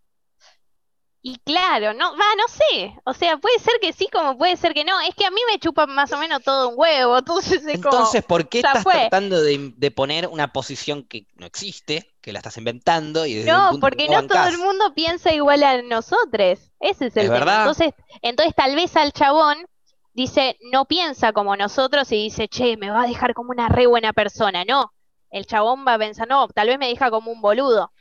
Y 1.26 1.38
claro, 1.38 1.94
no, 1.94 2.12
va, 2.18 2.26
no 2.38 2.44
sé. 2.50 2.94
O 3.06 3.14
sea, 3.14 3.38
puede 3.38 3.58
ser 3.58 3.76
que 3.82 3.94
sí, 3.94 4.10
como 4.12 4.38
puede 4.38 4.58
ser 4.58 4.74
que 4.74 4.84
no. 4.84 5.00
Es 5.00 5.16
que 5.16 5.26
a 5.26 5.32
mí 5.32 5.40
me 5.50 5.58
chupa 5.58 5.86
más 5.86 6.12
o 6.12 6.18
menos 6.18 6.44
todo 6.44 6.68
un 6.68 6.76
huevo. 6.78 7.18
Entonces 7.20 7.66
es 7.66 7.82
como, 7.82 8.06
¿por 8.28 8.50
qué 8.50 8.58
estás 8.60 8.84
fue. 8.84 8.94
tratando 8.94 9.42
de, 9.42 9.72
de 9.78 9.92
poner 9.92 10.28
una 10.28 10.52
posición 10.52 11.04
que 11.04 11.26
no 11.36 11.46
existe, 11.46 12.14
que 12.20 12.34
la 12.34 12.40
estás 12.40 12.58
inventando 12.58 13.26
y 13.26 13.36
desde 13.36 13.50
No, 13.50 13.70
punto 13.70 13.80
porque 13.80 14.10
no 14.10 14.22
no 14.22 14.28
todo 14.28 14.46
el 14.50 14.58
mundo 14.58 14.94
piensa 14.94 15.34
igual 15.34 15.64
a 15.64 15.82
nosotros. 15.82 16.34
Ese 16.34 16.72
es 16.82 17.00
el 17.02 17.08
¿Es 17.08 17.14
tema. 17.14 17.30
verdad? 17.30 17.60
Entonces, 17.60 17.94
entonces 18.22 18.54
tal 18.54 18.76
vez 18.76 18.94
al 18.98 19.14
chabón 19.14 19.66
dice, 20.12 20.58
no 20.74 20.84
piensa 20.84 21.32
como 21.32 21.56
nosotros 21.56 22.12
y 22.12 22.18
dice, 22.18 22.50
che, 22.50 22.76
me 22.76 22.90
va 22.92 23.04
a 23.04 23.08
dejar 23.08 23.34
como 23.34 23.52
una 23.52 23.70
re 23.70 23.88
buena 23.88 24.12
persona. 24.12 24.66
No, 24.66 24.92
el 25.30 25.46
chabón 25.46 25.86
va 25.88 25.94
a 25.94 26.00
pensar, 26.00 26.28
no, 26.28 26.50
tal 26.50 26.68
vez 26.68 26.78
me 26.78 26.90
deja 26.90 27.10
como 27.10 27.32
un 27.32 27.40
boludo. 27.40 27.93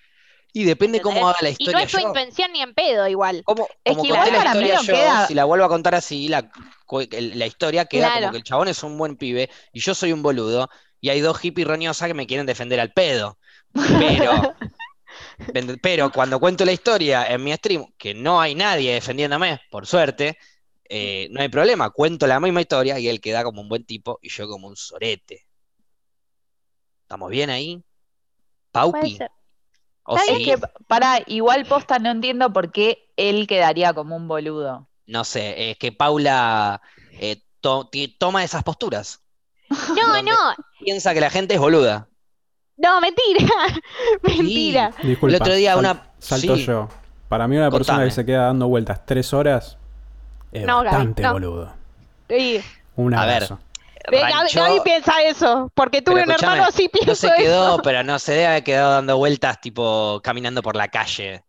Y 0.54 0.64
depende 0.64 1.00
cómo 1.00 1.28
haga 1.28 1.38
la 1.40 1.48
Y 1.48 1.52
no 1.52 1.58
historia 1.64 1.84
es 1.84 1.92
tu 1.92 1.98
yo. 1.98 2.06
intención 2.08 2.52
ni 2.52 2.60
en 2.60 2.74
pedo 2.74 3.08
igual. 3.08 3.42
Como, 3.44 3.66
Es 3.84 3.92
como 3.96 4.02
que 4.02 4.08
igual 4.08 4.30
la 4.32 4.36
para 4.38 4.48
historia 4.50 4.80
yo, 4.82 4.92
queda- 4.92 5.26
si 5.26 5.34
la 5.34 5.44
vuelvo 5.44 5.64
a 5.64 5.68
contar 5.68 5.94
así, 5.94 6.28
la, 6.28 6.50
la 7.10 7.46
historia 7.46 7.86
queda 7.86 8.08
Claro. 8.08 8.20
como 8.20 8.32
que 8.32 8.36
el 8.38 8.44
chabón 8.44 8.68
es 8.68 8.82
un 8.82 8.98
buen 8.98 9.16
pibe 9.16 9.48
y 9.72 9.80
yo 9.80 9.94
soy 9.94 10.12
un 10.12 10.22
boludo 10.22 10.68
y 11.00 11.08
hay 11.08 11.20
dos 11.20 11.38
hippies 11.38 11.66
roñosas 11.66 12.06
que 12.06 12.14
me 12.14 12.26
quieren 12.26 12.44
defender 12.46 12.80
al 12.80 12.92
pedo. 12.92 13.38
Pero, 13.98 14.54
pero 15.82 16.12
cuando 16.12 16.38
cuento 16.38 16.64
la 16.64 16.72
historia 16.72 17.26
en 17.26 17.42
mi 17.42 17.52
stream, 17.54 17.86
que 17.96 18.12
no 18.14 18.40
hay 18.40 18.54
nadie 18.54 18.92
defendiéndome, 18.94 19.58
por 19.70 19.86
suerte, 19.86 20.36
eh, 20.88 21.28
no 21.30 21.40
hay 21.40 21.48
problema. 21.48 21.88
Cuento 21.90 22.26
la 22.26 22.38
misma 22.40 22.60
historia 22.60 22.98
y 22.98 23.08
él 23.08 23.20
queda 23.22 23.42
como 23.42 23.62
un 23.62 23.68
buen 23.70 23.84
tipo 23.86 24.18
y 24.20 24.28
yo 24.28 24.46
como 24.46 24.68
un 24.68 24.76
sorete. 24.76 25.46
¿Estamos 27.04 27.30
bien 27.30 27.50
ahí? 27.50 27.82
Paupi. 28.70 29.18
Ser. 30.06 30.12
¿O 30.14 30.16
Está 30.16 30.32
Es 30.32 30.38
sí? 30.38 30.44
que 30.44 30.58
para 30.86 31.20
igual 31.26 31.64
posta 31.66 31.98
no 31.98 32.10
entiendo 32.10 32.52
por 32.52 32.72
qué 32.72 33.08
él 33.16 33.46
quedaría 33.46 33.92
como 33.92 34.16
un 34.16 34.28
boludo. 34.28 34.88
No 35.06 35.24
sé, 35.24 35.70
es 35.70 35.78
que 35.78 35.92
Paula 35.92 36.80
eh, 37.12 37.42
to- 37.60 37.90
toma 38.18 38.44
esas 38.44 38.62
posturas. 38.62 39.20
No, 39.96 40.22
no, 40.22 40.36
Piensa 40.80 41.14
que 41.14 41.20
la 41.20 41.30
gente 41.30 41.54
es 41.54 41.60
boluda. 41.60 42.08
no, 42.76 43.00
mentira. 43.00 43.52
Mentira. 44.22 44.90
Disculpa, 45.02 45.36
El 45.36 45.42
otro 45.42 45.54
día 45.54 45.70
sal- 45.72 45.78
una- 45.80 46.10
salto 46.18 46.56
sí. 46.56 46.64
yo. 46.66 46.88
Para 47.28 47.48
mí 47.48 47.56
una 47.56 47.70
persona 47.70 48.04
que 48.04 48.10
se 48.10 48.26
queda 48.26 48.46
dando 48.46 48.68
vueltas 48.68 49.06
tres 49.06 49.32
horas 49.32 49.78
es 50.52 50.66
No, 50.66 50.84
bastante 50.84 51.22
no. 51.22 51.32
boludo. 51.32 51.72
Sí. 52.28 52.60
Un 52.96 53.14
A 53.14 53.24
ver, 53.24 53.48
Ranchó- 54.04 54.60
Gaby 54.60 54.80
piensa 54.84 55.22
eso, 55.22 55.70
porque 55.74 56.02
tuve 56.02 56.22
un 56.24 56.30
hermano 56.30 56.64
así, 56.64 56.84
no 56.84 56.90
pienso 56.90 57.14
se 57.14 57.32
quedó, 57.34 57.74
eso. 57.74 57.82
pero 57.82 58.02
no 58.02 58.18
se 58.18 58.32
debe 58.32 58.46
haber 58.46 58.64
quedado 58.64 58.92
dando 58.92 59.16
vueltas, 59.16 59.60
tipo 59.60 60.20
caminando 60.22 60.62
por 60.62 60.76
la 60.76 60.88
calle. 60.88 61.44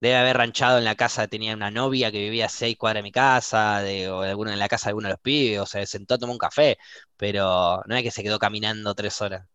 Debe 0.00 0.16
haber 0.16 0.36
ranchado 0.36 0.78
en 0.78 0.84
la 0.84 0.94
casa, 0.94 1.26
tenía 1.26 1.54
una 1.54 1.70
novia 1.70 2.12
que 2.12 2.18
vivía 2.18 2.46
a 2.46 2.48
seis 2.50 2.76
cuadras 2.76 3.00
de 3.00 3.04
mi 3.04 3.12
casa, 3.12 3.80
de, 3.80 4.10
o 4.10 4.20
de 4.22 4.30
alguno, 4.30 4.52
en 4.52 4.58
la 4.58 4.68
casa 4.68 4.86
de 4.86 4.90
alguno 4.90 5.08
de 5.08 5.14
los 5.14 5.20
pibes, 5.20 5.58
o 5.60 5.66
se 5.66 5.86
sentó 5.86 6.14
a 6.14 6.18
tomar 6.18 6.32
un 6.34 6.38
café, 6.38 6.76
pero 7.16 7.82
no 7.86 7.96
es 7.96 8.02
que 8.02 8.10
se 8.10 8.22
quedó 8.22 8.38
caminando 8.38 8.94
tres 8.94 9.20
horas. 9.22 9.46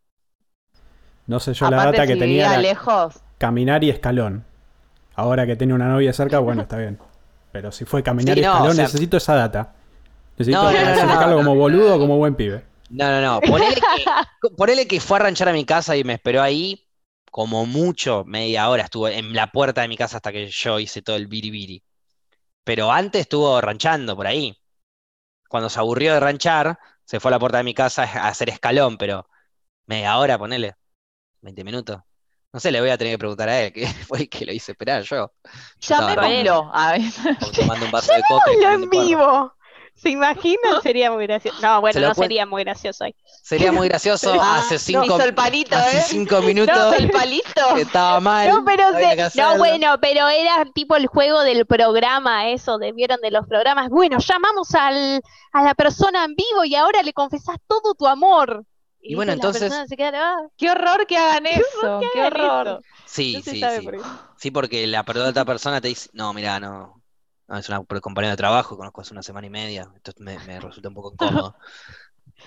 No 1.26 1.38
sé 1.40 1.54
yo 1.54 1.70
la 1.70 1.76
data 1.76 2.02
si 2.02 2.08
que 2.14 2.16
tenía 2.16 2.46
era 2.48 2.58
lejos, 2.58 3.14
caminar 3.38 3.84
y 3.84 3.90
escalón. 3.90 4.44
Ahora 5.14 5.46
que 5.46 5.56
tiene 5.56 5.74
una 5.74 5.88
novia 5.88 6.12
cerca, 6.12 6.38
bueno, 6.40 6.62
está 6.62 6.76
bien. 6.78 6.98
Pero 7.52 7.70
si 7.70 7.84
fue 7.84 8.02
caminar 8.02 8.34
Sí, 8.34 8.40
y 8.40 8.42
no, 8.42 8.48
escalón, 8.52 8.70
o 8.70 8.74
sea- 8.74 8.84
necesito 8.84 9.16
esa 9.16 9.34
data. 9.36 9.74
Necesito 10.36 10.62
No, 10.62 10.72
no, 10.72 10.72
no, 10.72 10.78
no, 10.78 10.92
clasificarlo 10.92 11.36
no. 11.36 11.36
como 11.36 11.54
boludo 11.56 11.96
o 11.96 11.98
como 11.98 12.16
buen 12.16 12.34
pibe. 12.34 12.64
No, 12.90 13.08
no, 13.10 13.20
no. 13.20 13.40
Ponele 13.40 13.74
que, 13.74 14.48
ponele 14.56 14.86
que 14.86 15.00
fue 15.00 15.16
a 15.18 15.20
ranchar 15.20 15.48
a 15.48 15.52
mi 15.52 15.64
casa 15.64 15.96
y 15.96 16.04
me 16.04 16.14
esperó 16.14 16.42
ahí 16.42 16.86
como 17.30 17.64
mucho, 17.66 18.24
media 18.26 18.68
hora. 18.68 18.84
Estuvo 18.84 19.08
en 19.08 19.34
la 19.34 19.46
puerta 19.50 19.80
de 19.82 19.88
mi 19.88 19.96
casa 19.96 20.16
hasta 20.16 20.32
que 20.32 20.48
yo 20.48 20.78
hice 20.78 21.02
todo 21.02 21.16
el 21.16 21.26
biribiri. 21.26 21.82
Pero 22.64 22.92
antes 22.92 23.22
estuvo 23.22 23.60
ranchando 23.60 24.14
por 24.14 24.26
ahí. 24.26 24.56
Cuando 25.48 25.68
se 25.70 25.80
aburrió 25.80 26.14
de 26.14 26.20
ranchar, 26.20 26.78
se 27.04 27.20
fue 27.20 27.30
a 27.30 27.32
la 27.32 27.38
puerta 27.38 27.58
de 27.58 27.64
mi 27.64 27.74
casa 27.74 28.04
a 28.04 28.28
hacer 28.28 28.50
escalón, 28.50 28.96
pero 28.98 29.26
media 29.86 30.18
hora, 30.18 30.38
ponele. 30.38 30.74
20 31.40 31.64
minutos. 31.64 32.00
No 32.52 32.60
sé, 32.60 32.70
le 32.70 32.80
voy 32.80 32.90
a 32.90 32.98
tener 32.98 33.14
que 33.14 33.18
preguntar 33.18 33.48
a 33.48 33.62
él, 33.62 33.72
que 33.72 33.86
fue 34.08 34.20
el 34.20 34.28
que 34.28 34.44
lo 34.44 34.52
hice 34.52 34.72
esperar 34.72 35.02
yo. 35.02 35.32
Llamémoslo. 35.80 36.70
A 36.72 36.92
ver. 36.92 37.02
tomando 37.56 37.86
un 37.86 37.90
vaso 37.90 38.12
de 38.14 38.22
coca 38.28 38.50
en 38.74 38.90
porro. 38.90 39.04
vivo. 39.04 39.54
¿Se 39.94 40.10
imaginan? 40.10 40.82
Sería 40.82 41.12
muy 41.12 41.26
gracioso. 41.26 41.58
No, 41.62 41.80
bueno, 41.80 41.92
Se 41.94 42.00
no 42.00 42.12
cuen- 42.12 42.22
sería 42.24 42.44
muy 42.46 42.64
gracioso 42.64 43.04
ahí. 43.04 43.14
Sería 43.42 43.70
muy 43.70 43.88
gracioso. 43.88 44.32
Ah, 44.42 44.58
Hace 44.58 44.78
cinco, 44.78 45.04
hizo 45.04 45.22
el 45.22 45.34
palito, 45.34 45.76
hace 45.76 45.98
¿eh? 45.98 46.04
cinco 46.08 46.40
minutos 46.42 46.94
el 46.98 47.10
palito. 47.10 47.76
estaba 47.76 48.18
mal. 48.18 48.48
No, 48.48 48.64
pero 48.64 48.84
se- 48.92 49.40
no, 49.40 49.58
bueno, 49.58 49.96
pero 50.00 50.28
era 50.28 50.64
tipo 50.74 50.96
el 50.96 51.06
juego 51.06 51.42
del 51.44 51.66
programa, 51.66 52.48
eso, 52.48 52.78
de, 52.78 52.92
vieron 52.92 53.20
de 53.20 53.30
los 53.30 53.46
programas. 53.46 53.88
Bueno, 53.90 54.18
llamamos 54.18 54.74
al, 54.74 55.22
a 55.52 55.62
la 55.62 55.74
persona 55.74 56.24
en 56.24 56.34
vivo 56.34 56.64
y 56.64 56.74
ahora 56.74 57.02
le 57.02 57.12
confesás 57.12 57.56
todo 57.68 57.94
tu 57.94 58.06
amor. 58.08 58.64
Y 59.00 59.14
bueno, 59.14 59.32
entonces- 59.32 59.62
persona 59.62 59.86
se 59.86 59.96
queda, 59.96 60.32
ah, 60.34 60.36
Qué 60.56 60.70
horror 60.70 61.06
que 61.06 61.16
hagan 61.16 61.46
eso. 61.46 62.00
Qué 62.12 62.22
horror. 62.24 62.66
eso. 62.66 62.80
Sí, 63.06 63.34
no 63.36 63.42
sí, 63.42 63.60
sí. 63.60 63.82
por 63.84 63.92
qué. 63.94 64.00
Sí, 64.36 64.50
porque 64.50 64.86
la 64.86 65.00
otra 65.06 65.44
persona 65.44 65.80
te 65.80 65.88
dice, 65.88 66.08
no, 66.12 66.32
mira, 66.32 66.58
no, 66.58 66.70
no, 66.70 67.01
es 67.58 67.68
una 67.68 67.84
compañera 67.84 68.32
de 68.32 68.36
trabajo, 68.36 68.76
conozco 68.76 69.00
hace 69.00 69.12
una 69.14 69.22
semana 69.22 69.46
y 69.46 69.50
media, 69.50 69.88
entonces 69.94 70.20
me, 70.20 70.38
me 70.46 70.60
resulta 70.60 70.88
un 70.88 70.94
poco 70.94 71.12
incómodo. 71.12 71.56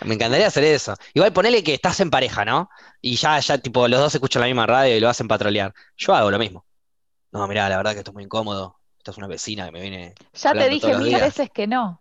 Me 0.03 0.15
encantaría 0.15 0.47
hacer 0.47 0.63
eso. 0.63 0.95
Igual 1.13 1.31
ponele 1.31 1.63
que 1.63 1.73
estás 1.73 1.99
en 1.99 2.09
pareja, 2.09 2.43
¿no? 2.43 2.69
Y 3.01 3.15
ya, 3.15 3.39
ya, 3.39 3.57
tipo, 3.57 3.87
los 3.87 3.99
dos 3.99 4.13
escuchan 4.13 4.41
la 4.41 4.47
misma 4.47 4.65
radio 4.65 4.95
y 4.95 4.99
lo 4.99 5.09
hacen 5.09 5.27
patrolear. 5.27 5.73
Yo 5.97 6.13
hago 6.13 6.31
lo 6.31 6.39
mismo. 6.39 6.65
No, 7.31 7.47
mira, 7.47 7.67
la 7.69 7.77
verdad 7.77 7.93
que 7.93 7.99
esto 7.99 8.11
es 8.11 8.15
muy 8.15 8.23
incómodo. 8.23 8.79
Esta 8.97 9.11
es 9.11 9.17
una 9.17 9.27
vecina 9.27 9.65
que 9.65 9.71
me 9.71 9.81
viene. 9.81 10.15
Ya 10.33 10.53
te 10.53 10.67
dije 10.67 10.97
mil 10.97 11.15
veces 11.19 11.49
que 11.51 11.67
no. 11.67 11.99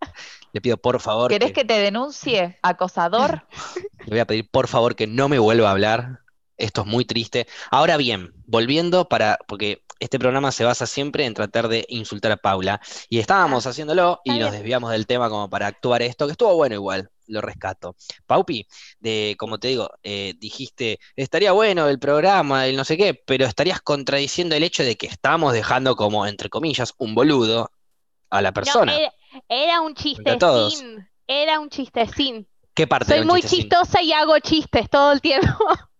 Le 0.53 0.61
pido 0.61 0.77
por 0.77 1.01
favor 1.01 1.31
¿Querés 1.31 1.49
que, 1.49 1.61
que 1.61 1.65
te 1.65 1.79
denuncie? 1.79 2.59
¿Acosador? 2.63 3.47
le 3.99 4.11
voy 4.11 4.19
a 4.21 4.27
pedir 4.27 4.49
por 4.49 4.69
favor 4.69 4.95
que 4.95 5.07
no 5.07 5.29
me 5.29 5.39
vuelva 5.39 5.69
a 5.69 5.73
hablar. 5.73 6.21
Esto 6.57 6.83
es 6.83 6.87
muy 6.87 7.05
triste. 7.05 7.47
Ahora 7.71 7.97
bien, 7.97 8.33
volviendo 8.47 9.09
para, 9.09 9.39
porque 9.49 9.83
este 10.01 10.19
programa 10.19 10.53
se 10.53 10.65
basa 10.65 10.87
siempre 10.87 11.25
en 11.25 11.35
tratar 11.35 11.69
de 11.69 11.85
insultar 11.89 12.33
a 12.33 12.37
Paula. 12.37 12.81
Y 13.09 13.19
estábamos 13.19 13.67
haciéndolo 13.67 14.21
y 14.25 14.39
nos 14.39 14.53
desviamos 14.53 14.91
del 14.91 15.07
tema 15.07 15.29
como 15.31 15.49
para 15.51 15.67
actuar 15.67 16.03
esto, 16.03 16.27
que 16.27 16.33
estuvo 16.33 16.55
bueno 16.57 16.75
igual, 16.75 17.11
lo 17.27 17.41
rescato. 17.41 17.97
Paupi, 18.27 18.67
de, 19.01 19.35
como 19.39 19.59
te 19.59 19.69
digo, 19.69 19.91
eh, 20.03 20.35
dijiste, 20.39 20.99
estaría 21.17 21.53
bueno 21.53 21.89
el 21.89 21.99
programa, 21.99 22.67
el 22.67 22.77
no 22.77 22.85
sé 22.85 22.97
qué, 22.97 23.15
pero 23.15 23.47
estarías 23.47 23.81
contradiciendo 23.81 24.55
el 24.55 24.63
hecho 24.65 24.83
de 24.83 24.97
que 24.97 25.07
estamos 25.07 25.53
dejando 25.53 25.97
como, 25.97 26.27
entre 26.27 26.51
comillas, 26.51 26.93
un 26.99 27.15
boludo 27.15 27.71
a 28.31 28.43
la 28.43 28.51
No, 28.51 28.55
persona. 28.55 28.97
era, 28.97 29.13
era 29.49 29.81
un 29.81 29.95
chistecín. 29.95 31.09
Era 31.27 31.61
un 31.61 31.71
chistecín. 31.71 32.47
¿Qué 32.75 32.87
parte 32.87 33.15
Soy 33.15 33.25
muy 33.25 33.41
chistecín? 33.43 33.71
chistosa 33.71 34.03
y 34.03 34.13
hago 34.13 34.39
chistes 34.41 34.91
todo 34.91 35.13
el 35.13 35.21
tiempo. 35.21 35.49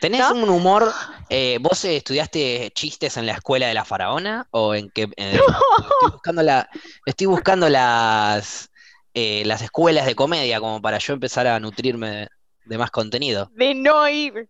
¿Tenés 0.00 0.20
¿No? 0.20 0.34
un 0.34 0.48
humor? 0.48 0.92
eh, 1.28 1.58
¿vos 1.60 1.84
estudiaste 1.84 2.70
chistes 2.74 3.16
en 3.16 3.26
la 3.26 3.32
escuela 3.32 3.66
de 3.66 3.74
la 3.74 3.84
faraona? 3.84 4.46
¿O 4.50 4.74
en 4.74 4.90
qué? 4.90 5.08
eh, 5.16 5.38
estoy 5.40 6.10
buscando 6.12 6.42
la, 6.42 6.68
estoy 7.06 7.26
buscando 7.26 7.68
las, 7.68 8.70
eh, 9.14 9.42
las 9.44 9.62
escuelas 9.62 10.06
de 10.06 10.14
comedia 10.14 10.60
como 10.60 10.80
para 10.80 10.98
yo 10.98 11.12
empezar 11.12 11.46
a 11.46 11.60
nutrirme 11.60 12.10
de, 12.10 12.28
de 12.64 12.78
más 12.78 12.90
contenido. 12.90 13.50
De 13.52 13.74
no 13.74 14.08
ir. 14.08 14.48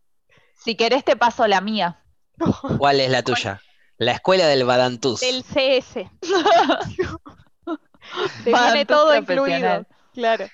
Si 0.55 0.77
querés 0.77 1.05
te 1.05 1.17
paso 1.17 1.47
la 1.47 1.61
mía. 1.61 2.03
¿Cuál 2.79 3.01
es 3.01 3.11
la 3.11 3.23
tuya? 3.23 3.61
La 3.99 4.13
escuela 4.13 4.47
del 4.47 4.65
Badantús. 4.65 5.21
Del 5.21 5.45
CS. 5.45 6.09
Te 8.45 8.53
viene 8.53 8.87
todo 8.87 9.15
incluido. 9.15 9.87
Claro. 10.15 10.47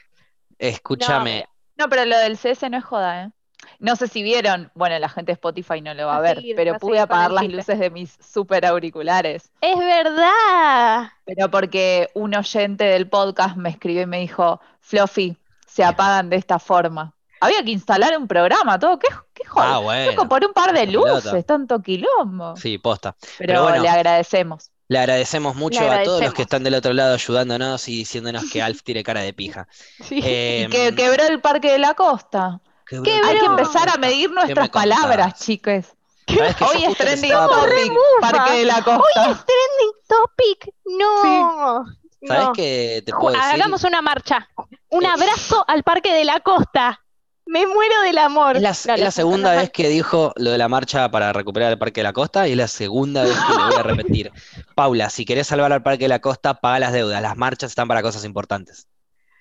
Escúchame, 0.58 1.46
No, 1.76 1.88
pero 1.88 2.04
lo 2.06 2.18
del 2.18 2.36
CS 2.38 2.68
no 2.70 2.78
es 2.78 2.84
joda, 2.84 3.24
¿eh? 3.24 3.30
No 3.78 3.96
sé 3.96 4.08
si 4.08 4.22
vieron, 4.22 4.70
bueno, 4.74 4.98
la 4.98 5.08
gente 5.08 5.30
de 5.30 5.34
Spotify 5.34 5.80
no 5.80 5.94
lo 5.94 6.06
va 6.06 6.16
a 6.16 6.20
ver, 6.20 6.42
pero 6.54 6.78
pude 6.78 6.98
apagar 6.98 7.30
las 7.30 7.48
luces 7.48 7.78
de 7.78 7.90
mis 7.90 8.16
super 8.20 8.64
auriculares. 8.66 9.50
Es 9.60 9.78
verdad. 9.78 11.10
Pero 11.24 11.50
porque 11.50 12.08
un 12.14 12.34
oyente 12.34 12.84
del 12.84 13.08
podcast 13.08 13.56
me 13.56 13.70
escribió 13.70 14.02
y 14.02 14.06
me 14.06 14.20
dijo, 14.20 14.60
Fluffy, 14.80 15.36
se 15.66 15.84
apagan 15.84 16.30
de 16.30 16.36
esta 16.36 16.58
forma. 16.58 17.12
Había 17.40 17.62
que 17.62 17.70
instalar 17.70 18.16
un 18.16 18.26
programa, 18.26 18.78
todo, 18.78 18.98
¿qué, 18.98 19.08
qué 19.34 19.44
joda? 19.44 19.74
Ah, 19.74 19.78
bueno. 19.78 20.12
Loco, 20.12 20.28
por 20.28 20.44
un 20.44 20.52
par 20.52 20.72
de 20.72 20.86
luces, 20.86 21.44
tanto 21.44 21.80
quilombo. 21.82 22.56
sí, 22.56 22.78
posta. 22.78 23.14
Pero, 23.38 23.48
pero 23.48 23.62
bueno. 23.64 23.82
le 23.82 23.88
agradecemos. 23.88 24.70
Le 24.88 24.98
agradecemos 25.00 25.56
mucho 25.56 25.80
Le 25.80 25.90
a 25.90 26.02
todos 26.04 26.22
los 26.22 26.32
que 26.32 26.42
están 26.42 26.62
del 26.62 26.74
otro 26.74 26.92
lado 26.92 27.14
ayudándonos 27.14 27.88
y 27.88 27.96
diciéndonos 27.98 28.44
que 28.50 28.62
Alf 28.62 28.82
tiene 28.82 29.02
cara 29.02 29.20
de 29.20 29.32
pija. 29.32 29.66
Sí. 30.04 30.20
Eh, 30.22 30.66
Y 30.68 30.70
que 30.70 30.94
quebró 30.94 31.26
el 31.26 31.40
Parque 31.40 31.72
de 31.72 31.78
la 31.78 31.94
Costa. 31.94 32.60
Qué 32.86 33.02
qué 33.02 33.18
bruto. 33.18 33.26
Hay 33.28 33.38
que 33.38 33.46
empezar 33.46 33.88
a 33.88 33.96
medir 33.98 34.28
¿Qué 34.28 34.34
nuestras 34.34 34.68
palabras, 34.70 35.40
chicos. 35.40 35.84
¿Sabés 36.28 36.56
que 36.56 36.64
yo 36.64 36.70
Hoy 36.70 36.84
es 36.84 36.96
trending 36.98 37.30
topic, 37.32 37.92
Parque 38.20 38.52
de 38.58 38.64
la 38.64 38.82
Costa. 38.82 39.22
Trending 39.44 39.92
topic, 40.08 40.74
no. 40.98 41.84
¿Sabés 42.26 42.44
no. 42.46 42.52
qué 42.52 43.02
te 43.06 43.12
Ju- 43.12 43.20
puedo 43.20 43.36
decir? 43.36 43.52
Hagamos 43.54 43.84
una 43.84 44.02
marcha. 44.02 44.48
Un 44.88 45.04
Eh, 45.04 45.08
abrazo 45.08 45.64
al 45.68 45.82
Parque 45.84 46.12
de 46.12 46.24
la 46.24 46.40
Costa. 46.40 47.00
Me 47.48 47.64
muero 47.64 48.00
del 48.02 48.18
amor. 48.18 48.56
Es 48.56 48.62
la, 48.62 48.70
No, 48.70 48.94
es 48.94 49.00
la 49.04 49.10
segunda 49.12 49.52
vez 49.52 49.70
que 49.70 49.88
dijo 49.88 50.32
lo 50.34 50.50
de 50.50 50.58
la 50.58 50.66
marcha 50.68 51.08
para 51.12 51.32
recuperar 51.32 51.70
el 51.70 51.78
Parque 51.78 52.00
de 52.00 52.04
la 52.04 52.12
Costa 52.12 52.48
y 52.48 52.52
es 52.52 52.56
la 52.56 52.66
segunda 52.66 53.22
vez 53.22 53.36
que 53.38 53.52
lo 53.54 53.66
voy 53.66 53.74
a 53.76 53.82
repetir. 53.84 54.32
Paula, 54.74 55.10
si 55.10 55.24
querés 55.24 55.46
salvar 55.46 55.72
al 55.72 55.82
Parque 55.84 56.04
de 56.04 56.08
la 56.08 56.18
Costa, 56.18 56.54
paga 56.54 56.80
las 56.80 56.92
deudas. 56.92 57.22
Las 57.22 57.36
marchas 57.36 57.70
están 57.70 57.86
para 57.86 58.02
cosas 58.02 58.24
importantes. 58.24 58.88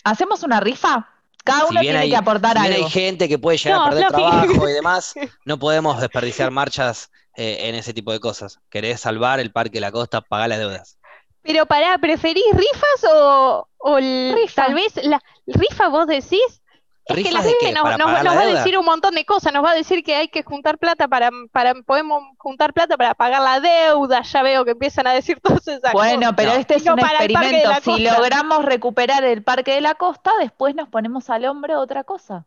¿Hacemos 0.04 0.44
una 0.44 0.60
rifa? 0.60 1.10
Cada 1.46 1.60
Si 1.60 1.66
uno 1.72 1.80
bien 1.80 1.84
tiene 1.94 2.00
hay- 2.00 2.10
que 2.10 2.16
aportar 2.18 2.58
Si 2.58 2.62
bien 2.64 2.74
algo. 2.74 2.86
hay 2.88 2.92
gente 2.92 3.30
que 3.30 3.40
puede 3.40 3.58
llegar 3.58 3.78
No, 3.80 3.86
a 3.86 3.90
perder 3.90 4.08
Fluffy. 4.08 4.22
trabajo 4.24 4.70
y 4.70 4.74
demás, 4.74 5.14
no 5.46 5.58
podemos 5.60 6.02
desperdiciar 6.02 6.52
marchas 6.52 7.10
eh, 7.38 7.70
en 7.70 7.76
ese 7.76 7.94
tipo 7.94 8.12
de 8.12 8.20
cosas. 8.20 8.60
¿Querés 8.70 9.00
salvar 9.00 9.40
el 9.40 9.52
Parque 9.52 9.74
de 9.76 9.82
la 9.82 9.92
Costa? 9.92 10.22
Paga 10.22 10.48
las 10.50 10.58
deudas. 10.60 10.98
Pero 11.44 11.66
pará, 11.68 11.98
¿preferís 12.00 12.44
rifas 12.54 13.12
o, 13.14 13.68
o 13.78 13.98
el- 14.00 14.34
Rifa. 14.36 14.66
tal 14.66 14.74
vez 14.74 14.94
la 15.04 15.22
rifa 15.46 15.88
vos 15.90 16.08
decís? 16.08 16.62
Es 17.08 17.16
que 17.16 17.24
¿Rifas 17.24 17.34
la 17.34 17.42
gente 17.44 17.72
nos, 17.72 17.84
¿Para 17.84 17.98
nos- 17.98 18.06
pagar 18.08 18.24
nos 18.26 18.34
la 18.36 18.40
va 18.42 18.46
a 18.48 18.54
decir 18.54 18.78
un 18.80 18.86
montón 18.86 19.14
de 19.14 19.26
cosas, 19.26 19.54
nos 19.54 19.64
va 19.64 19.72
a 19.72 19.76
decir 19.76 20.04
que 20.04 20.16
hay 20.16 20.28
que 20.28 20.42
juntar 20.44 20.80
plata 20.80 21.08
para, 21.08 21.30
para 21.52 21.76
podemos 21.86 22.24
juntar 22.40 22.74
plata 22.74 22.98
para 22.98 23.14
pagar 23.14 23.42
la 23.44 23.60
deuda, 23.60 24.22
ya 24.24 24.42
veo 24.42 24.66
que 24.66 24.72
empiezan 24.72 25.06
a 25.06 25.14
decir 25.14 25.40
todas 25.40 25.68
esas 25.68 25.94
Bueno, 25.94 26.20
cosas. 26.22 26.34
pero 26.36 26.54
No. 26.54 26.58
este 26.60 26.76
es 26.76 26.86
No 26.86 26.94
un 26.96 27.00
Parque 27.00 27.26
experimento. 27.26 27.70
Si 27.76 27.82
Costa. 27.92 28.18
logramos 28.18 28.66
recuperar 28.66 29.24
el 29.24 29.44
Parque 29.44 29.74
de 29.76 29.82
la 29.82 29.94
Costa, 29.96 30.32
después 30.40 30.74
nos 30.74 30.90
ponemos 30.90 31.30
al 31.30 31.46
hombro 31.46 31.80
otra 31.80 32.04
cosa. 32.04 32.46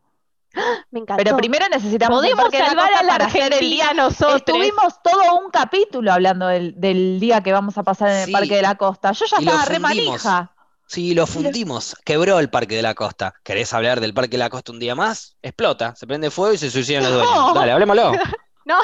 Me 0.91 0.99
encantó. 1.01 1.23
Pero 1.23 1.37
primero 1.37 1.65
necesitamos 1.69 2.17
podemos 2.19 2.41
Parque 2.41 2.57
de 2.57 2.63
la 2.63 2.69
salvar 2.69 2.87
Costa 2.89 2.99
a 2.99 3.03
la 3.03 3.11
para 3.13 3.25
hacer 3.27 3.53
el 3.53 3.59
día. 3.59 3.93
Nosotros. 3.93 4.35
Estuvimos 4.37 5.01
todo 5.03 5.39
un 5.39 5.51
capítulo 5.51 6.11
hablando 6.11 6.47
del, 6.47 6.73
del 6.81 7.19
día 7.19 7.41
que 7.41 7.53
vamos 7.53 7.77
a 7.77 7.83
pasar 7.83 8.09
en 8.09 8.15
el 8.17 8.25
Sí. 8.25 8.31
Parque 8.33 8.55
de 8.55 8.61
la 8.63 8.75
Costa. 8.75 9.11
Yo 9.11 9.25
ya 9.25 9.37
estaba 9.37 9.63
re 9.65 9.79
fundimos. 9.79 10.25
manija. 10.25 10.51
Sí, 10.89 11.13
lo 11.13 11.27
fundimos. 11.27 11.95
Quebró 12.03 12.39
el 12.39 12.49
Parque 12.49 12.75
de 12.75 12.81
la 12.81 12.95
Costa. 12.95 13.35
¿Querés 13.43 13.71
hablar 13.75 13.99
del 14.01 14.11
Parque 14.13 14.31
de 14.31 14.37
la 14.39 14.49
Costa 14.49 14.71
un 14.71 14.79
día 14.79 14.95
más? 14.95 15.37
Explota, 15.43 15.95
se 15.95 16.07
prende 16.07 16.31
fuego 16.31 16.53
y 16.53 16.57
se 16.57 16.71
suicidan 16.71 17.03
los 17.03 17.13
dueños. 17.13 17.31
No. 17.35 17.53
Dale, 17.53 17.71
hablemoslo. 17.71 18.11
No. 18.65 18.75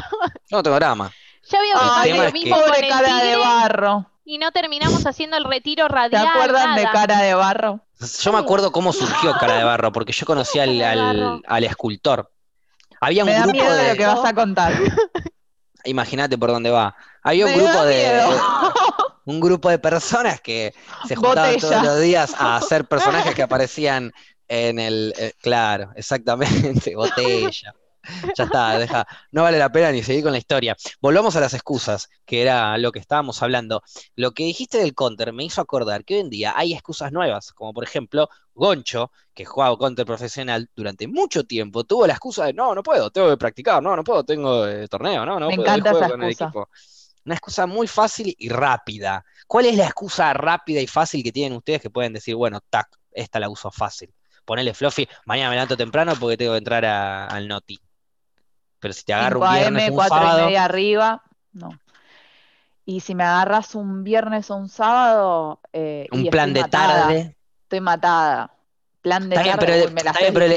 Yo 0.49 0.57
no 0.57 0.63
tengo 0.63 0.75
drama. 0.77 1.11
Ya 1.51 1.59
veo 1.61 1.73
que 1.77 1.83
El 1.83 1.89
pasa 1.89 2.03
tema 2.03 2.23
lo 2.25 2.31
mismo 2.31 2.55
que- 2.57 2.63
con 2.63 2.83
el 2.83 2.89
cara 2.89 3.23
de 3.23 3.35
barro. 3.37 4.11
y 4.23 4.37
no 4.39 4.51
terminamos 4.51 5.05
haciendo 5.05 5.37
el 5.37 5.43
retiro 5.43 5.85
¿Se 5.87 5.93
radial, 5.93 6.27
acuerdan 6.27 6.75
de 6.75 6.83
nada. 6.85 6.91
cara 6.93 7.21
de 7.21 7.33
barro? 7.35 7.79
Yo 8.21 8.33
me 8.33 8.39
acuerdo 8.39 8.71
cómo 8.71 8.91
surgió 8.93 9.33
Cara 9.39 9.57
de 9.57 9.63
Barro, 9.63 9.91
porque 9.91 10.11
yo 10.11 10.25
conocí 10.25 10.59
al, 10.59 10.77
de 10.77 10.85
al- 10.85 11.41
al 11.47 11.63
escultor. 11.63 12.31
Había 12.99 13.23
un 13.23 13.29
Me 13.29 13.35
da 13.35 13.41
grupo 13.43 13.53
miedo 13.53 13.73
de. 13.75 13.89
lo 13.89 13.95
que 13.95 14.05
vas 14.07 14.25
a 14.25 14.33
contar. 14.33 14.73
Imagínate 15.85 16.37
por 16.37 16.49
dónde 16.49 16.71
va. 16.71 16.95
Había 17.21 17.45
un 17.45 17.51
Me 17.55 17.57
da 17.63 17.71
grupo 17.71 17.85
de. 17.85 18.21
Un 19.25 19.39
grupo 19.39 19.69
de 19.69 19.79
personas 19.79 20.41
que 20.41 20.73
se 21.07 21.15
juntaban 21.15 21.55
Botella. 21.55 21.59
todos 21.59 21.83
los 21.83 22.01
días 22.01 22.33
a 22.37 22.57
hacer 22.57 22.85
personajes 22.87 23.35
que 23.35 23.43
aparecían 23.43 24.13
en 24.47 24.79
el. 24.79 25.13
eh, 25.17 25.33
claro, 25.41 25.91
exactamente, 25.95 26.95
botella. 26.95 27.73
Ya 28.37 28.43
está, 28.43 28.77
deja. 28.77 29.07
No 29.31 29.43
vale 29.43 29.57
la 29.57 29.71
pena 29.71 29.91
ni 29.91 30.03
seguir 30.03 30.23
con 30.23 30.31
la 30.31 30.37
historia. 30.37 30.75
Volvamos 31.01 31.35
a 31.35 31.39
las 31.39 31.53
excusas, 31.55 32.09
que 32.25 32.41
era 32.41 32.77
lo 32.77 32.91
que 32.91 32.99
estábamos 32.99 33.41
hablando. 33.41 33.81
Lo 34.15 34.31
que 34.33 34.43
dijiste 34.43 34.77
del 34.77 34.93
counter 34.93 35.33
me 35.33 35.43
hizo 35.43 35.61
acordar 35.61 36.05
que 36.05 36.15
hoy 36.15 36.19
en 36.21 36.29
día 36.29 36.53
hay 36.55 36.73
excusas 36.73 37.11
nuevas, 37.11 37.51
como 37.53 37.73
por 37.73 37.83
ejemplo 37.83 38.29
Goncho, 38.53 39.11
que 39.33 39.45
jugaba 39.45 39.77
counter 39.77 40.05
profesional 40.05 40.69
durante 40.75 41.07
mucho 41.07 41.45
tiempo, 41.45 41.83
tuvo 41.83 42.07
la 42.07 42.13
excusa 42.13 42.45
de 42.45 42.53
no, 42.53 42.73
no 42.75 42.83
puedo, 42.83 43.09
tengo 43.11 43.29
que 43.29 43.37
practicar, 43.37 43.81
no, 43.81 43.95
no 43.95 44.03
puedo, 44.03 44.23
tengo 44.23 44.67
eh, 44.67 44.87
torneo, 44.87 45.25
no, 45.25 45.39
no 45.39 45.47
Me 45.47 45.55
puedo, 45.55 45.67
encanta 45.67 45.89
juego 45.89 46.05
esa 46.05 46.09
con 46.13 46.23
el 46.23 46.29
equipo. 46.31 46.69
Una 47.25 47.35
excusa 47.35 47.65
muy 47.65 47.87
fácil 47.87 48.35
y 48.37 48.49
rápida. 48.49 49.25
¿Cuál 49.47 49.65
es 49.65 49.75
la 49.75 49.85
excusa 49.85 50.31
rápida 50.33 50.79
y 50.79 50.87
fácil 50.87 51.23
que 51.23 51.31
tienen 51.31 51.57
ustedes 51.57 51.81
que 51.81 51.89
pueden 51.89 52.13
decir, 52.13 52.35
bueno, 52.35 52.59
tac, 52.69 52.87
esta 53.11 53.39
la 53.39 53.49
uso 53.49 53.71
fácil? 53.71 54.13
Ponele 54.45 54.75
Fluffy, 54.75 55.07
mañana 55.25 55.49
me 55.49 55.55
levanto 55.55 55.75
temprano 55.75 56.13
porque 56.19 56.37
tengo 56.37 56.51
que 56.51 56.59
entrar 56.59 56.85
a- 56.85 57.25
al 57.25 57.47
Noti. 57.47 57.79
Pero 58.79 58.93
si 58.93 59.03
te 59.03 59.13
agarro 59.13 59.39
5 59.39 59.47
un 59.47 59.53
viernes 59.55 59.83
AM, 59.83 59.89
o 59.89 59.91
un 59.93 59.97
4 59.97 60.17
y 60.17 60.21
sábado, 60.21 60.45
media 60.45 60.63
arriba, 60.65 61.23
no. 61.53 61.69
Y 62.85 62.99
si 62.99 63.15
me 63.15 63.23
agarras 63.23 63.73
un 63.73 64.03
viernes 64.03 64.51
o 64.51 64.55
un 64.57 64.69
sábado, 64.69 65.59
eh, 65.73 66.07
y 66.11 66.15
un 66.15 66.27
plan 66.27 66.53
de 66.53 66.61
matada, 66.61 67.07
tarde. 67.07 67.37
Estoy 67.63 67.81
matada. 67.81 68.54
Plan 69.05 69.29
de 69.29 69.37
bien, 69.37 69.55
pero- 69.59 69.91
me 69.91 70.03
la 70.03 70.13
bien, 70.13 70.33
pero. 70.33 70.55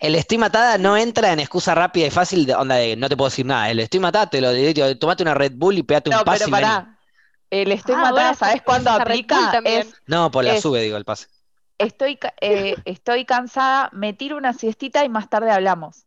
El 0.00 0.16
estoy 0.16 0.36
matada 0.36 0.78
no 0.78 0.96
entra 0.96 1.32
en 1.32 1.38
excusa 1.38 1.76
rápida 1.76 2.08
y 2.08 2.10
fácil 2.10 2.44
de 2.44 2.52
onda 2.56 2.74
de 2.74 2.96
no 2.96 3.08
te 3.08 3.16
puedo 3.16 3.30
decir 3.30 3.46
nada. 3.46 3.70
El 3.70 3.78
estoy 3.78 4.00
matada, 4.00 4.28
te 4.28 4.40
lo 4.40 4.50
digo, 4.50 4.96
tomate 4.98 5.22
una 5.22 5.32
Red 5.32 5.52
Bull 5.54 5.78
y 5.78 5.84
pegate 5.84 6.10
un 6.10 6.16
No, 6.16 6.24
pase 6.24 6.38
pero 6.40 6.48
y 6.48 6.50
pará. 6.50 6.98
El 7.50 7.70
estoy 7.70 7.94
Ah, 7.94 7.98
matada, 7.98 8.10
bueno, 8.12 8.34
¿sabes 8.34 8.62
cuándo 8.62 8.90
aplica? 8.90 9.62
Es 9.64 9.94
No, 10.08 10.32
por 10.32 10.42
la 10.42 10.54
Es- 10.54 10.62
sube, 10.62 10.82
digo, 10.82 10.96
el 10.96 11.04
pase. 11.04 11.28
estoy, 11.78 12.18
eh, 12.40 12.74
estoy 12.84 13.24
cansada, 13.24 13.90
me 13.92 14.12
tiro 14.12 14.36
una 14.36 14.52
siestita 14.54 15.04
y 15.04 15.08
más 15.08 15.30
tarde 15.30 15.52
hablamos. 15.52 16.04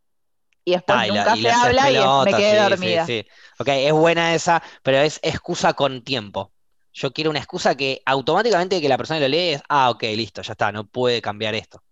Y 0.65 0.71
después 0.71 0.99
Ah, 0.99 1.07
y 1.07 1.11
la- 1.11 1.15
nunca 1.23 1.37
y 1.37 1.41
se 1.43 1.51
habla 1.51 1.89
y 1.89 1.95
es- 1.95 2.05
me 2.25 2.31
quedé 2.33 2.51
sí, 2.51 2.57
sí, 2.65 2.69
dormida. 2.69 3.05
sí. 3.05 3.27
Ok, 3.59 3.67
es 3.69 3.93
buena 3.93 4.35
esa, 4.35 4.61
pero 4.83 4.97
es 4.97 5.21
excusa 5.23 5.71
con 5.71 6.03
tiempo. 6.03 6.51
Yo 6.99 7.13
quiero 7.13 7.29
una 7.29 7.39
excusa 7.39 7.75
que 7.75 8.01
automáticamente 8.05 8.81
que 8.81 8.89
la 8.89 8.97
persona 8.97 9.19
lo 9.19 9.27
lee 9.27 9.53
es, 9.53 9.61
ah, 9.69 9.89
ok, 9.91 10.03
listo, 10.15 10.41
ya 10.41 10.53
está, 10.53 10.71
no 10.71 10.87
puede 10.87 11.21
cambiar 11.21 11.53
esto. 11.55 11.83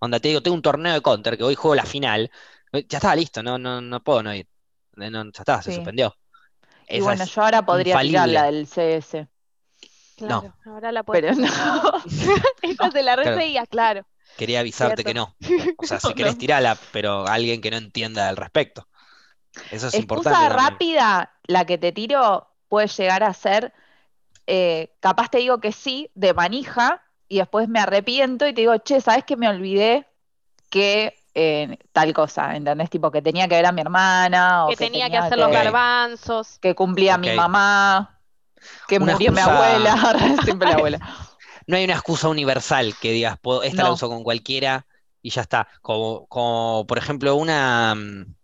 Onda, 0.00 0.20
te 0.20 0.28
digo, 0.28 0.42
tengo 0.42 0.56
un 0.56 0.62
torneo 0.62 0.94
de 0.94 1.02
counter 1.02 1.36
que 1.38 1.44
hoy 1.44 1.54
juego 1.54 1.74
la 1.74 1.86
final, 1.86 2.30
eh, 2.72 2.86
ya 2.88 2.98
está, 2.98 3.14
listo, 3.16 3.42
no, 3.42 3.58
no, 3.58 3.80
no 3.80 4.02
puedo 4.02 4.22
no 4.22 4.34
ir. 4.34 4.48
Eh, 4.98 5.10
no, 5.10 5.24
ya 5.24 5.30
está, 5.40 5.62
se 5.62 5.72
Sí. 5.72 5.72
suspendió. 5.72 6.14
Y 6.92 6.98
Esa 6.98 7.04
bueno, 7.04 7.24
yo 7.24 7.42
ahora 7.42 7.64
podría 7.64 7.98
tirar 7.98 8.28
infalible. 8.28 8.34
la 8.34 8.44
del 8.44 8.66
CS, 8.66 9.28
Claro, 10.16 10.54
ahora 10.66 10.92
la 10.92 11.02
puedes 11.02 11.36
pero 11.36 11.48
no. 11.48 12.04
Esa 12.62 12.90
se 12.90 13.02
la 13.02 13.16
reseguía, 13.16 13.66
claro. 13.66 14.06
Quería 14.36 14.60
avisarte 14.60 15.04
que 15.04 15.14
no. 15.14 15.36
O 15.76 15.84
sea, 15.84 16.00
si 16.00 16.08
No, 16.08 16.14
querés 16.16 16.34
no. 16.34 16.38
tirarla, 16.38 16.78
pero 16.92 17.26
alguien 17.26 17.60
que 17.60 17.70
no 17.70 17.76
entienda 17.76 18.28
al 18.28 18.36
respecto. 18.36 18.88
Eso 19.70 19.88
es 19.88 19.98
importante 19.98 20.44
Excusa 20.44 20.48
rápida, 20.48 21.32
la 21.44 21.64
que 21.66 21.78
te 21.78 21.92
tiro 21.92 22.48
puede 22.68 22.88
llegar 22.88 23.22
a 23.22 23.34
ser, 23.34 23.72
eh, 24.54 24.94
capaz 25.00 25.30
te 25.30 25.38
digo 25.38 25.60
que 25.60 25.72
sí, 25.72 26.10
de 26.14 26.34
manija, 26.34 27.02
y 27.28 27.38
después 27.38 27.68
me 27.68 27.80
arrepiento 27.80 28.46
y 28.46 28.52
te 28.54 28.62
digo, 28.62 28.76
che, 28.78 29.00
¿sabes 29.00 29.24
que 29.24 29.36
me 29.36 29.48
olvidé 29.48 30.06
que 30.70 31.14
eh, 31.34 31.78
tal 31.92 32.12
cosa? 32.14 32.56
¿Entendés? 32.56 32.90
Tipo 32.90 33.10
que 33.10 33.22
tenía 33.22 33.48
que 33.48 33.56
ver 33.56 33.66
a 33.66 33.72
mi 33.72 33.80
hermana, 33.82 34.66
o 34.68 34.70
Que 34.70 34.76
tenía 34.76 35.10
que 35.10 35.16
hacer 35.18 35.38
que, 35.38 35.44
los 35.44 35.52
garbanzos. 35.52 36.58
que 36.60 36.74
cumplía 36.74 37.18
mi 37.18 37.32
mamá, 37.32 38.20
que 38.86 38.98
Una 38.98 39.12
murió 39.12 39.32
mi 39.32 39.40
abuela, 39.40 39.96
siempre 40.44 40.68
la 40.68 40.76
abuela. 40.76 41.00
No 41.66 41.76
hay 41.76 41.84
una 41.84 41.94
excusa 41.94 42.28
universal 42.28 42.96
que 42.98 43.12
digas, 43.12 43.38
puedo- 43.40 43.62
esta 43.62 43.82
la 43.82 43.90
No. 43.90 43.94
uso 43.94 44.08
con 44.08 44.22
cualquiera 44.24 44.86
y 45.22 45.30
ya 45.30 45.42
está. 45.42 45.68
Como, 45.82 46.26
como 46.28 46.86
por 46.86 46.98
ejemplo, 46.98 47.34
una. 47.36 47.94
mm, 47.94 48.34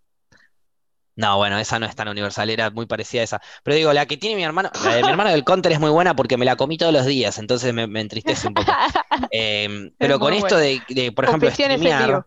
No, 1.18 1.36
bueno, 1.36 1.58
esa 1.58 1.80
no 1.80 1.86
es 1.86 1.96
tan 1.96 2.06
universal, 2.06 2.48
era 2.48 2.70
muy 2.70 2.86
parecida 2.86 3.22
a 3.22 3.24
esa. 3.24 3.42
Pero 3.64 3.76
digo, 3.76 3.92
la 3.92 4.06
que 4.06 4.16
tiene 4.16 4.36
mi 4.36 4.44
hermano, 4.44 4.70
la 4.84 4.94
de 4.94 5.02
mi 5.02 5.08
hermano 5.08 5.30
del 5.30 5.42
counter 5.42 5.72
es 5.72 5.80
muy 5.80 5.90
buena 5.90 6.14
porque 6.14 6.36
me 6.36 6.44
la 6.44 6.54
comí 6.54 6.78
todos 6.78 6.92
los 6.92 7.04
días, 7.06 7.38
entonces 7.38 7.74
me, 7.74 7.88
me 7.88 8.00
entristece 8.00 8.46
un 8.46 8.54
poco. 8.54 8.70
Eh, 9.32 9.90
pero 9.98 10.20
con 10.20 10.32
esto 10.32 10.56
de, 10.56 10.80
de, 10.88 11.10
por 11.10 11.24
ejemplo, 11.24 11.50
streamear, 11.50 12.24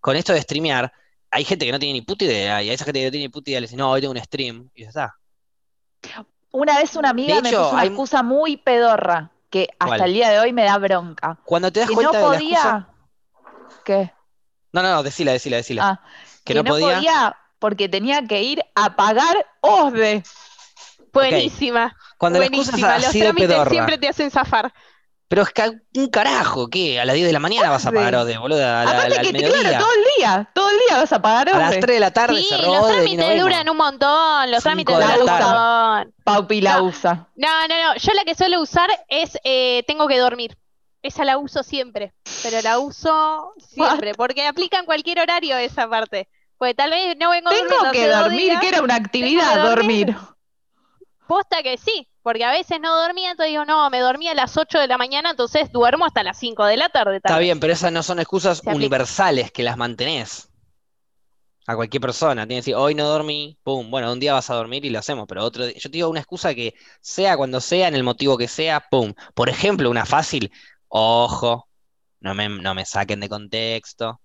con 0.00 0.16
esto 0.16 0.34
de 0.34 0.42
streamear, 0.42 0.92
hay 1.30 1.44
gente 1.44 1.64
que 1.64 1.72
no 1.72 1.78
tiene 1.78 1.94
ni 1.94 2.02
puta 2.02 2.26
idea, 2.26 2.62
y 2.62 2.68
a 2.68 2.74
esa 2.74 2.84
gente 2.84 3.00
que 3.00 3.06
no 3.06 3.10
tiene 3.10 3.24
ni 3.24 3.28
puta 3.30 3.50
idea 3.50 3.60
le 3.60 3.64
dicen, 3.66 3.78
no, 3.78 3.90
hoy 3.90 4.02
tengo 4.02 4.12
un 4.12 4.20
stream, 4.20 4.68
y 4.74 4.82
ya 4.82 4.88
está. 4.88 5.16
Una 6.50 6.76
vez 6.78 6.94
una 6.94 7.08
amiga 7.10 7.36
me 7.40 7.48
puso 7.50 7.70
una 7.70 7.80
hay- 7.80 7.88
excusa 7.88 8.22
muy 8.22 8.58
pedorra, 8.58 9.30
que 9.48 9.68
hasta 9.78 9.86
¿Cuál? 9.96 10.00
el 10.02 10.12
día 10.12 10.28
de 10.28 10.40
hoy 10.40 10.52
me 10.52 10.64
da 10.64 10.76
bronca. 10.76 11.38
Cuando 11.44 11.72
te 11.72 11.80
das 11.80 11.88
Que 11.88 11.94
no 11.94 12.02
cuenta 12.02 12.18
de 12.18 12.22
la 12.24 12.30
podía. 12.30 12.58
excusa. 12.58 12.88
¿Qué? 13.82 14.12
No, 14.72 14.82
no, 14.82 14.90
no, 14.90 15.02
decila, 15.02 15.32
decila, 15.32 15.56
decila. 15.56 15.88
Ah, 15.88 16.00
que 16.44 16.52
no 16.54 16.64
podía. 16.64 17.34
Porque 17.66 17.88
tenía 17.88 18.24
que 18.24 18.40
ir 18.44 18.62
a 18.76 18.94
pagar 18.94 19.44
OSDE. 19.60 20.22
Buenísima. 21.12 21.96
Cuando 22.16 22.38
la 22.38 22.44
excusa 22.46 22.70
Buenísima. 22.70 22.98
Los 23.00 23.10
trámites 23.10 23.48
pedorra. 23.48 23.70
siempre 23.70 23.98
te 23.98 24.08
hacen 24.08 24.30
zafar. 24.30 24.72
Pero 25.26 25.42
es 25.42 25.50
que 25.50 25.72
un 25.96 26.06
carajo, 26.08 26.68
¿qué? 26.68 27.00
A 27.00 27.04
las 27.04 27.16
10 27.16 27.26
de 27.26 27.32
la 27.32 27.40
mañana 27.40 27.68
vas 27.70 27.84
a 27.84 27.90
pagar 27.90 28.14
ODE, 28.14 28.38
boludo, 28.38 28.60
a 28.64 28.84
la- 28.84 28.90
Aparte 28.92 29.20
que, 29.20 29.32
mediodía. 29.32 29.60
claro, 29.70 29.78
todo 29.84 29.94
el 29.94 30.04
día, 30.16 30.50
todo 30.54 30.70
el 30.70 30.76
día 30.86 30.98
vas 30.98 31.12
a 31.12 31.20
pagar 31.20 31.48
A 31.48 31.58
las 31.58 31.68
OSDE. 31.70 31.80
3 31.80 31.96
de 31.96 32.00
la 32.00 32.10
tarde 32.12 32.36
Sí, 32.40 32.46
cerró 32.48 32.68
los 32.72 32.82
ODE 32.84 32.92
trámites 32.92 33.40
duran 33.42 33.68
un 33.68 33.76
montón. 33.76 34.50
Los 34.52 34.62
trámites 34.62 34.94
duran 34.94 35.20
un 35.20 35.26
montón. 35.26 36.14
Paupi 36.22 36.60
la 36.60 36.76
No. 36.78 36.84
usa. 36.84 37.26
No, 37.34 37.66
no, 37.66 37.74
no. 37.88 37.96
Yo 37.96 38.12
la 38.12 38.22
que 38.24 38.36
suelo 38.36 38.60
usar 38.60 38.88
es 39.08 39.36
eh, 39.42 39.82
tengo 39.88 40.06
que 40.06 40.18
dormir. 40.20 40.56
Esa 41.02 41.24
la 41.24 41.38
uso 41.38 41.64
siempre. 41.64 42.14
Pero 42.44 42.62
la 42.62 42.78
uso 42.78 43.52
siempre. 43.58 44.14
Porque 44.14 44.46
aplica 44.46 44.78
en 44.78 44.84
cualquier 44.84 45.18
horario 45.18 45.56
esa 45.56 45.88
parte. 45.88 46.28
Porque 46.58 46.74
tal 46.74 46.90
vez 46.90 47.16
no 47.18 47.30
vengo 47.30 47.50
Tengo 47.50 47.64
durmiendo 47.70 47.90
que 47.92 48.04
hace 48.04 48.08
dos 48.08 48.18
dormir, 48.24 48.40
días. 48.42 48.60
que 48.60 48.68
era 48.68 48.82
una 48.82 48.94
actividad, 48.96 49.54
que 49.54 49.58
dormir. 49.60 50.06
dormir. 50.06 50.16
Posta 51.26 51.62
que 51.62 51.76
sí. 51.78 52.08
Porque 52.22 52.44
a 52.44 52.50
veces 52.50 52.80
no 52.80 52.96
dormía, 52.96 53.30
entonces 53.30 53.50
digo, 53.52 53.64
no, 53.64 53.88
me 53.90 54.00
dormía 54.00 54.32
a 54.32 54.34
las 54.34 54.56
8 54.56 54.78
de 54.80 54.88
la 54.88 54.98
mañana, 54.98 55.30
entonces 55.30 55.70
duermo 55.70 56.04
hasta 56.06 56.22
las 56.24 56.38
5 56.38 56.64
de 56.64 56.76
la 56.76 56.88
tarde. 56.88 57.20
tal 57.20 57.32
Está 57.32 57.38
vez. 57.38 57.44
bien, 57.44 57.60
pero 57.60 57.72
esas 57.72 57.92
no 57.92 58.02
son 58.02 58.18
excusas 58.18 58.62
Se 58.62 58.70
universales 58.70 59.52
que 59.52 59.62
las 59.62 59.76
mantenés. 59.76 60.48
A 61.68 61.74
cualquier 61.74 62.00
persona. 62.00 62.42
Tiene 62.46 62.56
que 62.60 62.62
decir, 62.62 62.74
hoy 62.76 62.94
no 62.94 63.06
dormí, 63.08 63.58
pum, 63.64 63.90
bueno, 63.90 64.12
un 64.12 64.20
día 64.20 64.34
vas 64.34 64.50
a 64.50 64.54
dormir 64.54 64.84
y 64.84 64.90
lo 64.90 65.00
hacemos, 65.00 65.26
pero 65.28 65.44
otro 65.44 65.64
día. 65.66 65.74
Yo 65.76 65.90
te 65.90 65.96
digo 65.96 66.08
una 66.08 66.20
excusa 66.20 66.54
que 66.54 66.74
sea 67.00 67.36
cuando 67.36 67.60
sea, 67.60 67.88
en 67.88 67.94
el 67.96 68.04
motivo 68.04 68.38
que 68.38 68.46
sea, 68.48 68.80
pum. 68.88 69.12
Por 69.34 69.48
ejemplo, 69.48 69.90
una 69.90 70.06
fácil, 70.06 70.52
ojo, 70.88 71.68
no 72.20 72.34
me, 72.34 72.48
no 72.48 72.74
me 72.74 72.84
saquen 72.84 73.18
de 73.20 73.28
contexto. 73.28 74.20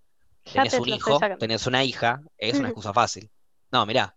Ya 0.46 0.54
Tenés 0.64 0.72
te 0.72 0.80
un 0.82 0.90
hijo, 0.90 1.20
tenés 1.40 1.68
una 1.68 1.84
hija, 1.84 2.22
es 2.38 2.58
una 2.60 2.68
excusa 2.70 2.94
fácil. 2.94 3.30
No, 3.72 3.86
mirá, 3.86 4.16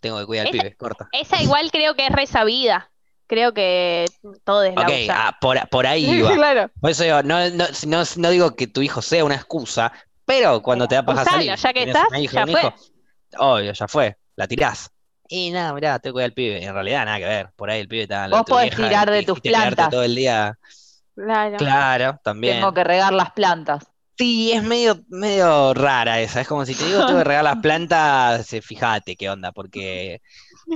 tengo 0.00 0.18
que 0.18 0.26
cuidar 0.26 0.46
al 0.46 0.54
Esa- 0.54 0.62
pibe, 0.62 0.76
corta. 0.76 1.08
Esa 1.12 1.42
igual 1.42 1.70
creo 1.70 1.94
que 1.94 2.06
es 2.06 2.12
re 2.12 2.26
sabida. 2.26 2.90
Creo 3.26 3.54
que 3.54 4.04
todos 4.44 4.74
la 4.74 4.82
Ok, 4.82 4.90
usan. 5.04 5.16
ah, 5.18 5.38
por, 5.40 5.68
por 5.70 5.86
ahí 5.86 6.20
va. 6.22 6.34
Claro. 6.34 6.70
Por 6.80 6.90
eso 6.90 7.04
digo, 7.04 7.22
no, 7.22 7.48
no, 7.50 7.64
no, 7.86 8.02
no 8.16 8.30
digo 8.30 8.54
que 8.54 8.66
tu 8.66 8.82
hijo 8.82 9.00
sea 9.00 9.24
una 9.24 9.36
excusa, 9.36 9.92
pero 10.26 10.60
cuando 10.62 10.86
te 10.86 10.96
da 10.96 11.04
paja 11.04 11.24
salir, 11.24 11.54
ya 11.56 11.72
que 11.72 11.82
estás, 11.84 12.08
una 12.10 12.20
hija, 12.20 12.44
ya 12.44 12.46
fue. 12.46 12.60
hijo, 12.60 12.74
obvio, 13.38 13.72
ya 13.72 13.88
fue, 13.88 14.16
la 14.36 14.46
tirás. 14.46 14.90
Y 15.28 15.50
nada, 15.50 15.72
mirá, 15.72 15.98
te 15.98 16.12
cuida 16.12 16.26
el 16.26 16.34
pibe. 16.34 16.62
En 16.62 16.74
realidad 16.74 17.06
nada 17.06 17.18
que 17.18 17.24
ver. 17.24 17.50
Por 17.56 17.70
ahí 17.70 17.80
el 17.80 17.88
pibe 17.88 18.02
está 18.02 18.28
Vos 18.28 18.42
podés 18.46 18.76
vieja 18.76 18.88
tirar 18.88 19.10
de 19.10 19.22
tus 19.22 19.40
plantas. 19.40 19.88
todo 19.88 20.02
el 20.02 20.14
día. 20.14 20.58
Claro. 21.14 21.56
Claro, 21.56 22.20
también. 22.22 22.56
Tengo 22.56 22.74
que 22.74 22.84
regar 22.84 23.14
las 23.14 23.30
plantas. 23.30 23.84
Sí, 24.22 24.52
es 24.52 24.62
medio, 24.62 25.00
medio 25.08 25.74
rara 25.74 26.20
esa. 26.20 26.42
Es 26.42 26.46
como 26.46 26.64
si 26.64 26.76
te 26.76 26.86
digo, 26.86 27.04
tengo 27.06 27.18
que 27.18 27.24
regar 27.24 27.42
las 27.42 27.56
plantas, 27.60 28.52
eh, 28.52 28.62
fíjate 28.62 29.16
qué 29.16 29.28
onda, 29.28 29.50
porque 29.50 30.22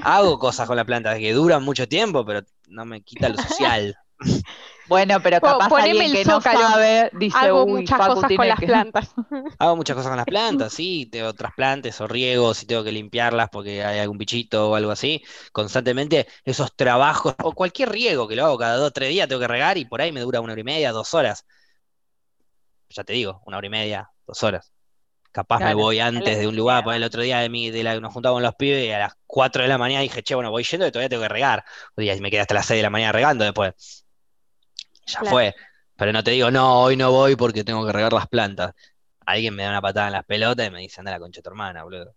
hago 0.02 0.40
cosas 0.40 0.66
con 0.66 0.74
las 0.76 0.84
plantas 0.84 1.16
que 1.18 1.32
duran 1.32 1.62
mucho 1.62 1.86
tiempo, 1.86 2.24
pero 2.26 2.40
no 2.66 2.84
me 2.84 3.02
quita 3.02 3.28
lo 3.28 3.36
social. 3.38 3.96
Bueno, 4.88 5.20
pero 5.20 5.40
capaz 5.40 5.68
poneme 5.68 5.90
alguien 5.90 6.06
el 6.06 6.12
que 6.12 6.24
no 6.24 6.36
zócalo. 6.36 6.60
sabe 6.60 7.10
dice, 7.14 7.36
Hago 7.38 7.64
uy, 7.64 7.82
muchas 7.82 7.98
Facu 7.98 8.14
cosas 8.14 8.32
con 8.36 8.48
las 8.48 8.58
que... 8.60 8.66
plantas. 8.66 9.14
Hago 9.58 9.76
muchas 9.76 9.96
cosas 9.96 10.10
con 10.10 10.16
las 10.16 10.26
plantas, 10.26 10.72
sí, 10.72 11.08
tengo 11.10 11.32
trasplantes 11.34 12.00
o 12.00 12.06
riegos 12.06 12.62
y 12.62 12.66
tengo 12.66 12.84
que 12.84 12.92
limpiarlas 12.92 13.48
porque 13.50 13.84
hay 13.84 13.98
algún 13.98 14.16
bichito 14.16 14.70
o 14.70 14.74
algo 14.76 14.92
así. 14.92 15.24
Constantemente 15.52 16.28
esos 16.44 16.74
trabajos, 16.76 17.34
o 17.42 17.52
cualquier 17.52 17.90
riego 17.90 18.28
que 18.28 18.36
lo 18.36 18.46
hago 18.46 18.58
cada 18.58 18.76
dos 18.76 18.88
o 18.88 18.90
tres 18.92 19.10
días, 19.10 19.28
tengo 19.28 19.40
que 19.40 19.48
regar 19.48 19.76
y 19.76 19.84
por 19.86 20.00
ahí 20.00 20.12
me 20.12 20.20
dura 20.20 20.40
una 20.40 20.52
hora 20.52 20.60
y 20.60 20.64
media, 20.64 20.92
dos 20.92 21.14
horas. 21.14 21.44
Ya 22.96 23.04
te 23.04 23.12
digo, 23.12 23.42
una 23.44 23.58
hora 23.58 23.66
y 23.66 23.70
media, 23.70 24.10
dos 24.26 24.42
horas. 24.42 24.72
Capaz 25.30 25.60
me 25.60 25.74
voy 25.74 26.00
antes 26.00 26.38
de 26.38 26.48
un 26.48 26.56
lugar, 26.56 26.82
por 26.82 26.94
el 26.94 27.04
otro 27.04 27.20
día 27.20 27.40
de 27.40 27.50
mi, 27.50 27.70
de 27.70 27.82
la, 27.82 28.00
nos 28.00 28.10
juntamos 28.10 28.36
con 28.36 28.42
los 28.42 28.54
pibes 28.54 28.86
y 28.86 28.90
a 28.90 28.98
las 28.98 29.12
4 29.26 29.62
de 29.62 29.68
la 29.68 29.76
mañana 29.76 30.00
dije, 30.00 30.22
che, 30.22 30.34
bueno, 30.34 30.50
voy 30.50 30.64
yendo 30.64 30.86
y 30.86 30.90
todavía 30.90 31.10
tengo 31.10 31.22
que 31.22 31.28
regar. 31.28 31.62
Y 31.98 32.20
me 32.22 32.30
quedé 32.30 32.40
hasta 32.40 32.54
las 32.54 32.64
6 32.64 32.78
de 32.78 32.82
la 32.84 32.88
mañana 32.88 33.12
regando 33.12 33.44
después. 33.44 34.06
Ya 35.06 35.20
Claro. 35.20 35.30
fue. 35.30 35.54
Pero 35.94 36.12
no 36.14 36.24
te 36.24 36.30
digo, 36.30 36.50
no, 36.50 36.80
hoy 36.80 36.96
no 36.96 37.10
voy 37.10 37.36
porque 37.36 37.64
tengo 37.64 37.84
que 37.84 37.92
regar 37.92 38.14
las 38.14 38.28
plantas. 38.28 38.72
Alguien 39.26 39.54
me 39.54 39.64
da 39.64 39.68
una 39.70 39.82
patada 39.82 40.06
en 40.06 40.14
las 40.14 40.24
pelotas 40.24 40.66
y 40.66 40.70
me 40.70 40.80
dice, 40.80 41.02
anda 41.02 41.10
a 41.10 41.16
la 41.16 41.20
concha 41.20 41.40
de 41.40 41.42
tu 41.42 41.50
hermana, 41.50 41.84
boludo. 41.84 42.14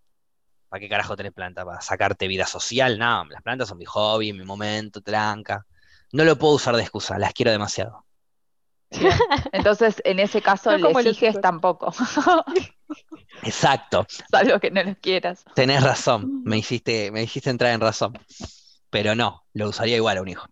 ¿Para 0.69 0.79
qué 0.79 0.87
carajo 0.87 1.17
tenés 1.17 1.33
planta? 1.33 1.65
¿Para 1.65 1.81
sacarte 1.81 2.25
vida 2.27 2.45
social? 2.45 2.97
No, 2.97 3.25
las 3.25 3.41
plantas 3.41 3.67
son 3.67 3.79
mi 3.79 3.85
hobby, 3.85 4.31
mi 4.31 4.45
momento, 4.45 5.01
tranca. 5.01 5.65
No 6.13 6.23
lo 6.23 6.37
puedo 6.37 6.53
usar 6.53 6.75
de 6.77 6.83
excusa, 6.83 7.19
las 7.19 7.33
quiero 7.33 7.51
demasiado. 7.51 8.05
Bien. 8.91 9.13
Entonces, 9.51 10.01
en 10.03 10.19
ese 10.19 10.41
caso, 10.41 10.71
No 10.71 10.77
le 10.77 10.83
como 10.83 11.01
los 11.01 11.05
exiges 11.05 11.39
tampoco, 11.41 11.93
Exacto, 13.43 14.05
salvo 14.31 14.59
que 14.59 14.71
no 14.71 14.83
los 14.83 14.97
quieras. 14.97 15.43
tenés 15.53 15.83
razón, 15.83 16.33
me 16.43 16.57
hiciste, 16.57 17.11
me 17.11 17.23
hiciste 17.23 17.49
entrar 17.49 17.73
en 17.73 17.81
razón. 17.81 18.13
Pero 18.89 19.15
no, 19.15 19.45
lo 19.53 19.69
usaría 19.69 19.97
igual 19.97 20.17
a 20.17 20.21
un 20.21 20.29
hijo. 20.29 20.47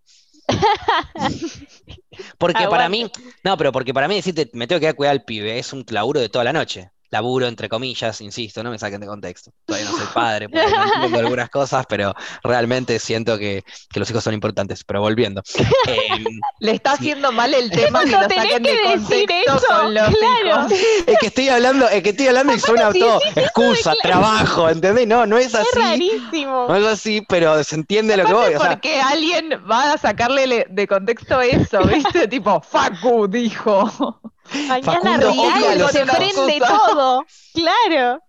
Porque 2.37 2.67
para 2.67 2.89
mí, 2.89 3.11
no, 3.43 3.57
pero 3.57 3.71
porque 3.71 3.93
para 3.93 4.07
mí 4.07 4.15
decirte, 4.15 4.49
me 4.53 4.67
tengo 4.67 4.79
que 4.79 4.93
cuidar 4.93 5.11
al 5.13 5.23
pibe, 5.25 5.59
es 5.59 5.73
un 5.73 5.85
laburo 5.89 6.19
de 6.19 6.29
toda 6.29 6.43
la 6.45 6.53
noche. 6.53 6.91
Laburo, 7.09 7.47
entre 7.47 7.69
comillas, 7.69 8.19
insisto, 8.21 8.63
no 8.63 8.69
me 8.71 8.77
saquen 8.79 8.99
de 8.99 9.07
contexto. 9.07 9.51
Todavía 9.65 9.89
no 9.89 9.97
soy 9.97 10.07
padre, 10.13 10.49
porque 10.49 10.65
no 10.69 10.93
entiendo 10.95 11.19
algunas 11.19 11.49
cosas, 11.49 11.85
pero 11.87 12.13
realmente 12.43 12.99
siento 12.99 13.37
que, 13.37 13.63
que 13.89 13.99
los 13.99 14.09
hijos 14.09 14.23
son 14.23 14.33
importantes. 14.33 14.83
Pero 14.83 15.01
volviendo. 15.01 15.41
Em, 15.87 16.25
Le 16.59 16.71
está 16.71 16.91
Sí. 16.91 16.97
haciendo 17.11 17.31
mal 17.31 17.53
el 17.53 17.69
tema 17.71 18.01
que 18.01 18.11
No 18.11 18.21
lo 18.21 18.27
saquen 18.27 18.63
que 18.63 18.71
de 18.71 18.77
decir 18.77 19.25
contexto 19.27 19.55
eso, 19.57 19.65
con 19.67 19.93
los 19.93 20.07
claro. 20.09 20.67
hijos. 20.67 20.79
es 21.07 21.17
que 21.19 21.27
estoy 21.27 21.49
hablando, 21.49 21.87
es 21.87 22.03
que 22.03 22.09
estoy 22.09 22.27
hablando 22.27 22.53
y 22.53 22.59
suena 22.59 22.91
si 22.91 22.99
todo 22.99 23.19
de 23.35 23.41
excusa, 23.41 23.93
trabajo, 24.01 24.69
¿entendés? 24.69 25.07
No, 25.07 25.25
no 25.25 25.37
es 25.37 25.47
Es 25.47 25.55
así. 25.55 25.67
rarísimo. 25.75 26.65
No 26.67 26.75
es 26.75 26.85
así, 26.85 27.21
pero 27.29 27.63
se 27.63 27.75
entiende 27.75 28.17
lo 28.17 28.25
que 28.25 28.33
voy. 28.33 28.53
O 28.55 28.59
sea, 28.59 28.71
Porque 28.71 28.99
alguien 28.99 29.49
va 29.69 29.93
a 29.93 29.97
sacarle 29.97 30.45
le- 30.47 30.67
de 30.69 30.87
contexto 30.87 31.39
eso, 31.41 31.81
¿viste? 31.83 32.27
tipo, 32.27 32.61
Facu 32.61 33.27
dijo. 33.27 34.19
Mañana 34.67 34.83
Facundo 34.83 35.31
real 35.31 35.63
odia 35.63 35.75
los 35.75 35.91
prende 35.91 36.59
todo. 36.59 37.25
Claro. 37.53 38.21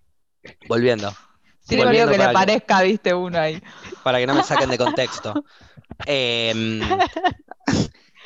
volviendo. 0.68 1.14
Volviendo 1.70 2.10
que 2.12 2.18
le 2.18 2.24
para 2.24 2.28
que- 2.28 2.32
parezca, 2.34 2.82
viste, 2.82 3.12
uno 3.14 3.38
ahí. 3.38 3.62
para 4.02 4.18
que 4.18 4.26
no 4.26 4.34
me 4.34 4.42
saquen 4.42 4.70
de 4.70 4.78
contexto. 4.78 5.34
Em, 6.06 6.80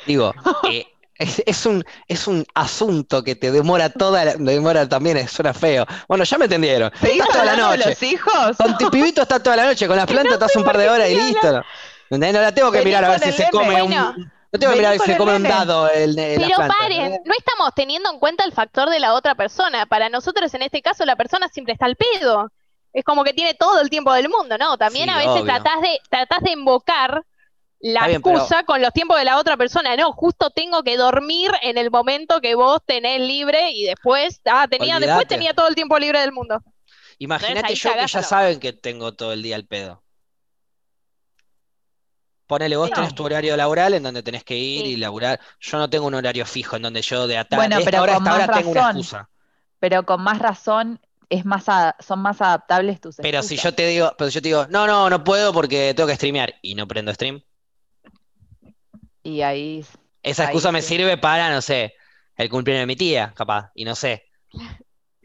digo, 0.05 0.33
eh, 0.69 0.85
es, 1.17 1.41
es 1.45 1.65
un, 1.65 1.83
es 2.07 2.27
un 2.27 2.45
asunto 2.53 3.23
que 3.23 3.35
te 3.35 3.51
demora 3.51 3.89
toda 3.89 4.25
la, 4.25 4.35
demora 4.35 4.87
también, 4.87 5.17
eh, 5.17 5.27
suena 5.27 5.53
feo. 5.53 5.85
Bueno, 6.07 6.23
ya 6.23 6.37
me 6.37 6.45
entendieron. 6.45 6.91
¿Seguís 6.99 7.21
Estás 7.21 7.31
toda 7.33 7.45
la 7.45 7.55
noche. 7.55 7.89
los 7.89 8.03
hijos? 8.03 8.57
Con 8.57 8.77
tu 8.77 8.91
pibito 8.91 9.21
está 9.23 9.41
toda 9.41 9.55
la 9.55 9.65
noche, 9.65 9.87
con 9.87 9.95
las 9.97 10.05
plantas 10.11 10.33
estás 10.33 10.55
un 10.55 10.63
par 10.63 10.77
de 10.77 10.89
horas 10.89 11.09
y 11.09 11.15
listo. 11.15 11.63
¿Entendés? 12.09 12.33
No 12.33 12.41
la 12.41 12.51
tengo 12.53 12.71
que 12.71 12.79
Vení 12.79 12.89
mirar 12.89 13.05
a 13.05 13.09
ver 13.09 13.19
si 13.21 13.31
se 13.31 13.49
come 13.49 13.81
Bueno, 13.81 14.13
un. 14.17 14.31
No 14.53 14.59
tengo 14.59 14.71
que 14.73 14.77
mirar 14.77 14.99
si 14.99 15.15
come 15.17 15.35
un 15.35 15.43
dado 15.43 15.89
el, 15.89 16.17
el- 16.17 16.39
Pero 16.41 16.55
plantas. 16.55 16.77
paren, 16.77 16.99
¿entendés? 17.01 17.21
no 17.25 17.33
estamos 17.35 17.71
teniendo 17.75 18.11
en 18.11 18.19
cuenta 18.19 18.43
el 18.45 18.51
factor 18.53 18.89
de 18.89 18.99
la 18.99 19.13
otra 19.15 19.33
persona. 19.33 19.87
Para 19.87 20.09
nosotros, 20.09 20.53
en 20.53 20.61
este 20.61 20.81
caso, 20.83 21.05
la 21.05 21.15
persona 21.15 21.47
siempre 21.49 21.73
está 21.73 21.85
al 21.87 21.95
pedo. 21.95 22.51
Es 22.93 23.03
como 23.03 23.23
que 23.23 23.33
tiene 23.33 23.55
todo 23.55 23.81
el 23.81 23.89
tiempo 23.89 24.13
del 24.13 24.29
mundo, 24.29 24.55
¿no? 24.59 24.77
También 24.77 25.05
Sí, 25.05 25.09
a 25.09 25.17
veces 25.17 25.31
obvio. 25.31 25.45
tratás 25.45 25.81
de, 25.81 25.99
tratás 26.07 26.41
de 26.41 26.51
invocar 26.51 27.23
la 27.79 28.07
bien, 28.07 28.21
pero- 28.21 28.35
excusa 28.37 28.63
con 28.63 28.79
los 28.79 28.93
tiempos 28.93 29.17
de 29.17 29.25
la 29.25 29.39
otra 29.39 29.57
persona. 29.57 29.95
No, 29.95 30.13
justo 30.13 30.51
tengo 30.51 30.83
que 30.83 30.97
dormir 30.97 31.49
en 31.63 31.79
el 31.79 31.89
momento 31.89 32.39
que 32.39 32.53
vos 32.53 32.79
tenés 32.85 33.19
libre 33.21 33.71
y 33.71 33.85
después, 33.85 34.39
ah, 34.45 34.67
tenía, 34.69 34.99
después 34.99 35.27
tenía 35.27 35.55
todo 35.55 35.67
el 35.67 35.73
tiempo 35.73 35.97
libre 35.97 36.19
del 36.21 36.31
mundo. 36.31 36.61
Imagínate 37.17 37.73
yo 37.73 37.91
que 37.91 38.05
ya 38.07 38.21
saben 38.21 38.59
que 38.59 38.71
tengo 38.71 39.13
todo 39.15 39.33
el 39.33 39.41
día 39.41 39.55
el 39.55 39.65
pedo. 39.65 40.02
Ponele, 42.53 42.75
vos 42.77 42.91
tenés 42.91 43.13
tu 43.15 43.23
horario 43.23 43.57
laboral 43.57 43.93
en 43.95 44.03
donde 44.03 44.23
tenés 44.23 44.43
que 44.43 44.57
ir 44.57 44.85
Sí. 44.85 44.91
y 44.91 44.97
laburar. 44.97 45.39
Yo 45.59 45.77
no 45.79 45.89
tengo 45.89 46.07
un 46.07 46.13
horario 46.15 46.45
fijo 46.45 46.75
en 46.75 46.83
donde 46.83 47.01
yo 47.01 47.27
de, 47.27 47.37
ata- 47.37 47.57
Bueno, 47.57 47.77
pero 47.83 47.99
hora 48.01 48.15
con 48.15 48.23
más 48.23 48.45
tengo 48.51 48.69
una 48.71 48.81
razón. 48.81 48.81
excusa. 48.81 49.29
Pero 49.79 50.05
con 50.05 50.21
más 50.23 50.39
razón 50.39 50.99
es 51.29 51.45
más 51.45 51.69
a- 51.69 51.95
son 51.99 52.21
más 52.21 52.41
adaptables 52.41 53.01
tus 53.01 53.19
Pero 53.21 53.41
si 53.41 53.55
excusas. 53.55 53.63
yo 53.63 53.73
te 53.73 53.87
digo, 53.87 54.13
pero 54.17 54.29
si 54.29 54.35
yo 54.35 54.41
te 54.41 54.47
digo, 54.49 54.67
no, 54.69 54.85
no, 54.85 55.09
no 55.09 55.23
puedo 55.23 55.51
porque 55.53 55.93
tengo 55.95 56.07
que 56.07 56.15
streamear 56.15 56.53
y 56.61 56.75
no 56.75 56.87
prendo 56.87 57.11
stream, 57.13 57.41
Y 59.23 59.41
ahí 59.41 59.85
esa 60.23 60.43
Ahí 60.43 60.55
excusa 60.55 60.71
me 60.71 60.81
sí. 60.81 60.85
sirve 60.87 61.17
para, 61.17 61.49
no 61.51 61.61
sé, 61.61 61.93
el 62.35 62.49
cumpleaños 62.49 62.83
de 62.83 62.87
mi 62.87 62.95
tía, 62.95 63.33
capaz, 63.35 63.71
y 63.75 63.85
no 63.85 63.95
sé. 63.95 64.23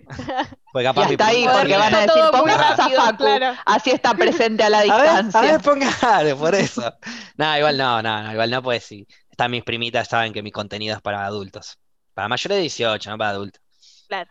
Pues 0.73 0.85
Y 0.87 0.87
capaz 0.87 1.07
mi 1.09 1.17
hasta 1.17 1.27
ahí, 1.29 1.47
porque 1.51 1.77
van 1.77 1.95
a 1.95 2.01
decir, 2.03 2.23
a 2.33 2.75
Facu, 2.75 3.17
claro. 3.17 3.59
así 3.65 3.91
está 3.91 4.15
presente 4.19 4.63
a 4.65 4.71
la 4.71 4.81
A 4.87 4.97
ver, 4.99 5.09
a 5.09 5.23
distancia. 5.23 5.41
ver, 5.41 5.61
ponga, 5.63 5.91
claro, 5.99 6.37
por 6.39 6.55
eso. 6.55 6.83
No, 7.37 7.57
igual 7.59 7.77
no, 7.79 8.03
no, 8.03 8.23
no, 8.23 8.33
igual 8.33 8.51
no, 8.51 8.63
pues 8.63 8.85
sí. 8.85 9.07
Están 9.31 9.51
mis 9.51 9.65
primitas, 9.65 10.09
saben 10.09 10.33
que 10.33 10.43
mi 10.43 10.51
contenido 10.53 10.97
es 10.97 11.03
para 11.03 11.25
adultos. 11.25 11.79
Para 12.15 12.29
mayores 12.29 12.57
de 12.57 12.63
18, 12.63 13.11
no 13.11 13.19
para 13.19 13.31
adultos. 13.31 13.63
Claro. 14.09 14.31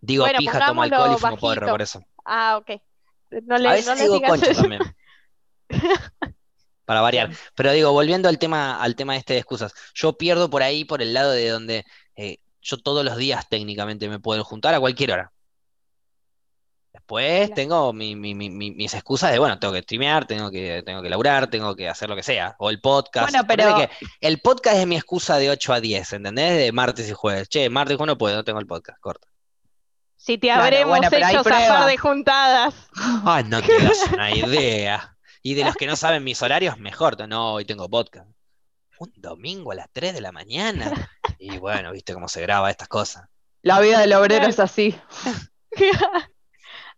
Digo 0.00 0.24
Bueno, 0.24 0.38
pija, 0.38 0.60
tomo 0.64 0.82
alcohol 0.82 1.12
y 1.12 1.16
fumo 1.18 1.36
porro, 1.38 1.68
por 1.70 1.82
eso. 1.82 2.02
Ah, 2.24 2.56
ok. 2.58 2.70
No 3.44 3.58
le, 3.58 3.68
A 3.68 3.76
no 3.76 3.76
veces 3.76 3.98
le 3.98 4.04
digo 4.04 4.14
digas 4.14 4.30
concha 4.30 4.50
eso. 4.50 4.62
también. 4.62 4.82
Para 6.84 7.00
variar. 7.00 7.30
Pero 7.54 7.72
digo, 7.72 7.92
volviendo 7.92 8.28
al 8.28 8.38
tema, 8.38 8.82
al 8.82 8.96
tema 8.96 9.16
este 9.16 9.34
de 9.34 9.38
excusas, 9.40 9.72
yo 9.94 10.18
pierdo 10.18 10.50
por 10.50 10.62
ahí 10.62 10.84
por 10.84 11.00
el 11.00 11.14
lado 11.14 11.30
de 11.30 11.48
donde 11.48 11.84
yo 12.62 12.78
todos 12.78 13.04
los 13.04 13.16
días 13.16 13.48
técnicamente 13.48 14.08
me 14.08 14.18
puedo 14.20 14.42
juntar 14.44 14.74
a 14.74 14.80
cualquier 14.80 15.12
hora. 15.12 15.32
Después 16.92 17.46
Claro. 17.48 17.54
tengo 17.54 17.92
mi- 17.94 18.14
mi- 18.16 18.34
mi- 18.34 18.50
mi- 18.50 18.70
mis 18.70 18.92
excusas 18.92 19.32
de, 19.32 19.38
bueno, 19.38 19.58
tengo 19.58 19.72
que 19.72 19.80
streamear, 19.80 20.26
tengo 20.26 20.50
que, 20.50 20.82
tengo 20.84 21.00
que 21.02 21.08
laburar, 21.08 21.48
tengo 21.48 21.74
que 21.74 21.88
hacer 21.88 22.08
lo 22.08 22.14
que 22.16 22.22
sea. 22.22 22.54
O 22.58 22.68
el 22.70 22.80
podcast. 22.82 23.30
Bueno, 23.30 23.46
pero- 23.46 23.74
que 23.76 23.88
el 24.20 24.40
podcast 24.40 24.76
es 24.76 24.86
mi 24.86 24.96
excusa 24.96 25.38
de 25.38 25.48
8 25.50 25.72
a 25.72 25.80
10, 25.80 26.12
¿entendés? 26.12 26.56
De 26.58 26.70
martes 26.72 27.08
y 27.08 27.12
jueves. 27.12 27.48
Che, 27.48 27.68
martes 27.70 27.94
y 27.94 27.96
jueves 27.96 28.12
no 28.12 28.18
puedo, 28.18 28.36
no 28.36 28.44
tengo 28.44 28.60
el 28.60 28.66
podcast, 28.66 28.98
corta. 29.00 29.26
Si 30.16 30.36
te 30.38 30.48
Claro, 30.48 30.62
habremos 30.64 30.98
bueno, 30.98 31.08
hecho 31.16 31.42
zafar 31.42 31.88
de 31.88 31.96
juntadas. 31.96 32.74
Ay, 33.24 33.44
no 33.44 33.60
te 33.62 33.72
das 33.82 33.98
una 34.12 34.30
idea. 34.30 35.16
Y 35.42 35.54
de 35.54 35.64
los 35.64 35.74
que 35.74 35.86
no 35.86 35.96
saben 35.96 36.22
mis 36.22 36.40
horarios, 36.42 36.78
mejor. 36.78 37.26
No, 37.26 37.54
hoy 37.54 37.64
tengo 37.64 37.88
podcast. 37.88 38.28
Un 38.98 39.12
domingo 39.16 39.72
a 39.72 39.74
las 39.74 39.88
3 39.92 40.12
de 40.14 40.20
la 40.20 40.30
mañana. 40.30 40.92
Y 41.42 41.58
bueno, 41.58 41.90
viste 41.90 42.14
cómo 42.14 42.28
se 42.28 42.40
graba 42.40 42.70
estas 42.70 42.86
cosas. 42.86 43.28
La 43.62 43.80
vida 43.80 43.98
del 43.98 44.12
obrero 44.12 44.46
es 44.46 44.60
así. 44.60 44.96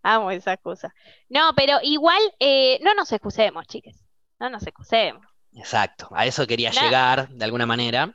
Amo 0.02 0.30
esa 0.30 0.52
excusa. 0.52 0.94
No, 1.30 1.54
pero 1.56 1.78
igual, 1.82 2.20
eh, 2.38 2.78
no 2.82 2.92
nos 2.92 3.10
excusemos, 3.10 3.66
chiques. 3.66 4.04
No 4.38 4.50
nos 4.50 4.66
excusemos. 4.66 5.26
Exacto, 5.54 6.08
a 6.12 6.26
eso 6.26 6.46
quería 6.46 6.70
llegar 6.72 7.30
de 7.30 7.42
alguna 7.42 7.64
manera, 7.64 8.14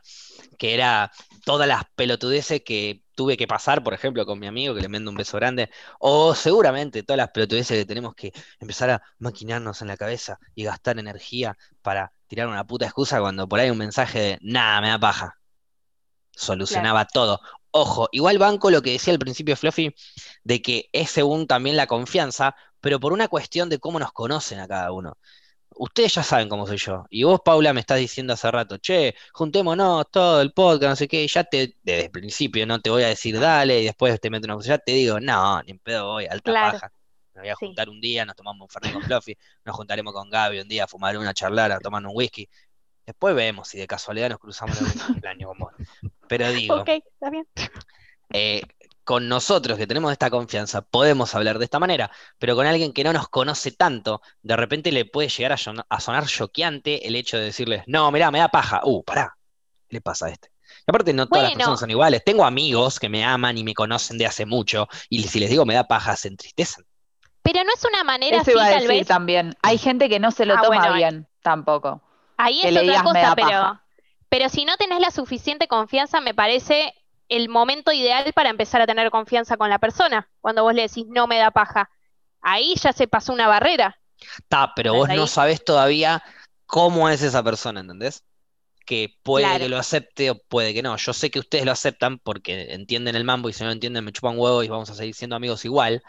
que 0.59 0.75
era 0.75 1.11
todas 1.45 1.67
las 1.67 1.85
pelotudeces 1.95 2.61
que 2.63 3.01
tuve 3.15 3.35
que 3.35 3.47
pasar, 3.47 3.83
por 3.83 3.95
ejemplo, 3.95 4.23
con 4.27 4.37
mi 4.37 4.45
amigo, 4.45 4.75
que 4.75 4.81
le 4.81 4.87
mando 4.87 5.09
un 5.09 5.17
beso 5.17 5.37
grande, 5.37 5.71
o 5.99 6.35
seguramente 6.35 7.01
todas 7.01 7.17
las 7.17 7.31
pelotudeces 7.31 7.75
que 7.75 7.85
tenemos 7.85 8.13
que 8.13 8.33
empezar 8.59 8.91
a 8.91 9.01
maquinarnos 9.17 9.81
en 9.81 9.87
la 9.87 9.97
cabeza 9.97 10.37
y 10.53 10.65
gastar 10.65 10.99
energía 10.99 11.57
para 11.81 12.11
tirar 12.27 12.47
una 12.49 12.67
puta 12.67 12.85
excusa 12.85 13.19
cuando 13.19 13.47
por 13.47 13.59
ahí 13.59 13.65
hay 13.65 13.71
un 13.71 13.79
mensaje 13.79 14.19
de, 14.19 14.39
nada, 14.41 14.81
me 14.81 14.89
da 14.89 14.99
paja. 14.99 15.39
Solucionaba 16.31 17.05
todo. 17.05 17.39
Ojo, 17.71 18.09
igual 18.11 18.37
banco 18.39 18.71
lo 18.71 18.81
que 18.81 18.91
decía 18.93 19.13
al 19.13 19.19
principio 19.19 19.55
Fluffy, 19.55 19.93
de 20.43 20.61
que 20.61 20.89
es 20.91 21.11
según 21.11 21.45
también 21.47 21.75
la 21.77 21.85
confianza, 21.87 22.55
pero 22.81 22.99
por 22.99 23.13
una 23.13 23.27
cuestión 23.27 23.69
de 23.69 23.79
cómo 23.79 23.99
nos 23.99 24.11
conocen 24.11 24.59
a 24.59 24.67
cada 24.67 24.91
uno. 24.91 25.17
Ustedes 25.75 26.15
ya 26.15 26.23
saben 26.23 26.49
cómo 26.49 26.65
soy 26.65 26.77
yo. 26.77 27.05
Y 27.09 27.23
vos, 27.23 27.41
Paula, 27.45 27.71
me 27.73 27.79
estás 27.79 27.99
diciendo 27.99 28.33
hace 28.33 28.49
rato, 28.49 28.77
che, 28.79 29.15
juntémonos 29.33 30.09
todo 30.11 30.41
el 30.41 30.51
podcast, 30.51 30.89
no 30.89 30.95
sé 30.95 31.07
qué, 31.07 31.23
y 31.23 31.27
ya 31.27 31.43
te, 31.43 31.75
desde 31.83 32.05
el 32.05 32.11
principio 32.11 32.65
no 32.65 32.81
te 32.81 32.89
voy 32.89 33.03
a 33.03 33.07
decir 33.07 33.39
dale, 33.39 33.81
y 33.81 33.85
después 33.85 34.19
te 34.19 34.29
meto 34.29 34.45
una 34.47 34.55
cosa, 34.55 34.69
ya 34.69 34.77
te 34.79 34.93
digo, 34.93 35.19
no, 35.19 35.61
ni 35.63 35.71
en 35.71 35.79
pedo 35.79 36.07
voy, 36.07 36.25
alta 36.25 36.51
Claro. 36.51 36.71
paja. 36.73 36.91
Me 37.35 37.41
voy 37.41 37.49
a 37.49 37.55
Sí. 37.55 37.65
juntar 37.67 37.87
un 37.87 38.01
día, 38.01 38.25
nos 38.25 38.35
tomamos 38.35 38.61
un 38.65 38.69
fernet 38.69 38.93
con 38.93 39.03
Fluffy, 39.03 39.37
nos 39.63 39.75
juntaremos 39.75 40.13
con 40.13 40.29
Gaby 40.29 40.59
un 40.59 40.67
día 40.67 40.85
a 40.85 40.87
fumar 40.87 41.17
una, 41.17 41.33
charlar, 41.33 41.71
a 41.71 41.79
tomar 41.79 42.03
un 42.05 42.11
whisky. 42.13 42.49
Después 43.05 43.33
vemos 43.35 43.67
si 43.69 43.77
de 43.77 43.87
casualidad 43.87 44.29
nos 44.29 44.39
cruzamos 44.39 44.77
en 44.81 44.87
el 44.87 44.93
cumpleaños 45.05 45.49
con 45.49 45.57
vos. 45.59 45.73
Pero 46.29 46.51
digo, 46.51 46.77
Ok, 46.77 46.89
está 46.89 47.29
bien. 47.29 47.45
eh, 48.33 48.61
con 49.03 49.27
nosotros 49.27 49.77
que 49.77 49.87
tenemos 49.87 50.11
esta 50.11 50.29
confianza 50.29 50.81
podemos 50.83 51.33
hablar 51.35 51.57
de 51.59 51.65
esta 51.65 51.79
manera, 51.79 52.11
pero 52.37 52.55
con 52.55 52.65
alguien 52.67 52.93
que 52.93 53.03
no 53.03 53.13
nos 53.13 53.27
conoce 53.29 53.71
tanto, 53.71 54.21
de 54.43 54.55
repente 54.55 54.91
le 54.91 55.05
puede 55.05 55.29
llegar 55.29 55.53
a, 55.53 55.57
son- 55.57 55.81
a 55.87 55.99
sonar 55.99 56.27
choqueante 56.27 57.07
el 57.07 57.15
hecho 57.15 57.37
de 57.37 57.45
decirles, 57.45 57.83
no, 57.87 58.11
mirá, 58.11 58.29
me 58.31 58.39
da 58.39 58.49
paja, 58.49 58.81
uh, 58.83 59.03
pará, 59.03 59.35
¿qué 59.87 59.97
le 59.97 60.01
pasa 60.01 60.27
a 60.27 60.29
este? 60.31 60.49
Y 60.87 60.91
aparte 60.91 61.13
no 61.13 61.29
todas 61.29 61.43
las 61.43 61.51
personas 61.53 61.79
son 61.79 61.89
iguales, 61.91 62.23
tengo 62.25 62.45
amigos 62.45 62.99
que 62.99 63.09
me 63.09 63.25
aman 63.25 63.57
y 63.57 63.63
me 63.63 63.73
conocen 63.73 64.17
de 64.17 64.25
hace 64.27 64.45
mucho, 64.45 64.87
y 65.09 65.23
si 65.23 65.39
les 65.39 65.49
digo 65.49 65.65
me 65.65 65.73
da 65.75 65.85
paja, 65.87 66.15
se 66.15 66.27
entristecen. 66.29 66.85
Pero 67.41 67.63
no 67.65 67.71
es 67.73 67.83
una 67.85 68.03
manera 68.05 68.39
Eso 68.39 68.41
así, 68.41 68.51
iba 68.51 68.65
a 68.65 68.69
tal 68.69 68.87
vez. 68.87 69.07
también. 69.07 69.55
Hay 69.61 69.77
gente 69.77 70.07
que 70.09 70.19
no 70.19 70.31
se 70.31 70.45
lo 70.45 70.53
Ah, 70.55 70.61
toma 70.61 70.89
bueno, 70.89 70.93
bien 70.93 71.27
tampoco. 71.41 72.01
Ahí 72.37 72.61
que 72.61 72.71
es 72.71 72.71
le 72.71 72.81
otra 72.81 72.83
digas, 72.83 73.09
"Me 73.09 73.21
cosa, 73.21 73.21
da 73.21 73.35
pero, 73.35 73.51
paja". 73.61 73.83
Pero 74.29 74.49
si 74.49 74.65
no 74.65 74.77
tenés 74.77 74.99
la 74.99 75.11
suficiente 75.11 75.67
confianza, 75.67 76.21
me 76.21 76.33
parece 76.33 76.93
el 77.29 77.49
momento 77.49 77.91
ideal 77.91 78.31
para 78.33 78.49
empezar 78.49 78.81
a 78.81 78.87
tener 78.87 79.11
confianza 79.11 79.57
con 79.57 79.69
la 79.69 79.79
persona. 79.79 80.29
Cuando 80.41 80.63
vos 80.63 80.73
le 80.73 80.83
decís 80.83 81.05
no 81.07 81.27
me 81.27 81.37
da 81.37 81.51
paja. 81.51 81.89
Ahí 82.41 82.75
ya 82.81 82.93
se 82.93 83.07
pasó 83.07 83.33
una 83.33 83.47
barrera. 83.47 83.99
Ta, 84.47 84.73
pero 84.75 84.93
vos 84.93 85.03
¿Entendés 85.05 85.19
no 85.21 85.27
sabés 85.27 85.63
todavía 85.63 86.23
cómo 86.65 87.09
es 87.09 87.21
esa 87.21 87.43
persona, 87.43 87.81
¿entendés? 87.81 88.23
Que 88.85 89.15
puede 89.23 89.45
Claro. 89.45 89.59
que 89.59 89.69
lo 89.69 89.77
acepte 89.77 90.31
o 90.31 90.39
puede 90.39 90.73
que 90.73 90.81
no. 90.81 90.95
Yo 90.97 91.13
sé 91.13 91.29
que 91.31 91.39
ustedes 91.39 91.65
lo 91.65 91.71
aceptan 91.71 92.19
porque 92.19 92.73
entienden 92.73 93.15
el 93.15 93.23
mambo 93.23 93.49
y 93.49 93.53
si 93.53 93.61
no 93.63 93.67
lo 93.67 93.73
entienden 93.73 94.03
me 94.03 94.11
chupan 94.11 94.37
huevo 94.37 94.63
y 94.63 94.67
vamos 94.67 94.89
a 94.89 94.95
seguir 94.95 95.15
siendo 95.15 95.35
amigos 95.35 95.65
igual. 95.65 96.01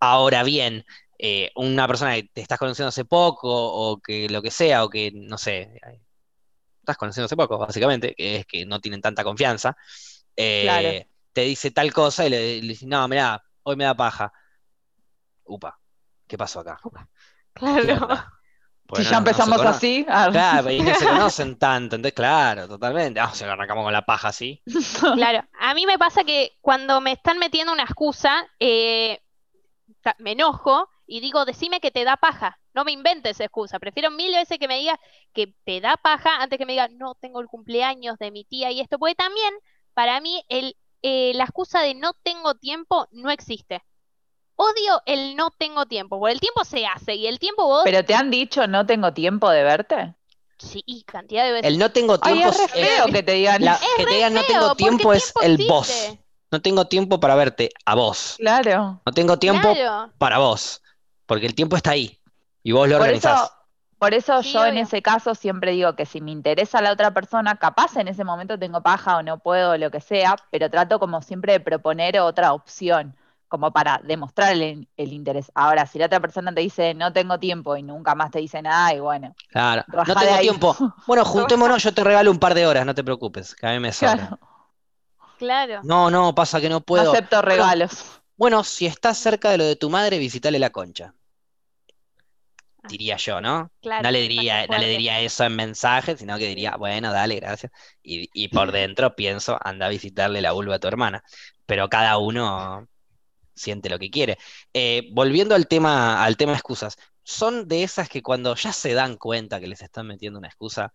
Ahora 0.00 0.42
bien, 0.44 0.84
eh, 1.18 1.50
una 1.56 1.86
persona 1.86 2.14
que 2.14 2.24
te 2.24 2.40
estás 2.40 2.58
conociendo 2.58 2.88
hace 2.88 3.04
poco 3.04 3.48
o 3.50 3.98
que 4.00 4.28
lo 4.28 4.42
que 4.42 4.50
sea, 4.50 4.84
o 4.84 4.90
que 4.90 5.10
no 5.14 5.38
sé, 5.38 5.70
estás 6.80 6.96
conociendo 6.96 7.26
hace 7.26 7.36
poco, 7.36 7.58
básicamente, 7.58 8.14
que 8.16 8.36
es 8.36 8.46
que 8.46 8.66
no 8.66 8.80
tienen 8.80 9.00
tanta 9.00 9.24
confianza, 9.24 9.76
eh, 10.36 10.62
Claro. 10.62 11.06
te 11.32 11.42
dice 11.42 11.70
tal 11.70 11.92
cosa 11.92 12.26
y 12.26 12.30
le, 12.30 12.62
le 12.62 12.68
dices, 12.68 12.88
no, 12.88 13.06
mirá, 13.08 13.42
hoy 13.64 13.76
me 13.76 13.84
da 13.84 13.94
paja. 13.96 14.32
Upa, 15.44 15.78
¿qué 16.26 16.38
pasó 16.38 16.60
acá? 16.60 16.78
¿Qué 16.82 16.90
Claro. 17.54 18.08
si 18.94 19.04
ya 19.04 19.10
se 19.10 19.14
empezamos 19.18 19.60
así. 19.64 20.06
ah, 20.08 20.28
Claro, 20.32 20.70
y 20.70 20.82
no 20.82 20.94
se 20.94 21.06
conocen 21.08 21.58
tanto, 21.58 21.96
entonces 21.96 22.14
claro, 22.14 22.68
totalmente. 22.68 23.20
Ah, 23.20 23.30
o 23.32 23.34
sea, 23.34 23.52
arrancamos 23.52 23.84
con 23.84 23.92
la 23.92 24.04
paja 24.06 24.28
así. 24.28 24.62
Claro, 25.14 25.44
a 25.58 25.74
mí 25.74 25.86
me 25.86 25.98
pasa 25.98 26.24
que 26.24 26.52
cuando 26.60 27.00
me 27.00 27.12
están 27.12 27.38
metiendo 27.38 27.72
una 27.72 27.82
excusa, 27.84 28.46
eh, 28.60 29.20
me 30.18 30.32
enojo 30.32 30.88
y 31.06 31.20
digo, 31.20 31.44
decime 31.44 31.80
que 31.80 31.90
te 31.90 32.04
da 32.04 32.16
paja, 32.16 32.59
no 32.74 32.84
me 32.84 32.92
inventes 32.92 33.40
excusa. 33.40 33.78
Prefiero 33.78 34.10
mil 34.10 34.32
veces 34.34 34.58
que 34.58 34.68
me 34.68 34.78
digas 34.78 34.98
que 35.32 35.54
te 35.64 35.80
da 35.80 35.96
paja 35.96 36.36
antes 36.42 36.58
que 36.58 36.66
me 36.66 36.72
digas, 36.72 36.90
no 36.92 37.14
tengo 37.14 37.40
el 37.40 37.46
cumpleaños 37.48 38.18
de 38.18 38.30
mi 38.30 38.44
tía 38.44 38.70
y 38.70 38.80
esto, 38.80 38.98
porque 38.98 39.14
también 39.14 39.52
para 39.94 40.20
mí 40.20 40.44
el, 40.48 40.76
eh, 41.02 41.32
la 41.34 41.44
excusa 41.44 41.80
de 41.80 41.94
no 41.94 42.12
tengo 42.22 42.54
tiempo 42.54 43.08
no 43.12 43.30
existe. 43.30 43.82
Odio 44.56 45.00
el 45.06 45.36
no 45.36 45.50
tengo 45.50 45.86
tiempo, 45.86 46.18
porque 46.18 46.34
el 46.34 46.40
tiempo 46.40 46.64
se 46.64 46.84
hace 46.86 47.14
y 47.14 47.26
el 47.26 47.38
tiempo 47.38 47.64
vos, 47.66 47.82
Pero 47.84 48.04
te 48.04 48.14
han 48.14 48.30
dicho 48.30 48.66
no 48.66 48.84
tengo 48.84 49.12
tiempo 49.14 49.48
de 49.50 49.62
verte. 49.64 50.14
sí, 50.58 50.82
cantidad 51.06 51.44
de 51.44 51.52
veces. 51.52 51.66
El 51.72 51.78
no 51.78 51.90
tengo 51.90 52.18
Ay, 52.20 52.34
tiempo 52.34 52.50
es 52.50 52.72
re 52.74 52.96
es- 53.06 53.12
que 53.12 53.22
te 53.22 53.32
digan 53.32 53.64
la- 53.64 53.80
que 53.96 54.04
te 54.04 54.14
digan 54.14 54.34
no 54.34 54.44
tengo 54.44 54.74
tiempo 54.74 55.12
es 55.14 55.32
tiempo 55.32 55.40
el 55.42 55.66
vos. 55.66 56.18
No 56.52 56.60
tengo 56.60 56.84
tiempo 56.86 57.20
para 57.20 57.34
verte 57.36 57.70
a 57.86 57.94
vos. 57.94 58.34
Claro. 58.36 59.00
No 59.06 59.12
tengo 59.12 59.38
tiempo 59.38 59.72
Claro. 59.74 60.12
para 60.18 60.38
vos. 60.38 60.82
Porque 61.24 61.46
el 61.46 61.54
tiempo 61.54 61.76
está 61.76 61.92
ahí. 61.92 62.19
Y 62.62 62.72
vos 62.72 62.88
lo 62.88 62.96
Por 62.96 63.10
organizás. 63.10 63.10
eso, 63.10 63.50
por 63.98 64.14
eso 64.14 64.40
Sí, 64.40 64.50
yo 64.52 64.66
en 64.66 64.76
ese 64.78 65.02
caso 65.02 65.34
siempre 65.34 65.72
digo 65.72 65.94
que 65.96 66.06
si 66.06 66.20
me 66.20 66.30
interesa 66.30 66.82
la 66.82 66.92
otra 66.92 67.12
persona, 67.12 67.56
capaz 67.58 67.96
en 67.96 68.08
ese 68.08 68.24
momento 68.24 68.58
tengo 68.58 68.82
paja 68.82 69.16
o 69.18 69.22
no 69.22 69.38
puedo, 69.38 69.72
o 69.72 69.76
lo 69.78 69.90
que 69.90 70.00
sea, 70.00 70.36
pero 70.50 70.70
trato 70.70 70.98
como 70.98 71.22
siempre 71.22 71.52
de 71.54 71.60
proponer 71.60 72.18
otra 72.20 72.52
opción, 72.52 73.16
como 73.48 73.72
para 73.72 74.00
demostrar 74.04 74.52
el, 74.54 74.88
el 74.96 75.12
interés. 75.12 75.50
Ahora, 75.54 75.86
si 75.86 75.98
la 75.98 76.06
otra 76.06 76.20
persona 76.20 76.54
te 76.54 76.60
dice 76.60 76.94
no 76.94 77.12
tengo 77.12 77.38
tiempo 77.38 77.76
y 77.76 77.82
nunca 77.82 78.14
más 78.14 78.30
te 78.30 78.38
dice 78.40 78.62
nada, 78.62 78.94
y 78.94 79.00
bueno, 79.00 79.34
Claro. 79.48 79.84
No 80.04 80.16
tengo 80.16 80.34
ahí. 80.34 80.40
tiempo. 80.40 80.76
Bueno, 81.06 81.24
juntémonos, 81.24 81.82
yo 81.82 81.92
te 81.94 82.04
regalo 82.04 82.30
un 82.30 82.38
par 82.38 82.54
de 82.54 82.66
horas, 82.66 82.86
no 82.86 82.94
te 82.94 83.04
preocupes, 83.04 83.54
que 83.54 83.66
a 83.66 83.72
mí 83.72 83.80
me 83.80 83.92
sobra. 83.92 84.32
claro, 84.32 84.38
Claro. 85.36 85.88
No, 85.90 86.10
no, 86.10 86.34
pasa 86.34 86.60
que 86.60 86.68
no 86.70 86.80
no 86.92 87.00
puedo. 87.00 87.02
acepto 87.02 87.42
regalos. 87.42 88.20
Bueno, 88.36 88.64
si 88.64 88.86
estás 88.86 89.18
cerca 89.18 89.50
de 89.52 89.58
lo 89.58 89.64
de 89.64 89.76
tu 89.76 89.88
madre, 89.88 90.18
visitale 90.18 90.58
la 90.58 90.70
concha. 90.70 91.14
Diría 92.88 93.16
yo, 93.16 93.40
¿no? 93.40 93.70
Claro, 93.80 94.02
No 94.04 94.10
le 94.10 94.20
diría, 94.22 94.66
no 94.66 94.78
le 94.78 94.88
diría 94.88 95.20
eso 95.20 95.44
en 95.44 95.56
mensaje, 95.56 96.16
sino 96.16 96.38
que 96.38 96.48
diría, 96.48 96.76
bueno, 96.76 97.12
dale, 97.12 97.36
gracias. 97.36 97.72
Y, 98.02 98.28
y 98.32 98.48
por 98.48 98.72
dentro 98.72 99.14
pienso, 99.14 99.58
anda 99.62 99.86
a 99.86 99.88
visitarle 99.90 100.40
la 100.40 100.52
vulva 100.52 100.76
a 100.76 100.78
tu 100.78 100.88
hermana. 100.88 101.22
Pero 101.66 101.88
cada 101.88 102.18
uno 102.18 102.88
siente 103.54 103.88
lo 103.90 103.98
que 103.98 104.10
quiere. 104.10 104.38
Eh, 104.72 105.08
volviendo 105.12 105.54
al 105.54 105.68
tema, 105.68 106.24
al 106.24 106.36
tema 106.36 106.52
excusas, 106.54 106.96
son 107.22 107.68
de 107.68 107.82
esas 107.82 108.08
que 108.08 108.22
cuando 108.22 108.54
ya 108.56 108.72
se 108.72 108.94
dan 108.94 109.16
cuenta 109.16 109.60
que 109.60 109.66
les 109.68 109.82
están 109.82 110.06
metiendo 110.06 110.38
una 110.38 110.48
excusa, 110.48 110.92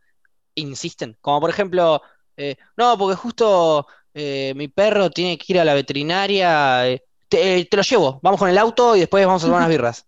insisten. 0.55 1.17
Como 1.21 1.41
por 1.41 1.49
ejemplo, 1.49 2.01
eh, 2.37 2.57
no, 2.77 2.97
porque 2.97 3.15
justo 3.15 3.87
eh, 4.13 4.53
mi 4.55 4.67
perro 4.67 5.09
tiene 5.11 5.37
que 5.37 5.45
ir 5.53 5.59
a 5.59 5.65
la 5.65 5.73
veterinaria, 5.73 6.99
te, 7.29 7.65
te 7.65 7.77
lo 7.77 7.83
llevo, 7.83 8.19
vamos 8.23 8.39
con 8.39 8.49
el 8.49 8.57
auto 8.57 8.95
y 8.95 8.99
después 9.01 9.25
vamos 9.25 9.43
a 9.43 9.47
tomar 9.47 9.59
unas 9.61 9.69
birras. 9.71 10.07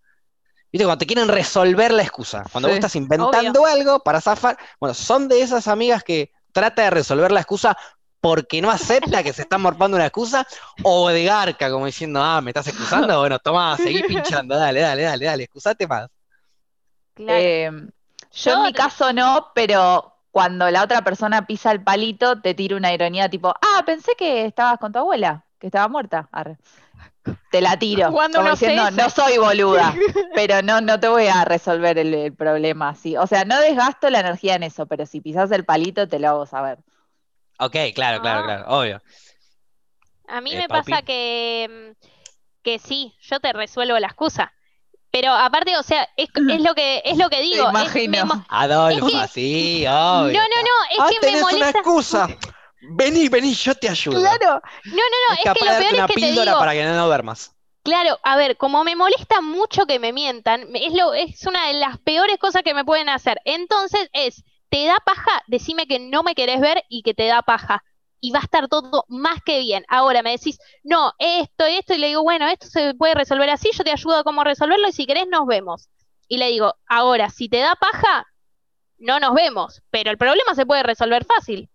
¿Viste? 0.71 0.85
Cuando 0.85 0.97
te 0.97 1.05
quieren 1.05 1.27
resolver 1.27 1.91
la 1.93 2.03
excusa, 2.03 2.43
cuando 2.51 2.67
vos 2.67 2.75
estás 2.75 2.95
inventando 2.95 3.65
algo 3.65 3.99
para 4.01 4.19
zafar, 4.21 4.57
bueno, 4.79 4.93
son 4.93 5.27
de 5.27 5.41
esas 5.41 5.67
amigas 5.67 6.03
que 6.03 6.31
trata 6.51 6.83
de 6.83 6.89
resolver 6.89 7.31
la 7.31 7.39
excusa 7.39 7.77
porque 8.19 8.61
no 8.61 8.69
acepta 8.69 9.23
que 9.23 9.31
se 9.31 9.43
está 9.43 9.57
morfando 9.57 9.95
una 9.95 10.07
excusa, 10.07 10.45
o 10.83 11.09
de 11.09 11.23
garca, 11.23 11.69
como 11.69 11.85
diciendo, 11.85 12.21
ah, 12.21 12.41
me 12.41 12.49
estás 12.49 12.67
excusando, 12.67 13.17
bueno, 13.19 13.39
toma, 13.39 13.77
seguí 13.77 14.03
pinchando, 14.03 14.57
dale, 14.57 14.81
dale, 14.81 15.03
dale, 15.03 15.25
dale, 15.25 15.43
excusate 15.43 15.87
más. 15.87 16.09
Claro. 17.13 17.39
Eh, 17.39 17.71
yo 18.31 18.53
en 18.53 18.63
mi 18.63 18.73
caso 18.73 19.13
no, 19.13 19.51
pero 19.55 20.17
cuando 20.31 20.69
la 20.69 20.83
otra 20.83 21.01
persona 21.03 21.47
pisa 21.47 21.71
el 21.71 21.83
palito, 21.83 22.41
te 22.41 22.53
tiro 22.53 22.77
una 22.77 22.93
ironía 22.93 23.29
tipo, 23.29 23.49
ah, 23.49 23.83
pensé 23.85 24.13
que 24.17 24.45
estabas 24.45 24.77
con 24.79 24.91
tu 24.91 24.99
abuela, 24.99 25.45
que 25.59 25.67
estaba 25.67 25.87
muerta. 25.87 26.27
Arre. 26.31 26.57
Te 27.51 27.61
la 27.61 27.77
tiro, 27.79 28.09
Jugando 28.11 28.39
como 28.39 28.51
diciendo, 28.51 28.91
no 28.91 29.09
soy 29.09 29.37
boluda, 29.37 29.93
pero 30.35 30.61
no, 30.61 30.81
no 30.81 30.99
te 30.99 31.07
voy 31.07 31.27
a 31.27 31.45
resolver 31.45 31.97
el, 31.97 32.13
el 32.13 32.33
problema 32.35 32.89
así. 32.89 33.15
O 33.17 33.25
sea, 33.27 33.45
no 33.45 33.59
desgasto 33.59 34.09
la 34.09 34.19
energía 34.19 34.55
en 34.55 34.63
eso, 34.63 34.85
pero 34.85 35.05
si 35.05 35.21
pisas 35.21 35.51
el 35.51 35.63
palito, 35.65 36.07
te 36.07 36.19
lo 36.19 36.29
hago 36.29 36.45
saber. 36.45 36.79
Ok, 37.59 37.75
claro, 37.95 38.21
claro, 38.21 38.41
Ah. 38.41 38.43
claro, 38.45 38.65
obvio. 38.67 39.01
A 40.27 40.41
mí 40.41 40.53
Eh, 40.53 40.57
me 40.57 40.67
Paupi. 40.67 40.91
pasa 40.91 41.01
que, 41.03 41.93
mm, 41.97 42.05
que 42.63 42.79
sí, 42.79 43.15
yo 43.21 43.39
te 43.39 43.53
resuelvo 43.53 43.97
la 43.97 44.07
excusa. 44.07 44.51
Pero 45.09 45.31
aparte, 45.31 45.77
o 45.77 45.83
sea, 45.83 46.07
es, 46.17 46.27
es 46.49 46.61
lo 46.61 46.75
que 46.75 47.01
es 47.05 47.17
lo 47.17 47.29
que 47.29 47.41
digo. 47.41 47.63
es- 47.63 47.69
imagino. 47.69 48.11
me 48.11 48.23
mo- 48.25 48.45
Adolfo, 48.49 49.07
Es 49.07 49.13
que- 49.13 49.27
sí, 49.29 49.83
no, 49.85 50.23
obvio. 50.23 50.33
no, 50.33 50.39
no, 50.41 50.69
es 50.91 50.99
Ah, 50.99 51.07
que 51.09 51.15
me 51.15 51.19
tenés 51.21 51.41
una 51.43 51.51
molesta. 51.53 51.79
excusa. 51.79 52.27
Vení, 52.89 53.29
vení, 53.29 53.53
yo 53.53 53.75
te 53.75 53.89
ayudo. 53.89 54.19
Claro, 54.19 54.61
no, 54.85 54.95
no, 54.95 55.17
no, 55.29 55.35
Es 55.35 55.53
que 55.53 55.65
lo 55.65 55.77
peor 55.77 55.93
una 55.93 56.05
es 56.05 56.07
que 56.07 56.13
te 56.13 56.21
píldora 56.21 56.51
digo, 56.51 56.59
para 56.59 56.73
que 56.73 56.83
no, 56.85 56.95
no 56.95 57.07
duermas. 57.07 57.53
claro, 57.83 58.19
a 58.23 58.35
ver, 58.37 58.57
como 58.57 58.83
me 58.83 58.95
molesta 58.95 59.41
mucho 59.41 59.85
que 59.85 59.99
me 59.99 60.13
mientan, 60.13 60.67
es 60.75 60.93
lo, 60.93 61.13
es 61.13 61.45
una 61.45 61.67
de 61.67 61.73
las 61.73 61.97
peores 61.99 62.37
cosas 62.37 62.63
que 62.63 62.73
me 62.73 62.85
pueden 62.85 63.09
hacer. 63.09 63.39
Entonces 63.45 64.09
es, 64.13 64.43
te 64.69 64.85
da 64.85 64.97
paja, 65.05 65.43
decime 65.47 65.87
que 65.87 65.99
no 65.99 66.23
me 66.23 66.35
querés 66.35 66.59
ver 66.61 66.83
y 66.89 67.01
que 67.03 67.13
te 67.13 67.27
da 67.27 67.41
paja. 67.41 67.83
Y 68.19 68.31
va 68.31 68.39
a 68.39 68.43
estar 68.43 68.67
todo 68.67 69.05
más 69.09 69.43
que 69.43 69.59
bien. 69.59 69.85
Ahora 69.89 70.23
me 70.23 70.31
decís, 70.31 70.59
no, 70.83 71.13
esto, 71.19 71.65
esto, 71.65 71.93
y 71.93 71.97
le 71.99 72.07
digo, 72.07 72.23
bueno, 72.23 72.47
esto 72.47 72.67
se 72.67 72.93
puede 72.95 73.13
resolver 73.13 73.49
así, 73.49 73.69
yo 73.73 73.83
te 73.83 73.91
ayudo 73.91 74.17
a 74.17 74.23
cómo 74.23 74.43
resolverlo 74.43 74.87
y 74.87 74.91
si 74.91 75.05
querés 75.05 75.27
nos 75.27 75.45
vemos. 75.45 75.89
Y 76.27 76.37
le 76.37 76.47
digo, 76.49 76.73
ahora, 76.87 77.29
si 77.29 77.47
te 77.47 77.59
da 77.59 77.75
paja, 77.75 78.25
no 78.97 79.19
nos 79.19 79.33
vemos, 79.33 79.81
pero 79.91 80.11
el 80.11 80.17
problema 80.17 80.55
se 80.55 80.65
puede 80.65 80.83
resolver 80.83 81.25
fácil. 81.25 81.69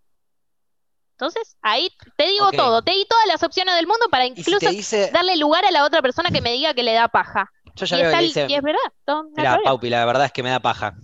Entonces, 1.23 1.57
ahí 1.62 1.89
te 2.16 2.27
digo 2.27 2.51
todo, 2.51 2.83
te 2.83 2.91
di 2.91 3.07
todas 3.09 3.27
las 3.29 3.45
opciones 3.45 3.77
del 3.77 3.87
mundo 3.87 4.07
para 4.11 4.25
si 4.25 4.31
incluso 4.41 4.68
dice, 4.70 5.12
darle 5.12 5.37
lugar 5.37 5.64
a 5.64 5.70
la 5.70 5.85
otra 5.85 6.03
persona 6.03 6.31
que 6.33 6.41
me 6.41 6.51
diga 6.51 6.75
que 6.75 6.83
le 6.83 6.95
da 6.95 7.07
paja. 7.07 7.49
yo 7.77 7.87
ya 7.87 7.97
y, 7.97 8.01
veo 8.01 8.07
está 8.07 8.18
que 8.18 8.25
el- 8.25 8.29
dice, 8.29 8.47
y 8.49 8.55
es 8.55 8.62
verdad, 8.62 8.93
no, 9.07 9.23
mira. 9.37 9.61
Paupi, 9.62 9.89
la 9.89 10.05
verdad 10.05 10.25
es 10.27 10.33
que 10.33 10.43
me 10.43 10.51
da 10.51 10.59
paja. 10.59 10.95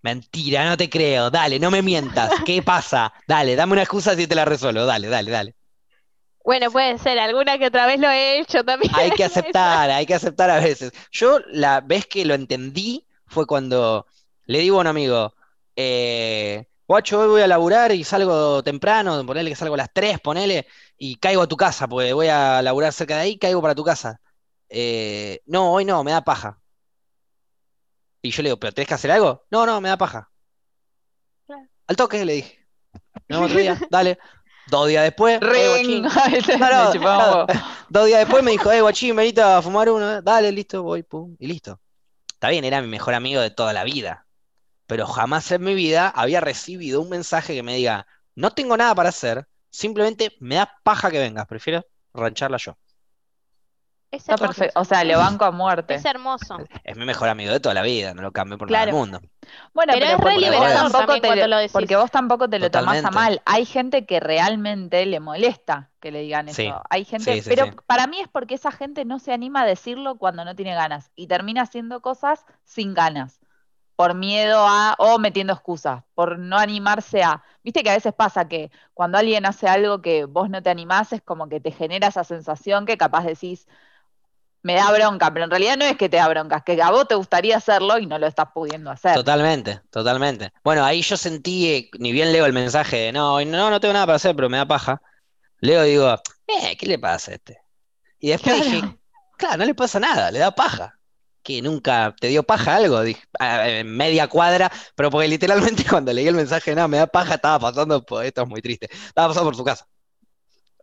Mentira, 0.00 0.64
no 0.64 0.76
te 0.76 0.88
creo. 0.88 1.28
Dale, 1.30 1.58
no 1.58 1.72
me 1.72 1.82
mientas. 1.82 2.30
¿Qué 2.46 2.62
pasa? 2.62 3.12
Dale, 3.26 3.56
dame 3.56 3.72
una 3.72 3.82
excusa 3.82 4.14
si 4.14 4.28
te 4.28 4.36
la 4.36 4.44
resuelvo. 4.44 4.84
Dale, 4.86 5.08
dale, 5.08 5.28
dale. 5.32 5.54
Bueno, 6.44 6.70
puede 6.70 6.96
ser, 6.98 7.18
alguna 7.18 7.58
que 7.58 7.66
otra 7.66 7.86
vez 7.86 7.98
lo 7.98 8.08
he 8.08 8.38
hecho 8.38 8.62
también. 8.64 8.92
Hay 8.94 9.10
que 9.10 9.24
aceptar, 9.24 9.90
hay 9.90 10.06
que 10.06 10.14
aceptar 10.14 10.50
a 10.50 10.60
veces. 10.60 10.92
Yo 11.10 11.40
la 11.50 11.80
vez 11.80 12.06
que 12.06 12.24
lo 12.24 12.34
entendí 12.34 13.04
fue 13.26 13.44
cuando 13.44 14.06
le 14.46 14.60
digo 14.60 14.78
a 14.78 14.82
un 14.82 14.86
amigo, 14.86 15.34
eh, 15.74 16.64
guacho, 16.88 17.20
hoy 17.20 17.28
voy 17.28 17.42
a 17.42 17.46
laburar 17.46 17.92
y 17.92 18.02
salgo 18.02 18.62
temprano, 18.62 19.24
ponele 19.26 19.50
que 19.50 19.56
salgo 19.56 19.74
a 19.74 19.78
las 19.78 19.92
3, 19.92 20.20
ponele, 20.20 20.66
y 20.96 21.16
caigo 21.16 21.42
a 21.42 21.46
tu 21.46 21.56
casa, 21.56 21.86
porque 21.86 22.14
voy 22.14 22.28
a 22.28 22.62
laburar 22.62 22.92
cerca 22.94 23.16
de 23.16 23.20
ahí, 23.20 23.38
caigo 23.38 23.60
para 23.60 23.74
tu 23.74 23.84
casa. 23.84 24.20
Eh, 24.70 25.42
no, 25.46 25.72
hoy 25.72 25.84
no, 25.84 26.02
me 26.02 26.12
da 26.12 26.22
paja. 26.22 26.58
Y 28.22 28.30
yo 28.30 28.42
le 28.42 28.48
digo, 28.48 28.58
¿pero 28.58 28.72
tenés 28.72 28.88
que 28.88 28.94
hacer 28.94 29.10
algo? 29.10 29.44
No, 29.50 29.66
no, 29.66 29.80
me 29.80 29.90
da 29.90 29.98
paja. 29.98 30.30
Claro. 31.46 31.68
Al 31.86 31.96
toque, 31.96 32.24
le 32.24 32.32
dije. 32.32 32.66
Vemos 33.28 33.46
otro 33.46 33.60
día, 33.60 33.78
dale. 33.90 34.18
Dos 34.68 34.88
días 34.88 35.04
después, 35.04 35.40
eh, 35.40 35.46
Ring. 35.46 36.02
no, 36.58 36.70
no. 36.70 36.90
un 36.92 37.04
huevo. 37.04 37.46
Dos 37.88 38.06
días 38.06 38.20
después 38.20 38.42
me 38.42 38.50
dijo, 38.50 38.72
eh, 38.72 38.80
guachín, 38.80 39.14
venite 39.14 39.42
a 39.42 39.60
fumar 39.60 39.90
uno. 39.90 40.22
Dale, 40.22 40.50
listo, 40.52 40.82
voy, 40.82 41.02
pum, 41.02 41.36
y 41.38 41.46
listo. 41.46 41.80
Está 42.32 42.48
bien, 42.48 42.64
era 42.64 42.80
mi 42.80 42.88
mejor 42.88 43.14
amigo 43.14 43.40
de 43.40 43.50
toda 43.50 43.72
la 43.72 43.84
vida. 43.84 44.27
Pero 44.88 45.06
jamás 45.06 45.52
en 45.52 45.62
mi 45.62 45.74
vida 45.74 46.08
había 46.08 46.40
recibido 46.40 47.00
un 47.02 47.10
mensaje 47.10 47.54
que 47.54 47.62
me 47.62 47.76
diga, 47.76 48.06
no 48.34 48.50
tengo 48.50 48.76
nada 48.76 48.94
para 48.94 49.10
hacer, 49.10 49.46
simplemente 49.70 50.32
me 50.40 50.56
da 50.56 50.72
paja 50.82 51.10
que 51.10 51.20
vengas, 51.20 51.46
prefiero 51.46 51.84
rancharla 52.14 52.56
yo. 52.56 52.76
Es 54.10 54.22
Está 54.22 54.38
perfecto. 54.38 54.80
O 54.80 54.86
sea, 54.86 55.04
le 55.04 55.14
banco 55.16 55.44
a 55.44 55.50
muerte. 55.50 55.94
Es 55.94 56.04
hermoso. 56.06 56.56
Es 56.82 56.96
mi 56.96 57.04
mejor 57.04 57.28
amigo 57.28 57.52
de 57.52 57.60
toda 57.60 57.74
la 57.74 57.82
vida, 57.82 58.14
no 58.14 58.22
lo 58.22 58.32
cambio 58.32 58.56
por 58.56 58.70
nada 58.70 58.86
del 58.86 58.94
Claro. 58.94 58.98
mundo. 58.98 59.20
Bueno, 59.74 59.92
Pero 59.92 60.06
pero, 60.06 60.16
es 60.16 60.24
re 60.24 60.32
porque 60.32 60.34
vos 60.34 60.44
liberador 60.44 60.92
tampoco 60.92 61.20
te 61.20 61.26
cuando 61.28 61.42
lo- 61.42 61.48
lo 61.48 61.56
decís. 61.58 61.72
porque 61.72 61.96
vos 61.96 62.10
tampoco 62.10 62.48
te 62.48 62.58
lo 62.58 62.70
tomás 62.70 62.98
a 62.98 63.02
Totalmente. 63.02 63.14
mal. 63.14 63.42
Hay 63.44 63.66
gente 63.66 64.06
que 64.06 64.18
realmente 64.20 65.04
le 65.04 65.20
molesta 65.20 65.90
que 66.00 66.10
le 66.10 66.22
digan 66.22 66.48
Sí. 66.48 66.66
eso. 66.66 66.82
Hay 66.88 67.04
gente, 67.04 67.34
Sí, 67.34 67.42
sí, 67.42 67.48
pero 67.50 67.66
sí. 67.66 67.72
para 67.86 68.06
mí 68.06 68.18
es 68.20 68.28
porque 68.28 68.54
esa 68.54 68.72
gente 68.72 69.04
no 69.04 69.18
se 69.18 69.32
anima 69.34 69.62
a 69.62 69.66
decirlo 69.66 70.16
cuando 70.16 70.44
no 70.46 70.56
tiene 70.56 70.74
ganas 70.74 71.10
y 71.14 71.26
termina 71.26 71.62
haciendo 71.62 72.00
cosas 72.00 72.46
sin 72.64 72.94
ganas, 72.94 73.37
por 73.98 74.14
miedo 74.14 74.64
a 74.64 74.94
o 75.00 75.18
metiendo 75.18 75.52
excusas, 75.52 76.04
por 76.14 76.38
no 76.38 76.56
animarse 76.56 77.24
a. 77.24 77.42
Viste 77.64 77.82
que 77.82 77.90
a 77.90 77.94
veces 77.94 78.14
pasa 78.14 78.46
que 78.46 78.70
cuando 78.94 79.18
alguien 79.18 79.44
hace 79.44 79.66
algo 79.66 80.00
que 80.02 80.24
vos 80.24 80.48
no 80.48 80.62
te 80.62 80.70
animás 80.70 81.12
es 81.12 81.20
como 81.20 81.48
que 81.48 81.58
te 81.58 81.72
genera 81.72 82.06
esa 82.06 82.22
sensación 82.22 82.86
que 82.86 82.96
capaz 82.96 83.24
decís 83.24 83.66
me 84.62 84.74
da 84.74 84.92
bronca, 84.92 85.32
pero 85.32 85.46
en 85.46 85.50
realidad 85.50 85.76
no 85.76 85.84
es 85.84 85.96
que 85.96 86.08
te 86.08 86.18
da 86.18 86.28
bronca, 86.28 86.58
es 86.58 86.62
que 86.62 86.80
a 86.80 86.92
vos 86.92 87.08
te 87.08 87.16
gustaría 87.16 87.56
hacerlo 87.56 87.98
y 87.98 88.06
no 88.06 88.20
lo 88.20 88.28
estás 88.28 88.50
pudiendo 88.54 88.88
hacer. 88.92 89.16
Totalmente, 89.16 89.80
totalmente. 89.90 90.52
Bueno, 90.62 90.84
ahí 90.84 91.02
yo 91.02 91.16
sentí, 91.16 91.68
eh, 91.68 91.90
ni 91.98 92.12
bien 92.12 92.32
leo 92.32 92.46
el 92.46 92.52
mensaje 92.52 92.96
de 92.98 93.12
no, 93.12 93.44
no, 93.44 93.68
no 93.70 93.80
tengo 93.80 93.94
nada 93.94 94.06
para 94.06 94.16
hacer, 94.16 94.36
pero 94.36 94.48
me 94.48 94.58
da 94.58 94.66
paja. 94.66 95.02
Leo 95.58 95.84
y 95.84 95.90
digo, 95.90 96.14
eh, 96.46 96.76
¿qué 96.76 96.86
le 96.86 97.00
pasa 97.00 97.32
a 97.32 97.34
este? 97.34 97.58
Y 98.20 98.28
después 98.28 98.62
Claro. 98.62 98.70
dije, 98.70 98.98
claro, 99.36 99.56
no 99.56 99.64
le 99.64 99.74
pasa 99.74 99.98
nada, 99.98 100.30
le 100.30 100.38
da 100.38 100.52
paja. 100.52 100.97
Que 101.48 101.62
nunca 101.62 102.14
te 102.20 102.26
dio 102.28 102.42
paja 102.42 102.76
algo, 102.76 103.00
dije, 103.00 103.22
"Ah, 103.40 103.66
en 103.66 103.96
media 103.96 104.28
cuadra, 104.28 104.70
pero 104.94 105.10
porque 105.10 105.28
literalmente 105.28 105.82
cuando 105.96 106.12
leí 106.12 106.26
el 106.28 106.34
mensaje 106.34 106.74
no, 106.74 106.86
me 106.88 106.98
da 106.98 107.06
paja, 107.06 107.36
estaba 107.36 107.58
pasando 107.58 108.04
por, 108.04 108.22
esto 108.22 108.42
es 108.42 108.48
muy 108.48 108.60
triste, 108.60 108.90
estaba 108.92 109.28
pasando 109.28 109.46
por 109.48 109.56
su 109.56 109.64
casa. 109.64 109.86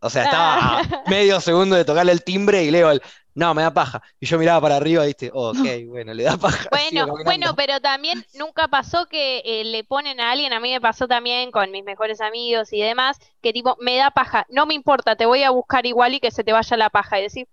O 0.01 0.09
sea, 0.09 0.23
estaba 0.23 0.79
a 0.79 0.81
medio 1.07 1.39
segundo 1.39 1.75
de 1.75 1.85
tocarle 1.85 2.11
el 2.13 2.23
timbre 2.23 2.63
y 2.63 2.71
leo 2.71 2.89
el, 2.89 3.01
no, 3.35 3.53
me 3.53 3.61
da 3.61 3.71
paja. 3.71 4.01
Y 4.19 4.25
yo 4.25 4.39
miraba 4.39 4.59
para 4.61 4.77
arriba 4.77 5.03
y 5.05 5.13
dije, 5.13 5.29
"Oh, 5.35 5.49
ok, 5.51 5.85
bueno, 5.87 6.15
le 6.15 6.23
da 6.23 6.35
paja. 6.37 6.67
Bueno, 6.71 7.13
bueno, 7.25 7.55
pero 7.55 7.79
también 7.79 8.25
nunca 8.33 8.67
pasó 8.67 9.05
que 9.05 9.43
eh, 9.45 9.65
le 9.65 9.83
ponen 9.83 10.19
a 10.19 10.31
alguien, 10.31 10.51
a 10.51 10.59
mí 10.59 10.71
me 10.71 10.81
pasó 10.81 11.07
también 11.07 11.51
con 11.51 11.69
mis 11.69 11.83
mejores 11.83 12.21
amigos 12.21 12.73
y 12.73 12.81
demás, 12.81 13.19
que 13.43 13.53
tipo, 13.53 13.77
me 13.79 13.97
da 13.97 14.09
paja, 14.09 14.47
no 14.49 14.65
me 14.65 14.73
importa, 14.73 15.15
te 15.15 15.27
voy 15.27 15.43
a 15.43 15.51
buscar 15.51 15.85
igual 15.85 16.15
y 16.15 16.19
que 16.19 16.31
se 16.31 16.43
te 16.43 16.53
vaya 16.53 16.75
la 16.75 16.89
paja 16.89 17.19
y 17.19 17.23
decir, 17.23 17.47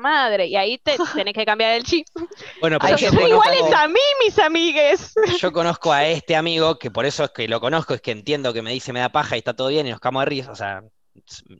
madre, 0.00 0.46
y 0.46 0.56
ahí 0.56 0.78
te 0.78 0.96
tenés 1.14 1.34
que 1.34 1.44
cambiar 1.44 1.72
el 1.72 1.84
chip. 1.84 2.06
Bueno, 2.60 2.78
pero 2.78 2.96
yo 2.96 3.08
Son 3.08 3.16
conozco- 3.18 3.28
iguales 3.28 3.72
a 3.74 3.88
mí, 3.88 4.00
mis 4.24 4.38
amigues. 4.38 5.12
Yo 5.40 5.52
conozco 5.52 5.92
a 5.92 6.06
este 6.06 6.34
amigo, 6.36 6.78
que 6.78 6.90
por 6.90 7.04
eso 7.06 7.24
es 7.24 7.30
que 7.30 7.46
lo 7.48 7.60
conozco, 7.60 7.94
es 7.94 8.00
que 8.00 8.10
entiendo 8.12 8.52
que 8.52 8.62
me 8.62 8.72
dice 8.72 8.92
me 8.92 9.00
da 9.00 9.10
paja 9.10 9.36
y 9.36 9.38
está 9.38 9.54
todo 9.54 9.68
bien 9.68 9.86
y 9.86 9.90
nos 9.90 10.00
cagamos 10.00 10.22
de 10.22 10.26
risa, 10.26 10.50
o 10.52 10.54
sea, 10.56 10.82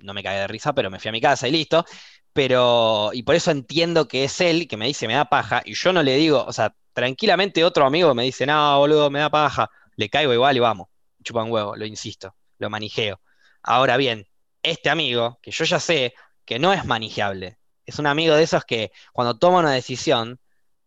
no 0.01 0.15
me 0.15 0.23
cagué 0.23 0.39
de 0.39 0.47
risa, 0.47 0.73
pero 0.73 0.91
me 0.91 0.99
fui 0.99 1.09
a 1.09 1.13
mi 1.13 1.21
casa 1.21 1.47
y 1.49 1.53
listo, 1.53 1.85
pero, 2.33 3.11
y 3.13 3.23
por 3.23 3.35
eso 3.35 3.51
entiendo 3.51 4.09
que 4.09 4.25
es 4.25 4.41
él 4.41 4.67
que 4.69 4.77
me 4.77 4.87
dice 4.87 5.07
me 5.07 5.15
da 5.15 5.27
paja 5.27 5.63
y 5.65 5.75
yo 5.75 5.93
no 5.93 6.03
le 6.03 6.17
digo, 6.17 6.45
o 6.45 6.53
sea, 6.53 6.75
tranquilamente 6.93 7.65
otro 7.65 7.87
amigo 7.87 8.15
me 8.15 8.25
dice, 8.25 8.47
no, 8.47 8.79
boludo, 8.79 9.11
me 9.11 9.21
da 9.21 9.31
paja, 9.31 9.71
le 9.97 10.09
caigo 10.09 10.33
igual 10.33 10.57
y 10.57 10.61
vamos, 10.61 10.89
chupa 11.23 11.43
un 11.43 11.51
huevo, 11.53 11.77
lo 11.77 11.87
insisto, 11.87 12.35
lo 12.59 12.71
manijeo. 12.71 13.21
Ahora 13.63 13.97
bien, 13.97 14.27
este 14.63 14.91
amigo, 14.91 15.39
que 15.43 15.51
yo 15.51 15.65
ya 15.65 15.79
sé 15.81 16.15
que 16.45 16.59
no 16.59 16.73
es 16.73 16.85
manijeable, 16.85 17.59
es 17.87 17.99
un 17.99 18.07
amigo 18.07 18.35
de 18.35 18.43
esos 18.45 18.65
que 18.65 18.93
cuando 19.13 19.39
toma 19.39 19.59
una 19.61 19.73
decisión, 19.73 20.39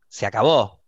se 0.10 0.26
acabó. 0.26 0.82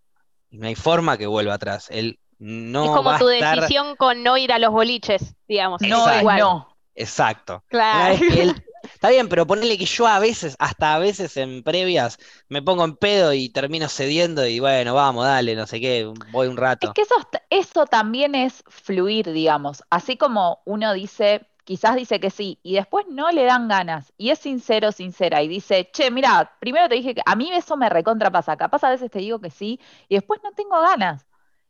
Y 0.50 0.58
no 0.58 0.68
hay 0.68 0.76
forma 0.76 1.18
que 1.18 1.28
vuelva 1.28 1.56
atrás. 1.56 1.88
Él 1.92 2.20
no 2.40 2.86
es 2.86 2.90
como 2.92 3.04
va 3.04 3.16
a 3.18 3.20
tu 3.20 3.30
estar. 3.30 3.56
decisión 3.60 3.96
con 3.98 4.24
no 4.24 4.38
ir 4.38 4.52
a 4.54 4.60
los 4.60 4.72
boliches, 4.72 5.36
digamos. 5.48 5.82
No 5.82 5.88
Exacto. 5.88 6.12
es 6.16 6.20
igual. 6.22 6.40
no. 6.40 6.78
Exacto. 6.96 7.64
Claro. 7.68 8.16
él- 8.32 8.64
Está 8.82 9.10
bien, 9.10 9.28
pero 9.28 9.46
ponele 9.46 9.78
que 9.78 9.86
yo 9.86 10.08
a 10.08 10.20
veces, 10.20 10.56
hasta 10.58 10.96
a 10.96 11.00
veces 11.00 11.36
en 11.36 11.64
previas, 11.64 12.18
me 12.48 12.62
pongo 12.62 12.86
en 12.86 12.96
pedo 12.96 13.34
y 13.34 13.50
termino 13.50 13.90
cediendo 13.90 14.48
y 14.48 14.60
bueno, 14.62 14.94
vamos, 14.96 15.26
dale, 15.26 15.54
no 15.56 15.68
sé 15.68 15.82
qué, 15.82 16.10
voy 16.32 16.48
un 16.48 16.54
Es 16.54 16.60
rato. 16.60 16.94
que 16.94 17.02
eso, 17.02 17.16
eso 17.50 17.86
también 17.88 18.36
es 18.36 18.64
fluir, 18.68 19.32
digamos. 19.34 19.84
Así 19.90 20.16
como 20.16 20.62
uno 20.66 20.94
dice, 20.94 21.49
quizás 21.70 21.96
dice 21.96 22.20
que 22.20 22.32
sí, 22.32 22.58
y 22.64 22.74
después 22.74 23.06
no 23.10 23.30
le 23.30 23.44
dan 23.46 23.68
ganas, 23.68 24.12
y 24.18 24.32
es 24.32 24.40
sincero, 24.40 24.92
sincera, 24.92 25.44
y 25.44 25.48
dice, 25.48 25.88
che, 25.94 26.10
mira, 26.10 26.58
primero 26.60 26.90
te 26.90 26.96
dije 26.96 27.14
que 27.14 27.22
a 27.24 27.36
mí 27.36 27.52
eso 27.54 27.78
me 27.78 27.90
recontra 27.90 28.32
pasa, 28.32 28.58
capaz 28.58 28.84
a 28.86 28.90
veces 28.90 29.12
te 29.12 29.20
digo 29.20 29.38
que 29.40 29.52
sí, 29.52 29.80
y 30.08 30.16
después 30.16 30.42
no 30.44 30.52
tengo 30.54 30.82
ganas. 30.82 31.28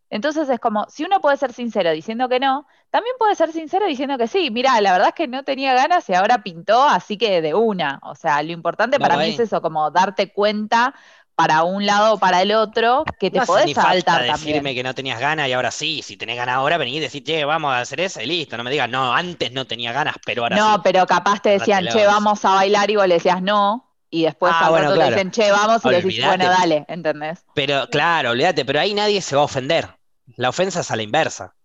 Entonces 0.10 0.48
es 0.48 0.60
como, 0.62 0.86
si 0.90 1.04
uno 1.04 1.20
puede 1.20 1.36
ser 1.36 1.52
sincero 1.52 1.92
diciendo 1.92 2.30
que 2.30 2.40
no, 2.40 2.66
también 2.92 3.14
puede 3.20 3.36
ser 3.36 3.52
sincero 3.52 3.86
diciendo 3.88 4.18
que 4.18 4.28
sí. 4.28 4.50
Mira, 4.52 4.80
la 4.82 4.94
verdad 4.94 5.10
es 5.10 5.14
que 5.16 5.28
no 5.28 5.44
tenía 5.44 5.74
ganas 5.74 6.10
y 6.10 6.14
ahora 6.16 6.42
pintó, 6.44 6.82
así 6.82 7.18
que 7.18 7.42
de 7.42 7.54
una. 7.54 8.00
O 8.04 8.16
sea, 8.16 8.42
lo 8.42 8.52
importante 8.52 9.00
para 9.00 9.18
mí 9.18 9.26
es 9.26 9.40
eso, 9.40 9.62
como 9.62 9.92
darte 9.92 10.32
cuenta 10.32 10.96
para 11.40 11.64
un 11.64 11.86
lado 11.86 12.16
o 12.16 12.20
para 12.20 12.42
el 12.42 12.52
otro, 12.52 13.06
que 13.18 13.32
te 13.32 13.38
No 13.38 13.44
hace 13.44 13.74
falta 13.74 14.22
decirme 14.22 14.76
que 14.76 14.84
no 14.84 14.94
tenías 14.94 15.20
ganas 15.20 15.48
y 15.48 15.54
ahora 15.54 15.72
sí, 15.72 16.02
si 16.02 16.18
tenés 16.18 16.36
ganas 16.36 16.56
ahora, 16.56 16.78
vení 16.78 16.98
y 16.98 17.00
decís, 17.00 17.24
che, 17.24 17.46
vamos 17.46 17.72
a 17.74 17.80
hacer 17.80 18.02
eso 18.02 18.22
y 18.22 18.26
listo. 18.26 18.58
No 18.58 18.64
me 18.66 18.72
digas, 18.72 18.90
no, 18.90 19.14
antes 19.14 19.52
no 19.54 19.66
tenía 19.66 19.94
ganas, 19.94 20.16
pero 20.26 20.44
ahora 20.44 20.58
No, 20.58 20.76
sí. 20.76 20.82
pero 20.84 21.06
capaz 21.08 21.42
te 21.42 21.50
decían, 21.52 21.88
che, 21.88 22.06
vamos 22.06 22.44
a 22.44 22.56
bailar 22.56 22.90
y 22.92 22.96
vos 22.98 23.08
le 23.08 23.14
decías 23.16 23.42
no, 23.42 23.90
y 24.10 24.24
después 24.24 24.52
Ah, 24.54 24.66
al 24.66 24.72
bueno, 24.72 24.88
rato 24.88 24.96
claro. 24.96 25.16
te 25.16 25.24
dicen, 25.24 25.32
che, 25.32 25.52
vamos, 25.52 25.86
y 25.86 25.90
le 25.90 26.02
decís, 26.02 26.26
bueno, 26.26 26.44
dale, 26.50 26.86
¿entendés? 26.90 27.46
Pero 27.54 27.88
claro, 27.90 28.32
olvídate, 28.32 28.66
pero 28.66 28.80
ahí 28.80 28.94
nadie 28.94 29.22
se 29.22 29.36
va 29.36 29.42
a 29.44 29.46
ofender. 29.46 29.88
La 30.36 30.50
ofensa 30.50 30.82
es 30.82 30.92
a 30.92 30.96
la 30.96 31.04
inversa. 31.04 31.56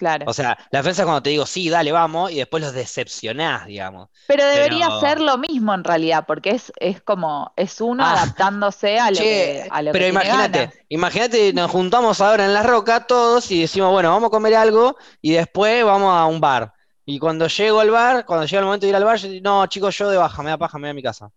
Claro. 0.00 0.24
O 0.26 0.32
sea, 0.32 0.56
la 0.70 0.80
ofensa 0.80 1.02
es 1.02 1.04
cuando 1.04 1.22
te 1.22 1.28
digo, 1.28 1.44
sí, 1.44 1.68
dale, 1.68 1.92
vamos, 1.92 2.30
y 2.30 2.36
después 2.36 2.62
los 2.62 2.72
decepcionás, 2.72 3.66
digamos. 3.66 4.08
Pero 4.28 4.46
debería 4.46 4.86
pero- 4.86 5.00
ser 5.00 5.20
lo 5.20 5.36
mismo 5.36 5.74
en 5.74 5.84
realidad, 5.84 6.24
porque 6.26 6.52
es, 6.52 6.72
es 6.80 7.02
como, 7.02 7.52
es 7.54 7.82
uno 7.82 8.02
Ah, 8.02 8.14
adaptándose 8.14 8.98
a 8.98 9.10
lo 9.10 9.16
Che, 9.18 9.22
que, 9.24 9.68
a 9.70 9.82
lo 9.82 9.92
pero 9.92 10.06
imagínate, 10.06 10.72
imagínate, 10.88 11.52
nos 11.52 11.70
juntamos 11.70 12.22
ahora 12.22 12.46
en 12.46 12.54
La 12.54 12.62
Roca 12.62 13.06
todos 13.06 13.50
y 13.50 13.60
decimos, 13.60 13.92
bueno, 13.92 14.08
vamos 14.10 14.28
a 14.28 14.30
comer 14.30 14.54
algo 14.54 14.96
y 15.20 15.32
después 15.32 15.84
vamos 15.84 16.16
a 16.18 16.24
un 16.24 16.40
bar. 16.40 16.72
Y 17.04 17.18
cuando 17.18 17.46
llego 17.46 17.80
al 17.80 17.90
bar, 17.90 18.24
cuando 18.24 18.46
llega 18.46 18.60
el 18.60 18.64
momento 18.64 18.86
de 18.86 18.90
ir 18.90 18.96
al 18.96 19.04
bar, 19.04 19.18
yo 19.18 19.28
digo, 19.28 19.42
no, 19.44 19.66
chicos, 19.66 19.98
yo 19.98 20.08
de 20.08 20.16
baja, 20.16 20.42
me 20.42 20.48
da 20.48 20.56
paja, 20.56 20.78
me 20.78 20.84
voy 20.84 20.90
a 20.92 20.94
mi 20.94 21.02
casa. 21.02 21.30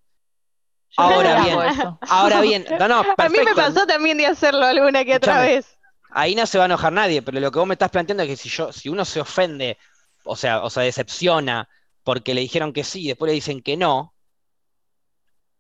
Yo 0.98 1.04
Ahora 1.04 1.38
no 1.38 1.44
bien, 1.44 1.60
ahora 2.08 2.40
bien, 2.40 2.66
no, 2.80 2.88
no, 2.88 3.04
A 3.18 3.28
mí 3.28 3.40
me 3.44 3.54
pasó 3.56 3.86
también 3.86 4.18
de 4.18 4.26
hacerlo 4.26 4.66
alguna 4.66 5.04
que 5.04 5.18
otra 5.18 5.42
vez. 5.42 5.78
Ahí 6.14 6.36
no 6.36 6.46
se 6.46 6.58
va 6.58 6.66
a 6.66 6.68
enojar 6.68 6.94
nadie, 6.94 7.22
pero 7.22 7.40
lo 7.40 7.52
que 7.52 7.60
vos 7.60 7.68
me 7.68 7.74
estás 7.76 7.90
planteando 7.92 8.24
es 8.24 8.30
que 8.30 8.38
si 8.38 8.50
yo, 8.50 8.72
si 8.72 8.90
uno 8.90 9.04
se 9.06 9.20
ofende, 9.22 9.78
o 10.24 10.36
sea, 10.36 10.62
o 10.64 10.70
sea, 10.70 10.84
decepciona 10.84 11.68
porque 12.04 12.34
le 12.34 12.42
dijeron 12.42 12.74
que 12.74 12.84
sí 12.84 13.02
y 13.04 13.08
después 13.10 13.30
le 13.30 13.34
dicen 13.36 13.62
que 13.62 13.78
no, 13.78 14.14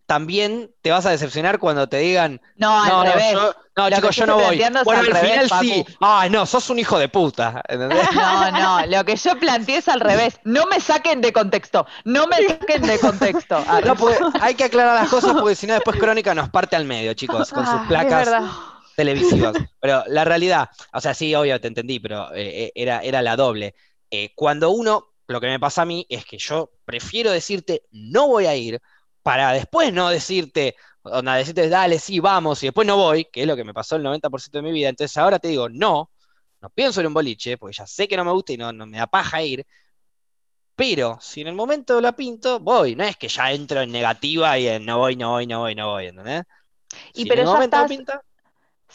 también 0.05 0.69
te 0.81 0.91
vas 0.91 1.05
a 1.05 1.11
decepcionar 1.11 1.59
cuando 1.59 1.87
te 1.87 1.97
digan, 1.97 2.41
No, 2.57 2.83
al 2.83 2.89
no, 2.89 3.03
revés. 3.03 3.31
yo, 3.31 3.55
no, 3.77 3.89
chicos, 3.89 4.15
yo 4.17 4.25
no 4.27 4.35
voy. 4.37 4.61
Bueno, 4.83 4.99
al 4.99 5.05
revés, 5.07 5.43
final 5.43 5.49
sí. 5.61 5.85
Ay, 6.01 6.29
no, 6.29 6.45
sos 6.45 6.69
un 6.69 6.77
hijo 6.77 6.99
de 6.99 7.07
puta. 7.07 7.63
¿entendés? 7.69 8.11
No, 8.13 8.51
no, 8.51 8.85
lo 8.85 9.05
que 9.05 9.15
yo 9.15 9.39
planteé 9.39 9.77
es 9.77 9.87
al 9.87 10.01
revés. 10.01 10.39
No 10.43 10.65
me 10.67 10.79
saquen 10.81 11.21
de 11.21 11.31
contexto. 11.31 11.87
No 12.03 12.27
me 12.27 12.45
saquen 12.45 12.81
de 12.81 12.99
contexto. 12.99 13.63
Ah, 13.67 13.79
No, 13.85 13.95
porque 13.95 14.19
hay 14.41 14.55
que 14.55 14.65
aclarar 14.65 15.01
las 15.01 15.09
cosas 15.09 15.33
porque 15.39 15.55
si 15.55 15.67
no 15.67 15.73
después 15.73 15.97
Crónica 15.97 16.35
nos 16.35 16.49
parte 16.49 16.75
al 16.75 16.85
medio, 16.85 17.13
chicos, 17.13 17.49
con 17.49 17.65
sus 17.65 17.73
Ah, 17.73 17.79
es 17.83 17.87
placas. 17.87 18.25
verdad. 18.29 18.41
Televisivos. 18.95 19.53
Pero 19.79 20.03
la 20.07 20.25
realidad, 20.25 20.69
o 20.93 21.01
sea, 21.01 21.13
sí, 21.13 21.33
obvio, 21.35 21.59
te 21.59 21.67
entendí, 21.67 21.99
pero 21.99 22.33
eh, 22.33 22.65
eh, 22.65 22.71
era, 22.75 23.01
era 23.01 23.21
la 23.21 23.35
doble. 23.35 23.75
Eh, 24.09 24.31
cuando 24.35 24.69
uno, 24.71 25.13
lo 25.27 25.41
que 25.41 25.47
me 25.47 25.59
pasa 25.59 25.81
a 25.83 25.85
mí 25.85 26.05
es 26.09 26.25
que 26.25 26.37
yo 26.37 26.71
prefiero 26.85 27.31
decirte 27.31 27.83
no 27.91 28.27
voy 28.27 28.45
a 28.45 28.55
ir 28.55 28.81
para 29.23 29.51
después 29.53 29.93
no 29.93 30.09
decirte, 30.09 30.75
o 31.01 31.21
nada, 31.21 31.37
decirte 31.37 31.69
dale, 31.69 31.99
sí, 31.99 32.19
vamos, 32.19 32.61
y 32.63 32.67
después 32.67 32.85
no 32.87 32.97
voy, 32.97 33.25
que 33.25 33.41
es 33.41 33.47
lo 33.47 33.55
que 33.55 33.63
me 33.63 33.73
pasó 33.73 33.95
el 33.95 34.03
90% 34.03 34.51
de 34.51 34.61
mi 34.61 34.71
vida. 34.71 34.89
Entonces 34.89 35.17
ahora 35.17 35.39
te 35.39 35.47
digo 35.47 35.69
no, 35.69 36.11
no 36.61 36.69
pienso 36.69 37.01
en 37.01 37.07
un 37.07 37.13
boliche, 37.13 37.57
porque 37.57 37.75
ya 37.75 37.87
sé 37.87 38.07
que 38.07 38.17
no 38.17 38.25
me 38.25 38.31
gusta 38.31 38.53
y 38.53 38.57
no, 38.57 38.71
no 38.71 38.85
me 38.85 38.97
da 38.97 39.07
paja 39.07 39.41
ir. 39.43 39.65
Pero 40.75 41.19
si 41.21 41.41
en 41.41 41.47
el 41.47 41.55
momento 41.55 42.01
la 42.01 42.15
pinto, 42.15 42.59
voy. 42.59 42.95
No 42.95 43.03
es 43.03 43.17
que 43.17 43.27
ya 43.27 43.51
entro 43.51 43.81
en 43.81 43.91
negativa 43.91 44.57
y 44.57 44.67
en 44.67 44.85
no 44.85 44.97
voy, 44.97 45.15
no 45.15 45.31
voy, 45.31 45.45
no 45.45 45.59
voy, 45.59 45.75
no 45.75 45.91
voy, 45.91 46.07
¿entendés? 46.07 46.43
Y 47.13 47.23
Si 47.23 47.29
pero 47.29 47.41
en 47.41 47.47
el 47.47 47.47
ya 47.47 47.53
momento 47.53 47.77
la 47.77 47.87
pinta, 47.87 48.23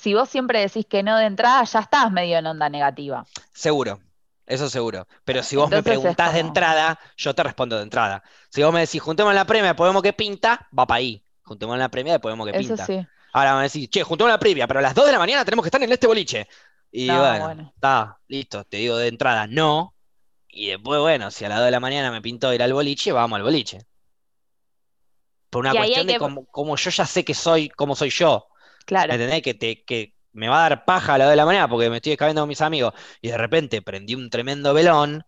Si 0.01 0.15
vos 0.15 0.29
siempre 0.29 0.61
decís 0.61 0.87
que 0.87 1.03
no 1.03 1.17
de 1.19 1.27
entrada, 1.27 1.63
ya 1.65 1.81
estás 1.81 2.11
medio 2.13 2.39
en 2.39 2.47
onda 2.47 2.69
negativa. 2.69 3.27
seguro. 3.53 4.01
Eso 4.47 4.71
seguro. 4.71 5.07
Pero 5.25 5.43
si 5.43 5.57
vos 5.57 5.71
me 5.71 5.79
Entonces 5.79 5.93
preguntás 5.97 6.33
de 6.33 6.41
entrada, 6.41 6.99
yo 7.19 7.35
te 7.35 7.43
respondo 7.43 7.77
de 7.77 7.83
entrada. 7.83 8.23
Si 8.49 8.63
vos 8.63 8.73
me 8.73 8.81
decís, 8.81 9.03
juntemos 9.03 9.35
la 9.35 9.45
premia, 9.45 9.77
podemos 9.77 10.03
que 10.03 10.15
pinta, 10.15 10.67
va 10.77 10.87
para 10.87 10.99
ahí. 10.99 11.23
Juntemos 11.43 11.77
la 11.77 11.91
premia, 11.91 12.19
podemos 12.19 12.47
que 12.47 12.57
Eso 12.57 12.69
pinta. 12.69 12.87
sí. 12.87 13.07
Ahora 13.35 13.57
me 13.57 13.65
decís, 13.65 13.91
che, 13.91 14.03
juntemos 14.03 14.31
la 14.31 14.39
previa, 14.39 14.67
pero 14.67 14.79
a 14.81 14.83
las 14.83 14.95
2 14.95 15.05
de 15.05 15.13
la 15.13 15.19
mañana 15.19 15.45
tenemos 15.45 15.63
que 15.65 15.69
estar 15.69 15.83
en 15.83 15.93
este 15.93 16.07
boliche. 16.07 16.49
Y 16.91 17.09
No, 17.09 17.19
bueno, 17.19 17.45
bueno. 17.45 17.73
está, 17.75 18.19
listo, 18.29 18.65
te 18.65 18.79
digo 18.79 18.97
de 18.97 19.09
entrada, 19.09 19.47
no. 19.47 19.95
Y 20.49 20.69
después, 20.69 20.99
bueno, 21.01 21.31
si 21.31 21.45
a 21.45 21.51
las 21.51 21.59
2 21.59 21.67
de 21.67 21.71
la 21.73 21.81
mañana 21.81 22.11
me 22.11 22.23
pintó 22.23 22.53
ir 22.55 22.63
al 22.63 22.73
boliche, 22.73 23.13
vamos 23.13 23.37
al 23.37 23.43
boliche. 23.43 23.81
Por 25.51 25.61
una 25.61 25.75
Y 25.75 25.77
cuestión 25.77 26.07
de 26.07 26.13
que- 26.15 26.19
como, 26.19 26.47
como 26.47 26.77
yo 26.77 26.91
ya 26.91 27.05
sé 27.07 27.25
que 27.25 27.35
soy, 27.35 27.69
cómo 27.69 27.95
soy 27.95 28.09
yo. 28.11 28.49
Claro. 28.89 29.13
¿Entendés? 29.15 29.43
Que, 29.43 29.55
te, 29.55 29.85
que 29.85 30.15
me 30.33 30.49
va 30.49 30.59
a 30.67 30.69
dar 30.71 30.85
paja 30.85 31.15
a 31.15 31.19
las 31.19 31.27
2 31.27 31.33
de 31.33 31.37
la 31.37 31.47
mañana 31.47 31.69
porque 31.69 31.91
me 31.91 31.97
estoy 31.97 32.13
escabeando 32.13 32.43
con 32.43 32.49
mis 32.49 32.61
amigos. 32.61 32.95
Y 33.21 33.29
de 33.29 33.39
repente 33.39 33.83
prendí 33.83 34.15
un 34.15 34.31
tremendo 34.31 34.75
velón 34.75 35.25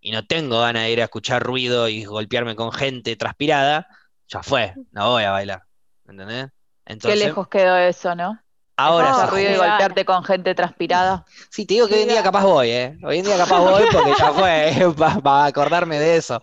y 0.00 0.12
no 0.12 0.26
tengo 0.26 0.60
ganas 0.60 0.84
de 0.84 0.92
ir 0.92 1.00
a 1.00 1.04
escuchar 1.04 1.42
ruido 1.42 1.88
y 1.88 2.04
golpearme 2.04 2.56
con 2.56 2.72
gente 2.72 3.16
transpirada. 3.16 3.86
Ya 4.28 4.42
fue, 4.42 4.74
no 4.92 5.10
voy 5.12 5.24
a 5.24 5.30
bailar. 5.32 5.62
¿Entendés? 6.06 6.46
Qué 6.86 6.92
Entonces, 6.92 7.18
lejos 7.18 7.48
quedó 7.48 7.76
eso, 7.76 8.14
¿no? 8.14 8.38
ahora 8.76 9.14
se 9.14 9.26
ruido 9.26 9.50
y 9.52 9.56
golpearte 9.56 10.04
con 10.04 10.24
gente 10.24 10.54
transpirada. 10.54 11.24
Sí, 11.50 11.66
te 11.66 11.74
digo 11.74 11.88
que 11.88 11.94
hoy 11.94 12.02
en 12.02 12.08
día 12.08 12.22
capaz 12.22 12.44
voy, 12.44 12.70
¿eh? 12.70 12.98
Hoy 13.04 13.18
en 13.18 13.24
día 13.24 13.36
capaz 13.36 13.60
voy 13.60 13.84
porque 13.92 14.14
ya 14.18 14.32
fue, 14.32 14.94
para 15.22 15.44
acordarme 15.46 15.98
de 15.98 16.16
eso. 16.16 16.40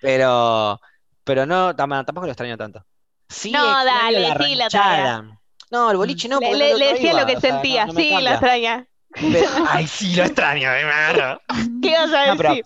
Pero, 0.00 0.80
pero 1.24 1.46
no, 1.46 1.74
tam- 1.74 2.04
tampoco 2.04 2.26
lo 2.26 2.32
extraño 2.32 2.56
tanto. 2.56 2.84
Sí, 3.28 3.52
No, 3.52 3.84
dale, 3.84 4.20
la 4.20 4.34
sí, 4.38 4.54
la 4.54 4.68
ranchada. 4.68 5.41
No, 5.72 5.90
el 5.90 5.96
boliche 5.96 6.28
no, 6.28 6.38
Le, 6.38 6.46
porque 6.46 6.58
le- 6.58 6.72
no 6.72 6.78
le 6.78 6.92
decía 6.92 7.10
iba, 7.10 7.20
lo 7.20 7.26
que 7.26 7.36
o 7.36 7.40
sea, 7.40 7.50
no- 7.50 7.56
sentía, 7.56 7.86
no 7.86 7.92
sí, 7.94 8.08
la 8.10 8.14
cambia. 8.14 8.30
extraña. 8.32 8.86
Pero- 9.14 9.46
ay, 9.68 9.86
sí, 9.86 10.14
lo 10.14 10.22
extraño, 10.24 10.68
agarro. 10.70 11.40
¿Qué 11.82 11.88
ibas 11.90 12.12
a 12.12 12.26
No, 12.28 12.36
pero- 12.36 12.48
decir? 12.50 12.64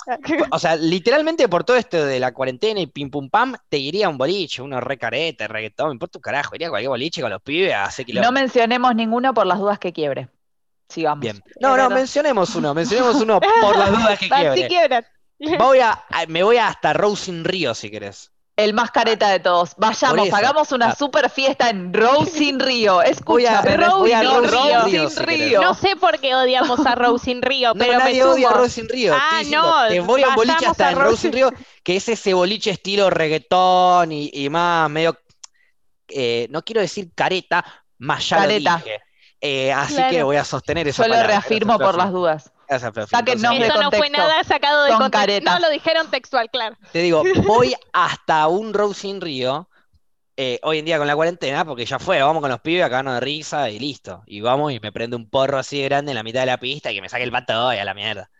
O 0.50 0.58
sea, 0.58 0.76
literalmente 0.76 1.48
por 1.48 1.64
todo 1.64 1.76
esto 1.76 2.04
de 2.04 2.20
la 2.20 2.32
cuarentena 2.32 2.80
y 2.80 2.86
pim 2.86 3.10
pum 3.10 3.30
pam, 3.30 3.54
te 3.68 3.78
iría 3.78 4.06
a 4.06 4.08
un 4.10 4.18
boliche, 4.18 4.60
uno 4.62 4.80
re 4.80 4.98
carete, 4.98 5.48
reggaetón, 5.48 5.88
me 5.88 5.92
importa 5.94 6.18
un 6.18 6.22
carajo, 6.22 6.54
iría 6.54 6.66
a 6.66 6.70
cualquier 6.70 6.90
boliche 6.90 7.20
con 7.22 7.30
los 7.30 7.42
pibes 7.42 7.72
a 7.72 7.84
hacer 7.84 8.04
No 8.04 8.06
kilómetros. 8.06 8.32
mencionemos 8.34 8.94
ninguno 8.94 9.32
por 9.34 9.46
las 9.46 9.58
dudas 9.58 9.78
que 9.78 9.92
quiebre. 9.92 10.28
Sigamos. 10.88 11.20
Bien. 11.20 11.42
No, 11.60 11.70
no, 11.70 11.74
verdad. 11.74 11.90
mencionemos 11.96 12.54
uno, 12.54 12.72
mencionemos 12.74 13.16
uno 13.16 13.40
por 13.40 13.76
las 13.76 13.90
dudas 13.90 14.18
que 14.18 14.26
Así 14.30 14.40
quiebre. 14.40 14.68
quiebran. 14.68 15.06
Voy 15.58 15.80
a, 15.80 15.90
a- 16.10 16.26
me 16.28 16.42
voy 16.44 16.58
hasta 16.58 16.92
Rosing 16.92 17.42
Río 17.44 17.74
si 17.74 17.90
querés. 17.90 18.30
El 18.56 18.72
más 18.72 18.90
careta 18.90 19.28
de 19.28 19.38
todos. 19.38 19.72
Vayamos, 19.76 20.28
eso. 20.28 20.36
hagamos 20.36 20.72
una 20.72 20.86
Ah. 20.88 20.94
super 20.96 21.28
fiesta 21.28 21.68
en 21.68 21.92
Rosin 21.92 22.58
Río. 22.58 22.94
Voy 22.94 23.04
a- 23.04 23.08
Escúchame, 23.60 23.76
voy 23.90 24.12
a 24.12 24.22
Rosin 24.22 24.50
Rosin 24.50 24.88
Río. 24.88 25.08
Río. 25.08 25.26
Río. 25.26 25.60
No 25.60 25.74
sé 25.74 25.94
por 25.96 26.18
qué 26.20 26.34
odiamos 26.34 26.80
a 26.86 26.94
Rose 26.94 27.30
in 27.30 27.42
Río, 27.42 27.68
No, 27.74 27.78
pero 27.84 27.92
me 27.92 27.98
nadie 27.98 28.24
odia 28.24 28.48
a 28.48 28.52
sumo. 28.52 28.62
Rosing 28.62 28.88
Río. 28.88 29.14
Ah, 29.14 29.38
diciendo, 29.40 29.66
no, 29.82 29.88
te 29.88 30.00
voy 30.00 30.22
a 30.22 30.28
un 30.28 30.34
boliche 30.36 30.66
hasta 30.66 30.88
a 30.88 30.90
en 30.92 30.96
Rosing- 30.96 31.04
Rosing 31.10 31.32
Río, 31.32 31.50
que 31.84 31.96
es 31.96 32.08
ese 32.08 32.32
boliche 32.32 32.70
estilo 32.70 33.10
reggaetón 33.10 34.10
y, 34.12 34.30
y 34.32 34.48
más 34.48 34.88
medio, 34.88 35.18
eh, 36.08 36.46
no 36.50 36.62
quiero 36.62 36.80
decir 36.80 37.10
careta, 37.14 37.62
más 37.98 38.26
ya 38.26 38.38
Careta. 38.38 38.70
lo 38.78 38.84
dije. 38.84 39.00
Eh, 39.38 39.70
así 39.70 39.94
Claro. 39.96 40.10
que 40.10 40.22
voy 40.22 40.36
a 40.36 40.44
sostener 40.44 40.88
esa 40.88 41.02
Yo 41.02 41.08
lo 41.08 41.12
palabra. 41.14 41.34
reafirmo 41.34 41.78
por 41.78 41.94
las 41.98 42.10
dudas. 42.10 42.52
Gracias, 42.68 42.92
Fluffy. 42.92 43.10
Saquen 43.10 43.38
Entonces, 43.38 43.42
nombre. 43.42 43.66
Eso 43.68 43.82
no 43.82 43.90
fue 43.90 43.98
contexto. 44.08 44.18
nada 44.28 44.44
sacado 44.44 44.84
de 44.84 44.90
Son 44.90 44.98
contexto. 45.00 45.18
caretas. 45.20 45.54
No, 45.54 45.60
lo 45.66 45.70
dijeron 45.72 46.10
textual, 46.10 46.50
claro. 46.50 46.76
Te 46.92 47.00
digo, 47.00 47.22
voy 47.46 47.74
hasta 47.92 48.48
un 48.48 48.74
Rosing 48.74 49.20
Río, 49.20 49.68
eh, 50.36 50.58
hoy 50.62 50.78
en 50.80 50.84
día 50.84 50.98
con 50.98 51.06
la 51.06 51.14
cuarentena, 51.14 51.64
porque 51.64 51.86
ya 51.86 51.98
fue, 51.98 52.20
vamos 52.20 52.40
con 52.40 52.50
los 52.50 52.60
pibes 52.60 52.84
a 52.84 52.90
cagarnos 52.90 53.14
de 53.14 53.20
risa 53.20 53.70
y 53.70 53.78
listo. 53.78 54.22
Y 54.26 54.40
vamos 54.40 54.72
y 54.72 54.80
me 54.80 54.92
prende 54.92 55.16
un 55.16 55.28
porro 55.30 55.58
así 55.58 55.78
de 55.78 55.84
grande 55.84 56.12
en 56.12 56.16
la 56.16 56.22
mitad 56.22 56.40
de 56.40 56.46
la 56.46 56.58
pista 56.58 56.90
y 56.90 56.96
que 56.96 57.00
me 57.02 57.08
saque 57.08 57.24
el 57.24 57.32
pato 57.32 57.72
y 57.72 57.78
a 57.78 57.84
la 57.84 57.94
mierda. 57.94 58.30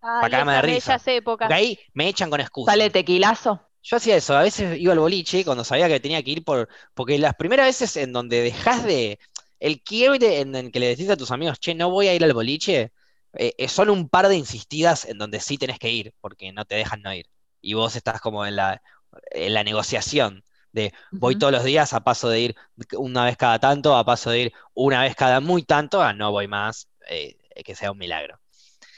Ay, 0.00 0.30
cagarme 0.30 0.52
de 0.52 0.58
esas 0.58 0.64
risa. 0.64 0.92
bellas 0.92 1.08
épocas. 1.08 1.46
Porque 1.48 1.54
ahí 1.54 1.78
me 1.92 2.08
echan 2.08 2.30
con 2.30 2.40
excusa. 2.40 2.72
Sale 2.72 2.90
tequilazo. 2.90 3.60
Yo 3.82 3.96
hacía 3.98 4.16
eso, 4.16 4.34
a 4.34 4.42
veces 4.42 4.78
iba 4.80 4.92
al 4.94 4.98
boliche 4.98 5.44
cuando 5.44 5.62
sabía 5.62 5.88
que 5.88 6.00
tenía 6.00 6.22
que 6.22 6.30
ir 6.30 6.44
por. 6.44 6.68
Porque 6.94 7.18
las 7.18 7.34
primeras 7.34 7.66
veces 7.66 7.96
en 7.96 8.12
donde 8.12 8.40
dejas 8.42 8.84
de. 8.84 9.18
El 9.60 9.82
quiebre 9.82 10.40
en 10.40 10.54
el 10.54 10.72
que 10.72 10.80
le 10.80 10.88
decís 10.88 11.08
a 11.10 11.16
tus 11.16 11.30
amigos, 11.30 11.58
che, 11.58 11.74
no 11.74 11.90
voy 11.90 12.08
a 12.08 12.14
ir 12.14 12.22
al 12.24 12.34
boliche, 12.34 12.92
eh, 13.36 13.68
son 13.68 13.90
un 13.90 14.08
par 14.08 14.28
de 14.28 14.36
insistidas 14.36 15.04
en 15.04 15.18
donde 15.18 15.40
sí 15.40 15.58
tenés 15.58 15.78
que 15.78 15.90
ir, 15.90 16.14
porque 16.20 16.52
no 16.52 16.64
te 16.64 16.76
dejan 16.76 17.02
no 17.02 17.14
ir. 17.14 17.26
Y 17.60 17.74
vos 17.74 17.96
estás 17.96 18.20
como 18.20 18.46
en 18.46 18.56
la, 18.56 18.82
en 19.30 19.54
la 19.54 19.64
negociación 19.64 20.44
de 20.72 20.92
voy 21.12 21.36
todos 21.36 21.52
los 21.52 21.64
días 21.64 21.92
a 21.92 22.02
paso 22.02 22.28
de 22.28 22.40
ir 22.40 22.56
una 22.92 23.24
vez 23.24 23.36
cada 23.36 23.58
tanto, 23.60 23.96
a 23.96 24.04
paso 24.04 24.30
de 24.30 24.40
ir 24.40 24.52
una 24.74 25.02
vez 25.02 25.14
cada 25.14 25.40
muy 25.40 25.62
tanto, 25.62 26.02
a 26.02 26.12
no 26.12 26.32
voy 26.32 26.48
más, 26.48 26.88
eh, 27.08 27.36
que 27.64 27.74
sea 27.74 27.92
un 27.92 27.98
milagro. 27.98 28.40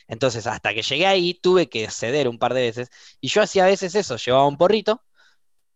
Entonces, 0.09 0.47
hasta 0.47 0.73
que 0.73 0.83
llegué 0.83 1.07
ahí, 1.07 1.35
tuve 1.35 1.69
que 1.69 1.91
ceder 1.91 2.29
un 2.29 2.39
par 2.39 2.55
de 2.55 2.63
veces. 2.63 2.91
Y 3.21 3.29
yo 3.29 3.43
hacía 3.43 3.65
a 3.65 3.69
veces 3.69 3.95
eso, 3.95 4.17
llevaba 4.17 4.47
un 4.47 4.57
porrito 4.57 5.03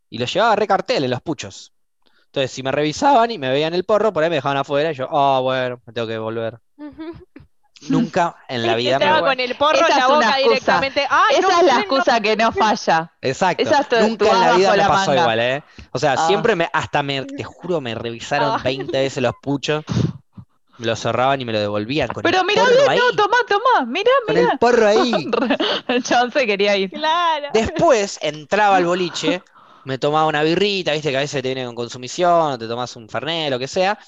y 0.09 0.19
lo 0.19 0.27
llevaba 0.27 0.57
re 0.57 0.67
cartel 0.67 1.05
en 1.05 1.11
los 1.11 1.21
puchos. 1.23 1.73
Entonces, 2.27 2.53
si 2.53 2.63
me 2.63 2.73
revisaban 2.73 3.31
y 3.31 3.39
me 3.39 3.51
veían 3.51 3.75
el 3.75 3.85
porro, 3.85 4.13
por 4.13 4.23
ahí 4.23 4.31
me 4.31 4.37
dejaban 4.37 4.59
afuera 4.59 4.93
y 4.93 4.95
yo, 4.95 5.09
ah, 5.11 5.41
bueno, 5.41 5.83
me 5.85 5.93
tengo 5.93 6.07
que 6.07 6.19
volver. 6.19 6.59
Nunca 7.89 8.37
en 8.49 8.67
la 8.67 8.75
vida 8.77 8.99
me 8.99 9.05
Entraba 9.07 9.21
voy. 9.21 9.31
con 9.31 9.41
el 9.41 9.55
porro 9.57 9.77
Esa 9.79 9.89
en 9.89 9.99
la 9.99 10.07
boca 10.09 10.37
directamente. 10.37 11.07
Ay, 11.09 11.37
Esa 11.39 11.49
no, 11.49 11.61
es 11.61 11.67
la 11.67 11.75
no, 11.75 11.81
excusa 11.81 12.21
que 12.21 12.37
no 12.37 12.53
falla. 12.53 13.13
Exacto. 13.23 13.63
Esa 13.63 13.81
es 13.81 13.89
tu- 13.89 13.97
Nunca 14.01 14.25
tu 14.27 14.35
en 14.35 14.41
la 14.41 14.53
vida 14.55 14.71
me 14.73 14.77
la 14.77 14.89
pasó 14.89 15.11
manga. 15.11 15.23
igual, 15.23 15.41
¿eh? 15.41 15.63
O 15.93 15.99
sea, 15.99 16.13
Ah. 16.19 16.27
siempre 16.27 16.57
me, 16.57 16.69
hasta 16.73 17.03
me, 17.03 17.25
te 17.25 17.43
juro, 17.45 17.81
me 17.81 17.95
revisaron 17.95 18.51
Ah. 18.59 18.61
20 18.63 18.99
veces 18.99 19.23
los 19.23 19.35
puchos, 19.41 19.85
me 20.79 20.87
lo 20.87 20.97
cerraban 20.97 21.41
y 21.41 21.45
me 21.45 21.53
lo 21.53 21.61
devolvían 21.61 22.09
con 22.09 22.23
Pero 22.23 22.41
el 22.41 22.47
mirá 22.47 22.63
porro 22.63 22.75
bien, 22.77 22.91
ahí. 22.91 22.99
no, 22.99 23.17
tomá, 23.17 23.37
tomá, 23.49 23.87
mirá, 23.87 24.11
Con 24.27 24.35
mirá. 24.37 24.53
el 24.53 24.59
porro 24.59 24.87
ahí. 24.87 25.13
El 25.89 26.03
chabón 26.03 26.33
se 26.33 26.47
quería 26.47 26.77
ir. 26.77 26.91
Claro. 26.91 27.49
Después 27.53 28.19
entraba 28.23 28.77
al 28.77 28.85
boliche, 28.87 29.43
me 29.85 29.99
tomaba 29.99 30.27
una 30.27 30.43
birrita, 30.43 30.93
viste 30.93 31.11
que 31.11 31.17
a 31.17 31.21
veces 31.21 31.43
te 31.43 31.49
viene 31.49 31.65
con 31.67 31.75
consumición, 31.75 32.53
o 32.53 32.59
te 32.59 32.67
tomas 32.69 32.95
un 32.97 33.09
fernet, 33.09 33.51
lo 33.51 33.59
que 33.59 33.69
sea, 33.69 33.99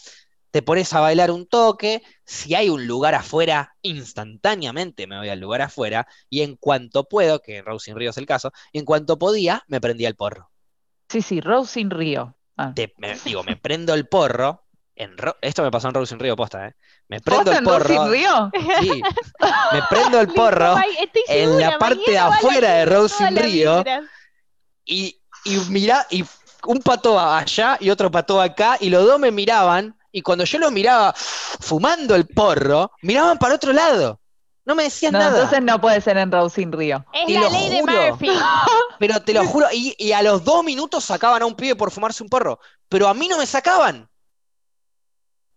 te 0.53 0.63
pones 0.63 0.93
a 0.93 1.01
bailar 1.01 1.31
un 1.33 1.47
toque, 1.47 2.03
si 2.25 2.55
hay 2.55 2.69
un 2.69 2.87
lugar 2.87 3.15
afuera, 3.17 3.75
instantáneamente 3.83 5.07
me 5.09 5.19
voy 5.19 5.31
al 5.31 5.41
lugar 5.41 5.63
afuera, 5.63 6.07
y 6.31 6.43
en 6.43 6.57
cuanto 6.57 7.09
puedo, 7.09 7.41
que 7.41 7.57
en 7.57 7.65
Rousing 7.65 7.97
Río 7.97 8.11
es 8.11 8.19
el 8.19 8.27
caso, 8.27 8.53
en 8.73 8.85
cuanto 8.85 9.19
podía, 9.19 9.65
me 9.67 9.81
prendía 9.81 10.09
el 10.09 10.15
porro. 10.15 10.51
Sí, 11.09 11.23
sí, 11.23 11.41
Rose 11.41 11.73
sin 11.73 11.91
Río. 11.91 12.37
Ah. 12.57 12.73
Te- 12.75 12.95
me- 12.99 13.17
digo, 13.25 13.43
me 13.43 13.57
prendo 13.57 13.95
el 13.95 14.07
porro, 14.07 14.63
en 14.95 15.17
Ro- 15.17 15.37
esto 15.41 15.63
me 15.63 15.71
pasó 15.71 15.89
en 15.89 15.95
Rousing 15.95 16.19
Río, 16.21 16.37
posta, 16.37 16.69
¿eh? 16.69 16.75
Me 17.09 17.21
prendo 17.21 17.51
¿Posta 17.51 17.59
el 17.59 17.59
en 17.59 17.65
Rose 17.65 17.89
porro, 17.89 18.05
sin 18.05 18.13
Río? 18.13 18.51
sí, 18.79 19.03
me 19.73 19.83
prendo 19.89 20.21
el 20.21 20.29
porro, 20.35 20.77
en 20.77 21.27
segura, 21.27 21.71
la 21.71 21.79
parte 21.79 22.11
de 22.11 22.19
afuera 22.19 22.73
de 22.75 22.85
Rose 22.85 23.25
in 23.27 23.37
Río. 23.37 23.85
y, 24.85 25.19
y 25.45 25.57
mira, 25.71 26.07
y 26.11 26.25
un 26.67 26.79
pato 26.81 27.19
allá 27.19 27.77
y 27.81 27.91
otro 27.91 28.11
pato 28.11 28.41
acá, 28.41 28.77
y 28.81 28.91
los 28.91 29.05
dos 29.07 29.19
me 29.19 29.31
miraban, 29.31 29.97
y 30.13 30.23
cuando 30.23 30.45
yo 30.45 30.59
los 30.59 30.71
miraba 30.71 31.13
fumando 31.17 32.15
el 32.15 32.27
porro, 32.27 32.93
miraban 33.03 33.39
para 33.39 33.55
otro 33.55 33.73
lado. 33.73 34.21
No 34.65 34.77
me 34.77 34.85
decían 34.85 35.13
No, 35.13 35.19
nada. 35.19 35.35
entonces 35.39 35.61
no 35.63 35.81
puede 35.81 36.01
ser 36.01 36.17
en 36.19 36.31
Rose 36.31 36.55
sin 36.57 36.71
Río. 36.71 37.05
Es 37.13 37.27
Te 37.27 37.33
la 37.35 37.41
lo 37.41 37.51
ley 37.51 37.69
de. 37.71 37.83
Murphy. 37.83 38.31
Pero 39.01 39.21
te 39.23 39.33
lo 39.33 39.45
juro, 39.45 39.67
y, 39.73 39.95
y 39.99 40.13
a 40.13 40.23
los 40.23 40.45
dos 40.45 40.63
minutos 40.63 41.05
sacaban 41.05 41.43
a 41.43 41.47
un 41.47 41.57
pibe 41.57 41.75
por 41.75 41.91
fumarse 41.91 42.23
un 42.23 42.29
porro. 42.29 42.61
Pero 42.89 43.09
a 43.09 43.15
mí 43.15 43.27
no 43.27 43.39
me 43.39 43.47
sacaban. 43.47 44.09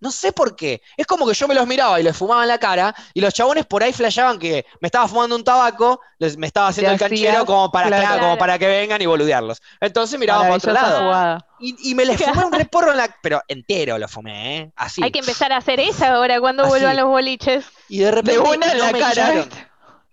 No 0.05 0.11
sé 0.11 0.31
por 0.31 0.55
qué. 0.55 0.83
Es 0.97 1.07
como 1.07 1.25
que 1.27 1.33
yo 1.33 1.47
me 1.47 1.55
los 1.55 1.65
miraba 1.65 1.99
y 1.99 2.03
les 2.03 2.15
fumaba 2.15 2.43
en 2.43 2.47
la 2.49 2.59
cara, 2.59 2.93
y 3.11 3.21
los 3.21 3.33
chabones 3.33 3.65
por 3.65 3.81
ahí 3.81 3.91
flasheaban 3.91 4.37
que 4.37 4.63
me 4.79 4.87
estaba 4.87 5.07
fumando 5.07 5.35
un 5.35 5.43
tabaco, 5.43 5.99
les, 6.19 6.37
me 6.37 6.45
estaba 6.45 6.67
haciendo 6.67 6.91
el 6.93 6.99
canchero 6.99 7.43
como 7.43 7.71
para, 7.71 7.87
claro. 7.87 8.03
claro, 8.03 8.15
como 8.17 8.25
Claro. 8.35 8.39
para 8.39 8.59
que 8.59 8.67
vengan 8.67 9.01
y 9.01 9.07
boludearlos. 9.07 9.63
Entonces 9.81 10.19
miraban 10.19 10.43
para 10.43 10.53
otro 10.55 10.73
lado. 10.73 11.39
Y, 11.59 11.89
y 11.89 11.95
me 11.95 12.05
les 12.05 12.21
fumé 12.21 12.45
un 12.45 12.51
reporro 12.53 12.91
en 12.91 12.97
la. 12.97 13.15
Pero 13.23 13.41
entero 13.47 13.97
lo 13.97 14.07
fumé, 14.07 14.57
¿eh? 14.57 14.71
Así. 14.75 15.01
Hay 15.03 15.09
que 15.11 15.19
empezar 15.19 15.51
a 15.51 15.57
hacer 15.57 15.79
esa 15.79 16.13
ahora 16.13 16.39
cuando 16.39 16.61
Así. 16.63 16.69
vuelvan 16.69 16.97
los 16.97 17.05
boliches. 17.07 17.65
Y 17.89 17.99
de 17.99 18.11
repente 18.11 18.33
De 18.33 18.39
una 18.39 18.71
en 18.71 18.77
no 18.77 18.91
la 18.91 18.99
cara. 18.99 19.45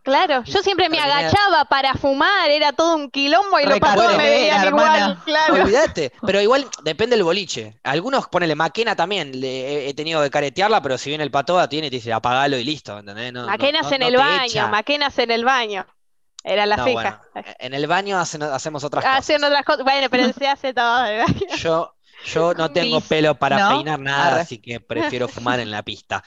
Claro, 0.02 0.42
yo 0.44 0.62
siempre 0.62 0.88
me 0.88 0.98
agachaba 0.98 1.64
para 1.66 1.94
fumar, 1.94 2.50
era 2.50 2.72
todo 2.72 2.96
un 2.96 3.10
quilombo 3.10 3.60
y 3.60 3.66
los 3.66 3.78
patos 3.78 4.16
me 4.16 4.28
veían 4.28 4.66
igual, 4.66 5.18
claro. 5.24 5.54
Olvídate, 5.62 6.12
pero 6.26 6.40
igual 6.40 6.66
depende 6.82 7.14
del 7.16 7.22
boliche. 7.24 7.78
Algunos, 7.84 8.26
ponele 8.26 8.54
Maquena 8.56 8.96
también, 8.96 9.40
le, 9.40 9.88
he- 9.88 9.94
tenido 9.94 10.20
que 10.22 10.30
caretearla, 10.30 10.82
pero 10.82 10.98
si 10.98 11.10
bien 11.10 11.20
el 11.20 11.30
patoa 11.30 11.68
tiene, 11.68 11.88
te 11.88 11.96
dice 11.96 12.12
apagalo 12.12 12.56
y 12.56 12.64
listo, 12.64 12.98
¿entendés? 12.98 13.32
No, 13.32 13.46
Maquenas 13.46 13.82
no- 13.90 13.92
en 13.92 14.02
el 14.02 14.16
baño, 14.16 14.44
echa. 14.44 14.66
maquenas 14.68 15.16
en 15.18 15.30
el 15.30 15.44
baño. 15.44 15.86
Era 16.44 16.66
la 16.66 16.76
No, 16.78 16.84
ceja. 16.84 17.22
bueno, 17.32 17.48
en 17.60 17.72
el 17.74 17.86
baño 17.86 18.18
hacen- 18.18 18.42
hacemos 18.42 18.82
otras 18.82 19.04
cosas. 19.04 19.18
Haciendo 19.20 19.46
otras 19.46 19.64
cosas. 19.64 19.84
Bueno, 19.84 20.08
pero 20.10 20.32
se 20.32 20.48
hace 20.48 20.74
todo 20.74 21.06
en 21.06 21.12
el 21.20 21.26
baño. 21.26 21.56
Yo, 21.58 21.94
yo 22.24 22.54
no 22.54 22.72
tengo 22.72 23.00
pelo 23.00 23.36
para 23.36 23.58
¿no? 23.60 23.68
peinar 23.76 24.00
nada, 24.00 24.40
así 24.40 24.58
que 24.58 24.80
prefiero 24.80 25.28
fumar 25.28 25.60
en 25.60 25.70
la 25.70 25.84
pista. 25.84 26.24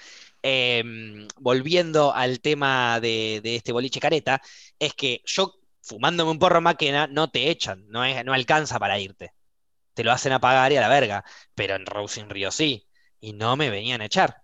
Em, 0.48 1.28
volviendo 1.40 2.14
al 2.14 2.40
tema 2.42 3.00
de, 3.00 3.42
de 3.44 3.56
este 3.56 3.72
boliche 3.72 4.00
careta, 4.00 4.42
es 4.80 4.94
que 4.94 5.22
yo 5.26 5.56
fumándome 5.82 6.32
un 6.32 6.40
porro 6.40 6.62
maquena 6.62 7.08
no 7.08 7.30
te 7.32 7.50
echan, 7.50 7.86
no, 7.90 8.04
es- 8.06 8.24
no 8.26 8.34
alcanza 8.34 8.78
para 8.80 9.00
irte. 9.00 9.32
Te 9.96 10.04
lo 10.04 10.12
hacen 10.14 10.34
apagar 10.34 10.72
y 10.74 10.78
a 10.78 10.82
la 10.82 10.90
verga, 10.90 11.26
pero 11.56 11.76
en 11.76 11.86
Rousing 11.88 12.30
Río 12.30 12.52
sí, 12.52 12.88
y 13.22 13.34
no 13.34 13.56
me 13.58 13.70
venían 13.72 14.02
a 14.02 14.06
echar. 14.06 14.44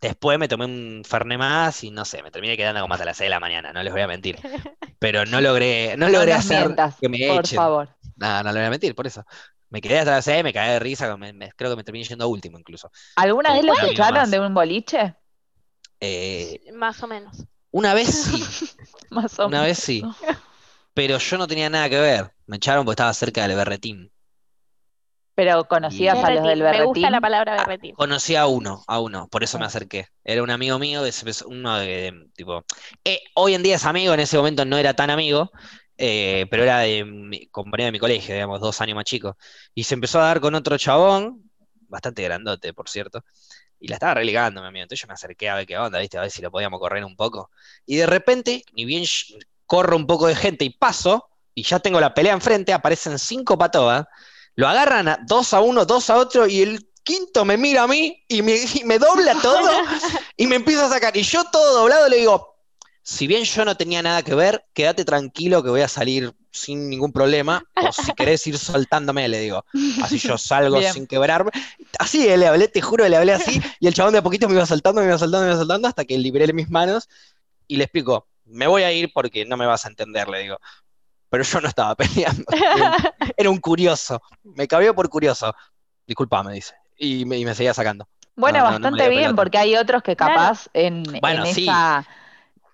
Después 0.00 0.38
me 0.38 0.46
tomé 0.48 0.66
un 0.66 1.02
Fernet 1.06 1.38
más 1.38 1.82
y 1.82 1.90
no 1.90 2.04
sé, 2.04 2.22
me 2.22 2.30
terminé 2.30 2.56
quedando 2.56 2.80
como 2.82 2.94
hasta 2.94 3.06
las 3.06 3.16
6 3.16 3.26
de 3.26 3.30
la 3.30 3.40
mañana, 3.40 3.72
no 3.72 3.82
les 3.82 3.92
voy 3.92 4.02
a 4.02 4.06
mentir. 4.08 4.38
Pero 4.98 5.24
no 5.26 5.40
logré, 5.40 5.96
no 5.96 6.06
No 6.06 6.12
logré 6.12 6.32
hacer 6.34 6.68
que 7.00 7.08
me 7.08 7.18
por 7.26 7.38
echen. 7.38 7.58
favor. 7.58 7.88
No, 8.16 8.42
no 8.42 8.52
le 8.52 8.60
voy 8.60 8.66
a 8.66 8.70
mentir, 8.70 8.94
por 8.94 9.06
eso. 9.06 9.24
Me 9.70 9.80
quedé 9.80 9.98
hasta 9.98 10.12
las 10.12 10.24
6, 10.24 10.44
me 10.44 10.52
cagué 10.52 10.72
de 10.72 10.78
risa, 10.78 11.16
me- 11.16 11.32
me- 11.32 11.50
creo 11.52 11.70
que 11.70 11.76
me 11.76 11.84
terminé 11.84 12.04
yendo 12.04 12.28
último 12.28 12.58
incluso. 12.58 12.90
¿Alguna 13.16 13.52
vez 13.52 13.62
Igual. 13.64 13.90
echaron 13.90 14.30
de 14.30 14.40
un 14.40 14.54
boliche? 14.54 15.14
Eh, 16.00 16.60
Más 16.74 17.02
o 17.02 17.06
menos. 17.06 17.44
una 17.70 17.94
vez 17.94 18.08
sí, 18.08 18.44
Más 19.10 19.38
o 19.38 19.46
una 19.46 19.58
menos. 19.62 19.66
vez 19.66 19.78
sí, 19.78 20.02
pero 20.94 21.18
yo 21.18 21.38
no 21.38 21.46
tenía 21.46 21.68
nada 21.70 21.88
que 21.88 21.98
ver. 22.00 22.32
Me 22.46 22.56
echaron 22.56 22.84
porque 22.84 22.94
estaba 22.94 23.12
cerca 23.14 23.46
del 23.46 23.56
berretín. 23.56 24.10
Pero 25.34 25.64
conocías 25.68 26.14
a 26.16 26.30
los 26.30 26.42
Berretín, 26.42 26.48
del 26.48 26.58
Me 26.60 26.64
gusta 26.64 26.78
berretín. 26.78 27.12
la 27.12 27.20
palabra 27.20 27.56
berretín. 27.56 27.94
Conocí 27.94 28.36
a 28.36 28.46
uno, 28.46 28.82
a 28.86 29.00
uno, 29.00 29.28
por 29.28 29.44
eso 29.44 29.58
me 29.58 29.66
acerqué. 29.66 30.06
Era 30.24 30.42
un 30.42 30.50
amigo 30.50 30.78
mío, 30.78 31.02
uno 31.46 31.78
de, 31.78 31.86
de- 31.86 32.28
tipo, 32.34 32.64
eh, 33.04 33.20
hoy 33.34 33.52
en 33.54 33.62
día 33.62 33.76
es 33.76 33.84
amigo, 33.84 34.14
en 34.14 34.20
ese 34.20 34.38
momento 34.38 34.64
no 34.64 34.78
era 34.78 34.94
tan 34.94 35.10
amigo, 35.10 35.50
eh, 35.98 36.46
pero 36.50 36.62
era 36.62 36.80
de 36.80 37.04
mi, 37.04 37.46
compañero 37.48 37.86
de 37.86 37.92
mi 37.92 37.98
colegio, 37.98 38.34
digamos, 38.34 38.60
dos 38.60 38.80
años 38.80 38.96
más 38.96 39.04
chico. 39.04 39.36
Y 39.74 39.84
se 39.84 39.94
empezó 39.94 40.20
a 40.20 40.26
dar 40.26 40.40
con 40.40 40.54
otro 40.54 40.76
chabón, 40.78 41.50
bastante 41.88 42.22
grandote, 42.22 42.74
por 42.74 42.88
cierto, 42.88 43.24
y 43.80 43.88
la 43.88 43.96
estaba 43.96 44.14
relegando, 44.14 44.60
mi 44.60 44.68
amigo. 44.68 44.82
Entonces 44.84 45.02
yo 45.02 45.08
me 45.08 45.14
acerqué 45.14 45.48
a 45.48 45.56
ver 45.56 45.66
qué 45.66 45.78
onda, 45.78 45.98
¿viste? 45.98 46.18
A 46.18 46.22
ver 46.22 46.30
si 46.30 46.42
lo 46.42 46.50
podíamos 46.50 46.80
correr 46.80 47.04
un 47.04 47.16
poco. 47.16 47.50
Y 47.86 47.96
de 47.96 48.06
repente, 48.06 48.64
ni 48.72 48.84
bien 48.84 49.04
corro 49.66 49.96
un 49.96 50.06
poco 50.06 50.26
de 50.26 50.36
gente 50.36 50.64
y 50.64 50.70
paso, 50.70 51.28
y 51.54 51.62
ya 51.62 51.80
tengo 51.80 52.00
la 52.00 52.14
pelea 52.14 52.34
enfrente, 52.34 52.72
aparecen 52.72 53.18
cinco 53.18 53.56
patobas, 53.56 54.06
lo 54.54 54.68
agarran 54.68 55.08
a 55.08 55.18
dos 55.26 55.54
a 55.54 55.60
uno, 55.60 55.84
dos 55.84 56.10
a 56.10 56.16
otro, 56.16 56.46
y 56.46 56.62
el 56.62 56.90
quinto 57.02 57.44
me 57.44 57.56
mira 57.56 57.84
a 57.84 57.86
mí 57.86 58.24
y 58.28 58.42
me, 58.42 58.56
y 58.74 58.84
me 58.84 58.98
dobla 58.98 59.40
todo 59.40 59.70
y 60.36 60.46
me 60.46 60.56
empieza 60.56 60.86
a 60.86 60.90
sacar. 60.90 61.16
Y 61.16 61.22
yo 61.22 61.44
todo 61.44 61.80
doblado 61.80 62.08
le 62.08 62.18
digo, 62.18 62.55
si 63.08 63.28
bien 63.28 63.44
yo 63.44 63.64
no 63.64 63.76
tenía 63.76 64.02
nada 64.02 64.24
que 64.24 64.34
ver, 64.34 64.64
quédate 64.74 65.04
tranquilo 65.04 65.62
que 65.62 65.70
voy 65.70 65.80
a 65.82 65.86
salir 65.86 66.34
sin 66.50 66.90
ningún 66.90 67.12
problema, 67.12 67.62
o 67.80 67.92
si 67.92 68.12
querés 68.16 68.44
ir 68.48 68.58
soltándome, 68.58 69.28
le 69.28 69.38
digo. 69.38 69.64
Así 70.02 70.18
yo 70.18 70.36
salgo 70.36 70.80
Bien. 70.80 70.92
sin 70.92 71.06
quebrarme. 71.06 71.52
Así 72.00 72.26
eh, 72.26 72.36
le 72.36 72.48
hablé, 72.48 72.66
te 72.66 72.80
juro, 72.80 73.08
le 73.08 73.16
hablé 73.16 73.32
así, 73.32 73.62
y 73.78 73.86
el 73.86 73.94
chabón 73.94 74.12
de 74.12 74.18
a 74.18 74.22
poquito 74.24 74.48
me 74.48 74.54
iba 74.54 74.66
soltando, 74.66 75.02
me 75.02 75.06
iba 75.06 75.18
soltando, 75.18 75.46
me 75.46 75.52
iba 75.52 75.58
soltando, 75.60 75.86
hasta 75.86 76.04
que 76.04 76.18
liberé 76.18 76.52
mis 76.52 76.68
manos 76.68 77.08
y 77.68 77.76
le 77.76 77.84
explico, 77.84 78.26
me 78.44 78.66
voy 78.66 78.82
a 78.82 78.90
ir 78.92 79.12
porque 79.14 79.44
no 79.44 79.56
me 79.56 79.66
vas 79.66 79.84
a 79.84 79.88
entender, 79.88 80.26
le 80.28 80.40
digo. 80.40 80.58
Pero 81.30 81.44
yo 81.44 81.60
no 81.60 81.68
estaba 81.68 81.94
peleando. 81.94 82.44
Era 82.52 82.74
un, 82.86 83.32
era 83.36 83.50
un 83.50 83.58
curioso. 83.58 84.20
Me 84.42 84.66
cabió 84.66 84.96
por 84.96 85.08
curioso. 85.08 85.54
Disculpa, 86.08 86.42
me 86.42 86.54
dice. 86.54 86.74
Y 86.98 87.24
me, 87.24 87.38
y 87.38 87.44
me 87.44 87.54
seguía 87.54 87.72
sacando. 87.72 88.08
Bueno, 88.34 88.58
No, 88.58 88.64
no, 88.64 88.70
no 88.70 88.78
me 88.78 88.82
bastante 88.90 89.08
bien, 89.16 89.36
porque 89.36 89.58
hay 89.58 89.76
otros 89.76 90.02
que 90.02 90.16
Claro. 90.16 90.34
capaz 90.34 90.66
en, 90.72 91.04
Bueno, 91.20 91.46
en 91.46 91.54
sí. 91.54 91.62
esa... 91.62 92.04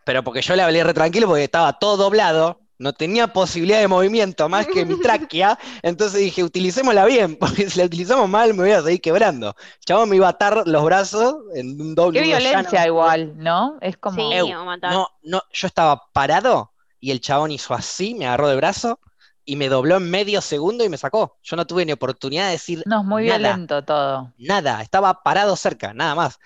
Pero 0.05 0.23
porque 0.25 0.43
yo 0.43 0.57
le 0.57 0.63
hablé 0.63 0.83
re 0.85 0.95
tranquilo 0.95 1.27
porque 1.29 1.45
estaba 1.45 1.79
todo 1.79 1.97
doblado, 1.97 2.61
no 2.79 2.93
tenía 2.93 3.29
posibilidad 3.33 3.79
de 3.81 3.87
movimiento 3.89 4.49
más 4.49 4.67
que 4.67 4.85
mi 4.85 4.97
tráquea, 5.01 5.59
entonces 5.83 6.21
dije, 6.21 6.43
utilicémosla 6.43 7.05
bien, 7.05 7.37
porque 7.41 7.71
si 7.71 7.79
la 7.79 7.85
utilizamos 7.87 8.29
mal 8.29 8.55
me 8.55 8.63
voy 8.65 8.73
a 8.73 8.83
seguir 8.83 9.01
quebrando. 9.01 9.55
El 9.81 9.85
chabón 9.87 10.09
me 10.09 10.17
iba 10.17 10.27
a 10.27 10.31
atar 10.31 10.67
los 10.67 10.85
brazos 10.85 11.37
en 11.55 11.81
un 11.81 11.95
doble 11.95 12.21
Qué 12.21 12.27
violencia 12.27 12.81
llano. 12.81 12.87
igual, 12.89 13.33
¿no? 13.37 13.79
Es 13.81 13.97
como... 13.97 14.17
Sí, 14.31 14.53
montón. 14.53 14.91
No, 14.91 15.09
no, 15.23 15.43
yo 15.53 15.67
estaba 15.67 16.03
parado 16.13 16.73
y 17.01 17.11
el 17.13 17.21
chabón 17.21 17.51
hizo 17.53 17.75
así, 17.75 18.15
me 18.15 18.27
agarró 18.27 18.49
del 18.49 18.57
brazo 18.57 18.99
y 19.45 19.57
me 19.57 19.69
dobló 19.69 19.97
en 19.97 20.11
medio 20.11 20.41
segundo 20.41 20.85
y 20.85 20.89
me 20.89 20.97
sacó. 20.99 21.39
Yo 21.43 21.57
no 21.57 21.67
tuve 21.67 21.85
ni 21.85 21.93
oportunidad 21.93 22.47
de 22.47 22.53
decir 22.53 22.83
No, 22.87 23.01
es 23.01 23.05
muy 23.07 23.25
nada. 23.25 23.39
violento 23.39 23.85
todo. 23.85 24.33
nada, 24.39 24.83
estaba 24.83 25.23
parado 25.23 25.57
cerca, 25.57 25.93
nada 25.95 26.15
más. 26.15 26.39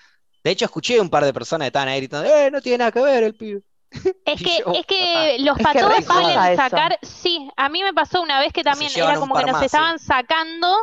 De 0.47 0.51
hecho, 0.53 0.65
escuché 0.65 0.99
un 1.01 1.09
par 1.09 1.25
de 1.25 1.33
personas 1.33 1.65
que 1.65 1.67
estaban 1.67 1.89
ahí 1.89 1.99
gritando, 1.99 2.29
¡eh, 2.29 2.49
no 2.51 2.61
tiene 2.61 2.79
nada 2.79 2.91
que 2.91 3.01
ver 3.01 3.23
el 3.23 3.35
pibe! 3.35 3.61
Es 4.25 4.41
que, 4.41 4.57
yo, 4.59 4.73
es 4.73 4.85
que 4.85 5.37
los 5.39 5.57
Es 5.57 5.67
que 5.67 5.73
patobas 5.73 5.97
re 5.99 6.05
pasa 6.05 6.21
suelen 6.21 6.53
eso. 6.53 6.61
sacar, 6.63 6.99
sí, 7.01 7.49
a 7.55 7.69
mí 7.69 7.83
me 7.83 7.93
pasó 7.93 8.21
una 8.21 8.39
vez 8.39 8.51
que 8.53 8.63
también 8.63 8.91
era 8.95 9.15
como 9.17 9.35
que 9.35 9.41
nos 9.43 9.51
más, 9.53 9.61
sí. 9.61 9.65
estaban 9.67 9.99
sacando 9.99 10.75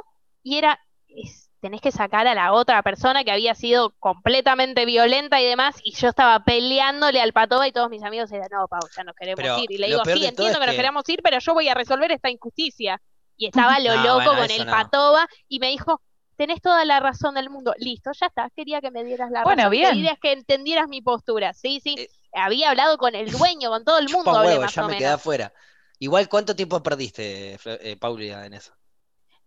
y 0.43 0.57
era, 0.59 0.79
es- 1.09 1.51
tenés 1.61 1.81
que 1.81 1.93
sacar 1.93 2.27
a 2.27 2.35
la 2.35 2.53
otra 2.53 2.83
persona 2.83 3.25
que 3.25 3.31
había 3.31 3.55
sido 3.55 3.95
completamente 3.99 4.85
violenta 4.85 5.41
y 5.41 5.47
demás, 5.47 5.77
y 5.83 5.95
yo 5.95 6.09
estaba 6.09 6.45
peleándole 6.45 7.21
al 7.23 7.33
patoba 7.33 7.67
y 7.67 7.73
todos 7.73 7.89
mis 7.89 8.03
amigos 8.03 8.31
eran, 8.33 8.49
no, 8.51 8.69
Pau, 8.69 8.81
ya 8.95 9.03
nos 9.05 9.15
queremos 9.15 9.43
Pero 9.43 9.59
ir. 9.59 9.71
Y 9.71 9.79
le 9.79 9.87
digo, 9.89 10.05
sí, 10.05 10.27
entiendo 10.27 10.43
es 10.45 10.59
que 10.59 10.67
nos 10.67 10.75
que- 10.75 10.77
queremos 10.77 11.09
ir, 11.09 11.21
pero 11.23 11.39
yo 11.39 11.55
voy 11.55 11.69
a 11.69 11.75
resolver 11.75 12.13
esta 12.13 12.29
injusticia. 12.31 13.01
Y 13.37 13.47
estaba 13.47 13.79
lo 13.81 13.95
No, 13.97 14.03
loco 14.05 14.15
bueno, 14.27 14.43
con 14.43 14.51
el 14.51 14.65
no. 14.67 14.73
patoba 14.73 15.27
y 15.49 15.59
me 15.59 15.69
dijo, 15.71 16.01
tenés 16.37 16.61
toda 16.61 16.85
la 16.85 17.01
razón 17.01 17.35
del 17.35 17.51
mundo. 17.51 17.75
Listo, 17.79 18.11
ya 18.13 18.27
está, 18.27 18.51
quería 18.51 18.81
que 18.81 18.91
me 18.91 19.05
dieras 19.05 19.31
la 19.31 19.45
Bueno, 19.45 19.71
razón, 19.71 19.71
bien. 19.71 19.95
querías 19.95 20.19
que 20.21 20.33
entendieras 20.33 20.89
mi 20.89 21.03
postura. 21.03 21.53
Sí, 21.55 21.81
sí. 21.81 22.01
Eh, 22.01 22.09
Había 22.33 22.71
hablado 22.71 22.99
con 22.99 23.15
el 23.15 23.31
dueño, 23.31 23.71
con 23.71 23.85
todo 23.85 23.99
el 23.99 24.09
mundo, 24.11 24.39
hablé 24.39 24.59
huevo, 24.59 24.61
más 24.61 24.77
ya 24.77 24.83
o 24.83 24.89
me 24.89 24.97
quedé 24.97 25.09
menos. 25.09 25.19
afuera. 25.19 25.53
Igual, 25.99 26.29
¿cuánto 26.29 26.57
tiempo 26.57 26.83
perdiste, 26.83 27.59
eh, 27.65 27.97
Paulia, 27.97 28.47
en 28.47 28.55
eso? 28.55 28.73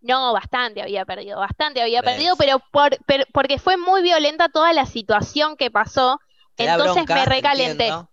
No, 0.01 0.33
bastante 0.33 0.81
había 0.81 1.05
perdido, 1.05 1.39
bastante 1.39 1.81
había 1.81 2.03
perdido, 2.03 2.35
pero 2.37 2.59
por, 2.71 2.97
per- 3.05 3.27
porque 3.33 3.59
fue 3.59 3.77
muy 3.77 4.01
violenta 4.03 4.49
toda 4.49 4.73
la 4.73 4.85
situación 4.85 5.57
que 5.57 5.71
pasó. 5.71 6.19
Te 6.55 6.65
Entonces 6.65 6.77
bronca, 6.77 7.23
me 7.23 7.25
recalenté. 7.25 7.97
entiendo. 7.97 8.11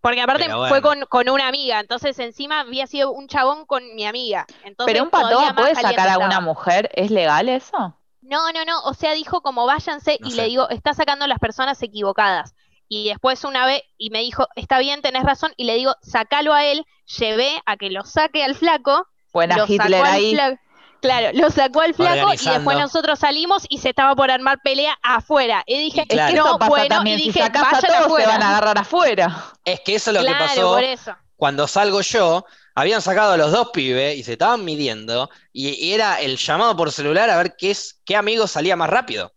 Porque 0.00 0.22
aparte 0.22 0.46
Pero 0.46 0.60
fue 0.62 0.82
con, 0.82 1.02
con 1.06 1.28
una 1.30 1.48
amiga, 1.48 1.80
entonces 1.80 2.18
encima 2.20 2.60
había 2.60 2.86
sido 2.86 3.12
un 3.12 3.28
chabón 3.28 3.66
con 3.66 3.94
mi 3.96 4.06
amiga. 4.06 4.50
Entonces 4.62 4.92
Pero 4.92 5.02
un 5.02 5.10
más 5.10 5.54
puede 5.54 5.74
sacar 5.76 6.08
a 6.08 6.18
una 6.18 6.40
mujer, 6.40 6.90
¿es 6.94 7.10
legal 7.10 7.48
eso? 7.50 8.00
No, 8.28 8.52
no, 8.52 8.64
no, 8.64 8.80
o 8.82 8.94
sea, 8.94 9.12
dijo 9.12 9.40
como 9.40 9.66
váyanse 9.66 10.18
No 10.20 10.28
y 10.28 10.30
sé. 10.32 10.36
le 10.36 10.44
digo, 10.48 10.68
está 10.70 10.94
sacando 10.94 11.24
a 11.24 11.28
las 11.28 11.38
personas 11.38 11.80
equivocadas. 11.82 12.54
Y 12.88 13.08
después 13.08 13.42
una 13.44 13.66
vez, 13.66 13.82
y 13.98 14.10
me 14.10 14.20
dijo, 14.20 14.46
está 14.54 14.78
bien, 14.78 15.02
tenés 15.02 15.24
razón, 15.24 15.52
y 15.56 15.64
le 15.64 15.74
digo, 15.74 15.94
sacalo 16.02 16.52
a 16.54 16.64
él, 16.64 16.84
llevé 17.18 17.60
a 17.66 17.76
que 17.76 17.90
lo 17.90 18.04
saque 18.04 18.44
al 18.44 18.54
flaco, 18.54 19.06
Buena 19.32 19.56
lo 19.56 19.64
Hitler 19.66 19.90
sacó 19.90 20.04
al 20.04 20.12
ahí. 20.14 20.34
flaco, 20.34 20.56
claro, 21.02 21.28
lo 21.34 21.50
sacó 21.50 21.80
al 21.80 21.94
flaco 21.94 22.32
y 22.34 22.48
después 22.48 22.78
nosotros 22.78 23.18
salimos 23.18 23.66
y 23.68 23.78
se 23.78 23.88
estaba 23.88 24.14
por 24.14 24.30
armar 24.30 24.58
pelea 24.62 24.96
afuera. 25.02 25.64
Y 25.66 25.78
dije, 25.80 26.02
Es 26.02 26.06
que 26.08 26.14
claro. 26.14 26.34
eso 26.34 26.44
no, 26.52 26.58
pasa 26.58 26.68
bueno, 26.70 26.88
también. 26.94 27.18
y 27.18 27.22
Si 27.22 27.26
dije, 27.28 27.40
sacás 27.42 27.62
a 27.64 27.70
todos, 27.80 27.82
se 27.82 27.96
afuera. 28.04 28.28
van 28.28 28.42
a 28.42 28.48
agarrar 28.50 28.78
afuera. 28.78 29.44
Es 29.64 29.80
que 29.80 29.94
eso 29.96 30.10
es 30.10 30.14
lo 30.14 30.20
que 30.22 30.26
Claro, 30.28 30.44
pasó 30.46 30.74
por 30.74 30.84
eso. 30.84 31.16
Cuando 31.36 31.66
salgo 31.68 32.00
yo. 32.00 32.44
Habían 32.74 33.00
sacado 33.00 33.32
a 33.32 33.36
los 33.36 33.52
dos 33.52 33.70
pibes 33.72 34.16
y 34.16 34.22
se 34.22 34.32
estaban 34.32 34.64
midiendo. 34.64 35.30
Y, 35.52 35.92
era 35.92 36.20
el 36.20 36.36
llamado 36.36 36.76
por 36.76 36.92
celular 36.92 37.30
a 37.30 37.38
ver 37.38 37.56
qué, 37.56 37.70
es, 37.70 38.00
qué 38.04 38.16
amigo 38.16 38.46
salía 38.46 38.76
más 38.76 38.90
rápido. 38.90 39.32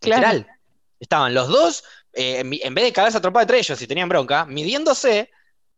Claro. 0.00 0.22
Literal. 0.22 0.46
Estaban 1.00 1.34
los 1.34 1.48
dos, 1.48 1.84
eh, 2.12 2.40
en, 2.40 2.52
en 2.52 2.74
vez 2.74 2.84
de 2.84 2.92
cagarse 2.92 3.18
a 3.18 3.20
trompar 3.20 3.42
entre 3.42 3.58
ellos 3.58 3.80
y 3.82 3.86
tenían 3.86 4.08
bronca, 4.08 4.46
midiéndose 4.46 5.30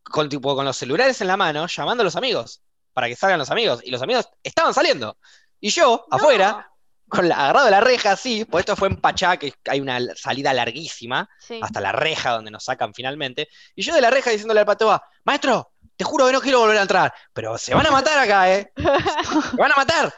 con, 0.03 0.29
tipo, 0.29 0.55
con 0.55 0.65
los 0.65 0.77
celulares 0.77 1.19
en 1.21 1.27
la 1.27 1.37
mano, 1.37 1.67
llamando 1.67 2.01
a 2.01 2.05
los 2.05 2.15
amigos 2.15 2.61
para 2.93 3.07
que 3.07 3.15
salgan 3.15 3.39
los 3.39 3.49
amigos. 3.49 3.81
Y 3.83 3.91
los 3.91 4.01
amigos 4.01 4.29
estaban 4.43 4.73
saliendo. 4.73 5.17
Y 5.59 5.69
yo, 5.69 6.05
No. 6.11 6.17
afuera, 6.17 6.69
con 7.09 7.27
la, 7.27 7.35
agarrado 7.35 7.65
de 7.65 7.71
la 7.71 7.81
reja 7.81 8.11
así, 8.11 8.45
pues 8.45 8.61
esto 8.61 8.75
fue 8.75 8.87
en 8.87 8.97
Pachá, 9.01 9.37
que 9.37 9.53
hay 9.67 9.79
una 9.81 9.99
salida 10.15 10.53
larguísima, 10.53 11.27
Sí. 11.39 11.59
hasta 11.61 11.81
la 11.81 11.91
reja 11.91 12.31
donde 12.31 12.51
nos 12.51 12.63
sacan 12.63 12.93
finalmente. 12.93 13.49
Y 13.75 13.81
yo 13.81 13.93
de 13.93 14.01
la 14.01 14.09
reja 14.09 14.29
diciéndole 14.29 14.59
al 14.61 14.65
patoa, 14.65 15.03
maestro, 15.25 15.71
te 15.97 16.03
juro 16.03 16.27
que 16.27 16.33
no 16.33 16.41
quiero 16.41 16.59
volver 16.59 16.77
a 16.77 16.83
entrar, 16.83 17.13
pero 17.33 17.57
se 17.57 17.73
van 17.73 17.85
a 17.87 17.91
matar 17.91 18.17
acá, 18.19 18.53
¿eh? 18.53 18.71
Se 18.77 19.57
van 19.57 19.71
a 19.71 19.75
matar. 19.75 20.13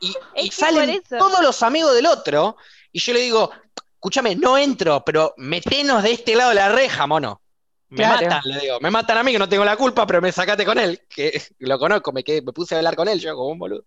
Y, 0.00 0.14
y 0.36 0.50
salen 0.50 1.02
todos 1.08 1.40
los 1.42 1.62
amigos 1.62 1.94
del 1.94 2.06
otro, 2.06 2.56
y 2.92 2.98
yo 3.00 3.12
le 3.14 3.20
digo, 3.20 3.50
escúchame, 3.94 4.36
no 4.36 4.58
entro, 4.58 5.02
pero 5.04 5.32
metenos 5.38 6.02
de 6.02 6.12
este 6.12 6.34
lado 6.36 6.50
de 6.50 6.56
la 6.56 6.68
reja, 6.68 7.06
mono. 7.06 7.40
Me 7.88 7.96
Claro. 7.98 8.26
matan, 8.26 8.40
le 8.44 8.60
digo, 8.60 8.80
me 8.80 8.90
matan 8.90 9.18
a 9.18 9.22
mí 9.22 9.32
que 9.32 9.38
no 9.38 9.48
tengo 9.48 9.64
la 9.64 9.76
culpa, 9.76 10.06
pero 10.06 10.20
me 10.20 10.32
sacaste 10.32 10.64
con 10.64 10.78
él, 10.78 11.02
que 11.08 11.40
lo 11.60 11.78
conozco, 11.78 12.12
me, 12.12 12.24
quedé- 12.24 12.42
me 12.42 12.52
puse 12.52 12.74
a 12.74 12.78
hablar 12.78 12.96
con 12.96 13.08
él, 13.08 13.20
yo 13.20 13.34
como 13.34 13.48
un 13.50 13.58
boludo. 13.58 13.84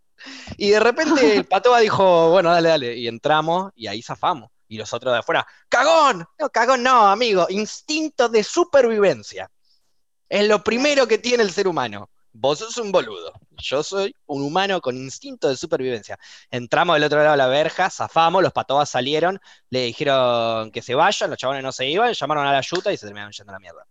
Y 0.57 0.69
de 0.71 0.79
repente 0.79 1.37
el 1.37 1.45
patoa 1.47 1.79
dijo, 1.79 2.31
bueno, 2.31 2.51
dale, 2.51 2.69
dale, 2.69 2.97
y 2.97 3.07
entramos 3.07 3.71
y 3.75 3.87
ahí 3.87 4.01
zafamos. 4.01 4.51
Y 4.67 4.77
los 4.77 4.93
otros 4.93 5.13
de 5.13 5.19
afuera, 5.19 5.47
¡cagón! 5.69 6.25
No, 6.39 6.49
cagón 6.49 6.83
no, 6.83 7.07
amigo, 7.07 7.47
instinto 7.49 8.29
de 8.29 8.43
supervivencia. 8.43 9.49
Es 10.29 10.47
lo 10.47 10.63
primero 10.63 11.07
que 11.07 11.17
tiene 11.19 11.43
el 11.43 11.51
ser 11.51 11.67
humano. 11.67 12.09
Vos 12.33 12.59
sos 12.59 12.77
un 12.77 12.91
boludo. 12.91 13.33
Yo 13.57 13.83
soy 13.83 14.15
un 14.27 14.41
humano 14.43 14.81
con 14.81 14.95
instinto 14.95 15.49
de 15.49 15.57
supervivencia. 15.57 16.17
Entramos 16.51 16.95
del 16.95 17.03
otro 17.03 17.19
lado 17.19 17.31
de 17.31 17.37
la 17.37 17.47
verja, 17.47 17.89
zafamos, 17.89 18.43
los 18.43 18.53
patobas 18.53 18.89
salieron, 18.89 19.39
le 19.69 19.83
dijeron 19.83 20.71
que 20.71 20.81
se 20.81 20.95
vayan, 20.95 21.29
los 21.29 21.39
chabones 21.39 21.63
no 21.63 21.71
se 21.71 21.89
iban, 21.89 22.13
llamaron 22.13 22.47
a 22.47 22.53
la 22.53 22.61
yuta 22.61 22.93
y 22.93 22.97
se 22.97 23.05
terminaron 23.05 23.31
yendo 23.31 23.51
a 23.51 23.55
la 23.55 23.59
mierda. 23.59 23.85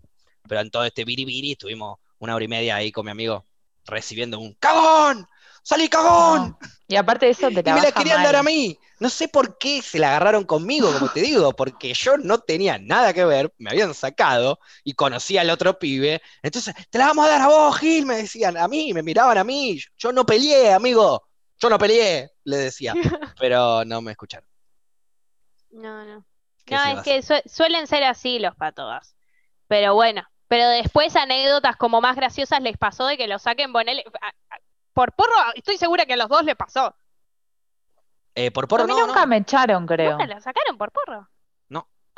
Pero 0.49 0.61
en 0.61 0.71
todo 0.71 0.85
este 0.85 1.05
biribiri 1.05 1.53
estuvimos 1.53 1.99
una 2.19 2.35
hora 2.35 2.45
y 2.45 2.49
media 2.49 2.77
ahí 2.77 2.93
con 2.93 3.05
mi 3.05 3.11
amigo 3.11 3.45
recibiendo 3.89 4.39
un 4.39 4.55
¡cagón! 4.55 5.27
¡Salí 5.63 5.89
cagón! 5.89 6.57
No. 6.61 6.69
Y 6.87 6.97
aparte 6.97 7.27
de 7.27 7.33
eso 7.33 7.49
te 7.51 7.61
Y 7.61 7.73
me 7.73 7.83
la 7.83 7.93
querían 7.93 8.19
mal. 8.19 8.25
dar 8.27 8.37
a 8.37 8.43
mí. 8.43 8.79
No 9.01 9.11
sé 9.11 9.29
por 9.29 9.59
qué 9.59 9.83
se 9.83 9.99
la 9.99 10.09
agarraron 10.09 10.45
conmigo, 10.45 10.91
como 10.93 11.11
te 11.11 11.21
digo, 11.21 11.53
porque 11.53 11.93
yo 11.95 12.17
no 12.17 12.39
tenía 12.39 12.79
nada 12.79 13.13
que 13.13 13.25
ver, 13.25 13.53
me 13.59 13.71
habían 13.71 13.95
sacado 13.95 14.59
y 14.83 14.95
conocía 14.95 15.43
al 15.43 15.51
otro 15.51 15.79
pibe. 15.79 16.21
Entonces, 16.43 16.75
te 16.91 16.99
la 16.99 17.07
vamos 17.09 17.27
a 17.27 17.29
dar 17.31 17.43
a 17.43 17.47
vos, 17.49 17.79
Gil, 17.79 18.07
me 18.07 18.17
decían 18.17 18.57
a 18.57 18.67
mí, 18.67 18.93
me 18.95 19.03
miraban 19.03 19.39
a 19.39 19.45
mí. 19.45 19.79
Yo 19.99 20.11
no 20.13 20.25
peleé, 20.25 20.73
amigo. 20.73 21.29
Yo 21.61 21.69
no 21.71 21.79
peleé, 21.79 22.31
le 22.45 22.57
decía. 22.57 22.95
Pero 23.39 23.85
no 23.85 24.01
me 24.01 24.13
escucharon. 24.13 24.49
No, 25.71 26.05
no. 26.05 26.25
¿Qué 26.65 26.75
No, 26.75 26.85
es 26.85 27.03
que 27.03 27.23
sue- 27.23 27.43
suelen 27.47 27.87
ser 27.87 28.05
así 28.05 28.39
los 28.39 28.55
patobas. 28.57 29.15
Pero 29.69 29.95
bueno, 29.95 30.23
pero 30.49 30.69
después 30.69 31.15
anécdotas 31.17 31.77
como 31.77 32.01
más 32.01 32.17
graciosas 32.17 32.61
les 32.63 32.77
pasó 32.77 33.07
de 33.07 33.17
que 33.17 33.29
lo 33.29 33.39
saquen, 33.39 33.71
a- 33.77 33.81
a- 33.81 34.59
por 34.93 35.13
porro, 35.13 35.33
estoy 35.55 35.77
segura 35.79 36.07
que 36.07 36.15
a 36.15 36.17
los 36.17 36.29
dos 36.29 36.43
les 36.45 36.57
pasó. 36.57 36.95
Eh, 38.35 38.51
por 38.51 38.65
A 38.65 38.69
porro, 38.69 38.85
mí 38.87 38.93
no, 38.95 39.07
nunca 39.07 39.21
no. 39.21 39.27
me 39.27 39.37
echaron, 39.39 39.87
creo. 39.87 40.13
¿Nunca 40.13 40.27
lo 40.27 40.41
sacaron 40.41 40.77
por 40.79 40.91
porro? 40.93 41.29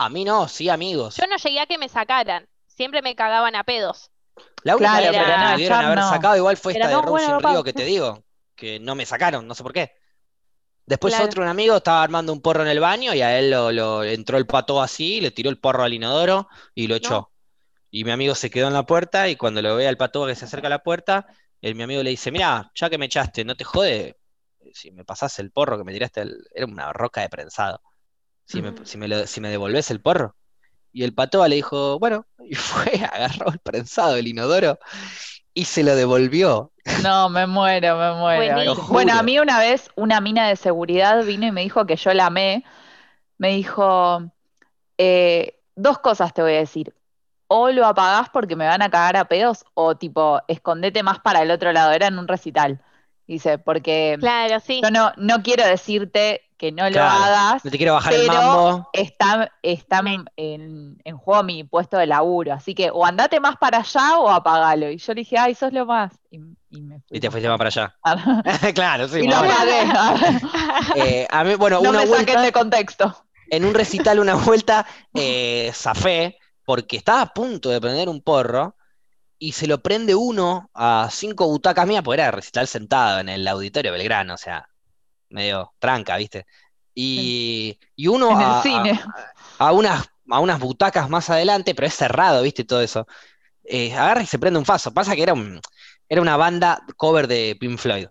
A 0.03 0.09
mí 0.09 0.25
no, 0.25 0.49
sí, 0.49 0.71
amigos. 0.71 1.17
Yo 1.17 1.27
no 1.27 1.37
llegué 1.37 1.61
a 1.61 1.67
que 1.67 1.77
me 1.77 1.87
sacaran. 1.91 2.49
Siempre 2.67 3.03
me 3.03 3.15
cagaban 3.15 3.55
a 3.55 3.65
pedos. 3.65 4.11
La 4.63 4.75
única 4.75 4.93
Claro, 4.93 5.13
que 5.13 5.19
pero 5.19 5.27
me 5.37 5.45
no, 5.45 5.53
pudieron 5.53 5.79
haber 5.85 5.99
no. 5.99 6.09
sacado 6.09 6.37
igual 6.39 6.57
fue 6.57 6.73
Pero 6.73 6.87
esta 6.87 6.97
no, 6.97 7.03
de 7.03 7.11
bueno, 7.11 7.27
Rosin 7.27 7.43
papá. 7.43 7.53
Río 7.53 7.65
que 7.65 7.73
te 7.75 7.85
digo, 7.85 8.25
que 8.55 8.81
no 8.81 8.95
me 8.95 9.05
sacaron, 9.05 9.47
no 9.47 9.55
sé 9.55 9.63
por 9.63 9.75
qué. 9.75 9.93
Después 10.87 11.13
Claro. 11.13 11.27
otro 11.27 11.43
un 11.43 11.51
amigo 11.51 11.77
estaba 11.77 12.03
armando 12.03 12.33
un 12.33 12.41
porro 12.41 12.63
en 12.63 12.69
el 12.69 12.81
baño 12.81 13.13
y 13.13 13.21
a 13.21 13.39
él 13.39 13.51
lo, 13.51 13.71
lo- 13.73 14.03
entró 14.03 14.39
el 14.39 14.47
pato 14.47 14.81
así, 14.81 15.21
le 15.21 15.33
tiró 15.33 15.51
el 15.51 15.59
porro 15.59 15.83
al 15.83 15.93
inodoro 15.93 16.49
y 16.75 16.87
lo 16.87 16.95
echó. 16.95 17.30
Y 17.91 18.05
mi 18.05 18.11
amigo 18.13 18.35
se 18.35 18.51
quedó 18.51 18.69
en 18.69 18.75
la 18.75 18.87
puerta 18.87 19.29
y 19.29 19.37
cuando 19.37 19.63
lo 19.63 19.77
ve 19.77 19.89
al 19.89 19.97
pato 19.97 20.27
que 20.27 20.35
se 20.35 20.45
acerca 20.45 20.69
a 20.69 20.71
la 20.71 20.83
puerta, 20.83 21.27
el, 21.61 21.75
mi 21.75 21.83
amigo 21.83 22.03
le 22.03 22.11
dice, 22.11 22.31
mira, 22.31 22.71
ya 22.75 22.91
que 22.91 22.99
me 22.99 23.07
echaste, 23.07 23.45
no 23.45 23.57
te 23.57 23.65
jode 23.65 24.17
si 24.75 24.91
me 24.93 25.05
pasás 25.05 25.39
el 25.41 25.51
porro 25.51 25.79
que 25.79 25.85
me 25.85 25.93
tiraste, 25.93 26.25
era 26.55 26.67
una 26.67 26.93
roca 26.93 27.23
de 27.23 27.29
prensado. 27.29 27.81
Si 28.45 28.63
me, 28.63 28.71
Ujú. 28.71 28.85
si 28.87 28.99
me, 28.99 29.09
lo- 29.09 29.27
si 29.27 29.41
me 29.41 29.51
devolvés 29.51 29.91
el 29.91 30.01
porro. 30.03 30.37
Y 30.93 31.05
el 31.05 31.15
patoa 31.15 31.49
le 31.49 31.57
dijo, 31.57 31.99
bueno, 32.01 32.27
y 32.47 32.55
fue, 32.57 32.95
agarró 33.05 33.51
el 33.53 33.61
prensado 33.61 34.15
del 34.15 34.29
inodoro 34.29 34.79
y 35.55 35.65
se 35.67 35.83
lo 35.85 35.97
devolvió. 35.97 36.73
No, 36.95 37.29
me 37.31 37.47
muero, 37.47 37.97
me 37.97 38.13
muero. 38.21 38.67
Bueno, 38.91 39.15
a 39.15 39.23
mí 39.23 39.39
una 39.39 39.59
vez 39.59 39.91
una 39.97 40.21
mina 40.21 40.49
de 40.49 40.57
seguridad 40.57 41.25
vino 41.25 41.47
y 41.47 41.53
me 41.53 41.63
dijo 41.63 41.87
que 41.87 41.97
yo 41.97 42.13
la 42.15 42.27
amé. 42.27 42.65
Me 43.39 43.51
dijo, 43.51 44.23
eh, 44.99 45.61
dos 45.77 45.99
cosas 46.01 46.35
te 46.35 46.43
voy 46.43 46.55
a 46.55 46.59
decir. 46.61 46.95
O 47.53 47.69
lo 47.71 47.85
apagás 47.85 48.29
porque 48.31 48.55
me 48.55 48.67
van 48.67 48.81
a 48.81 48.91
cagar 48.91 49.17
a 49.17 49.25
pedos, 49.25 49.65
o 49.75 49.97
tipo, 49.97 50.41
escondete 50.47 51.03
más 51.03 51.19
para 51.19 51.43
el 51.43 51.51
otro 51.51 51.73
lado. 51.73 51.91
Era 51.91 52.07
en 52.07 52.19
un 52.19 52.29
recital. 52.29 52.81
Dice, 53.27 53.59
porque 53.59 54.17
Claro, 54.21 54.61
sí. 54.61 54.81
yo 54.83 54.91
no, 54.91 55.13
no 55.17 55.43
quiero 55.43 55.65
decirte 55.67 56.43
que 56.57 56.71
no 56.73 56.89
lo 56.91 57.03
hagas, 57.03 57.65
No 57.65 57.71
te 57.71 57.77
quiero 57.79 57.95
bajar 57.95 58.13
el 58.13 58.27
mambo. 58.27 58.89
está, 58.93 59.51
está 59.63 60.03
en, 60.37 60.99
en 61.05 61.17
juego 61.17 61.43
mi 61.43 61.65
puesto 61.65 61.97
de 61.97 62.07
laburo. 62.07 62.53
Así 62.53 62.75
que 62.75 62.91
o 62.93 63.05
andate 63.07 63.41
más 63.41 63.57
para 63.57 63.79
allá 63.79 64.19
o 64.19 64.29
apagalo. 64.29 64.91
Y 64.91 64.99
yo 64.99 65.13
le 65.15 65.21
dije, 65.23 65.39
ay, 65.39 65.55
sos 65.55 65.73
lo 65.73 65.87
más. 65.87 66.13
Y, 66.31 66.39
y 66.71 66.83
me 66.83 67.01
fui 67.01 67.17
Y 67.17 67.21
te 67.21 67.31
fuiste 67.31 67.49
más 67.49 67.57
para 67.59 67.69
allá. 67.69 67.97
allá. 68.03 68.43
claro, 68.75 69.09
sí. 69.09 69.21
y 69.21 69.29
lo. 69.29 69.37
Eh, 70.97 71.27
a 71.31 71.45
mí, 71.45 71.55
bueno, 71.57 71.81
no 71.83 71.91
una 71.91 72.01
me 72.01 72.07
saquen 72.07 72.25
vuelta, 72.27 72.43
de 72.43 72.53
contexto. 72.53 73.25
en 73.49 73.65
un 73.65 73.75
recital, 73.75 74.19
una 74.21 74.35
vuelta, 74.35 74.87
eh, 75.15 75.71
zafé, 75.75 76.37
porque 76.71 76.97
estaba 76.97 77.23
a 77.23 77.33
punto 77.35 77.71
de 77.71 77.81
prender 77.81 78.09
un 78.09 78.23
porro, 78.23 78.77
y 79.39 79.53
se 79.53 79.67
lo 79.67 79.83
prende 79.83 80.15
uno 80.15 80.71
a 80.75 81.09
cinco 81.13 81.47
butacas 81.49 81.87
mías, 81.87 82.03
porque 82.05 82.21
era 82.23 82.31
recital 82.33 82.67
sentado 82.69 83.21
en 83.21 83.29
el 83.29 83.47
auditorio 83.49 83.93
Belgrano, 83.93 84.35
o 84.35 84.39
sea, 84.39 84.69
medio 85.31 85.73
tranca, 85.79 86.17
¿viste? 86.19 86.47
Y, 86.95 87.79
y 87.97 88.09
uno 88.09 88.35
En 88.35 88.41
el 88.41 88.51
a, 88.51 88.63
a- 88.63 88.63
cine. 88.63 89.01
a 89.59 89.73
unas, 89.73 90.07
a 90.31 90.41
unas 90.41 90.61
butacas 90.61 91.09
más 91.11 91.31
adelante, 91.31 91.75
pero 91.75 91.87
es 91.89 91.95
cerrado, 91.95 92.43
¿viste? 92.43 92.65
Todo 92.65 92.83
eso. 92.83 93.07
Eh, 93.65 93.95
agarra 93.95 94.23
y 94.23 94.27
se 94.27 94.39
prende 94.41 94.59
un 94.61 94.67
faso. 94.67 94.95
Pasa 94.95 95.17
que 95.17 95.23
era, 95.25 95.35
un, 95.35 95.61
era 96.09 96.23
una 96.23 96.37
banda 96.39 96.83
cover 96.99 97.29
de 97.29 97.57
Pink 97.61 97.79
Floyd, 97.79 98.09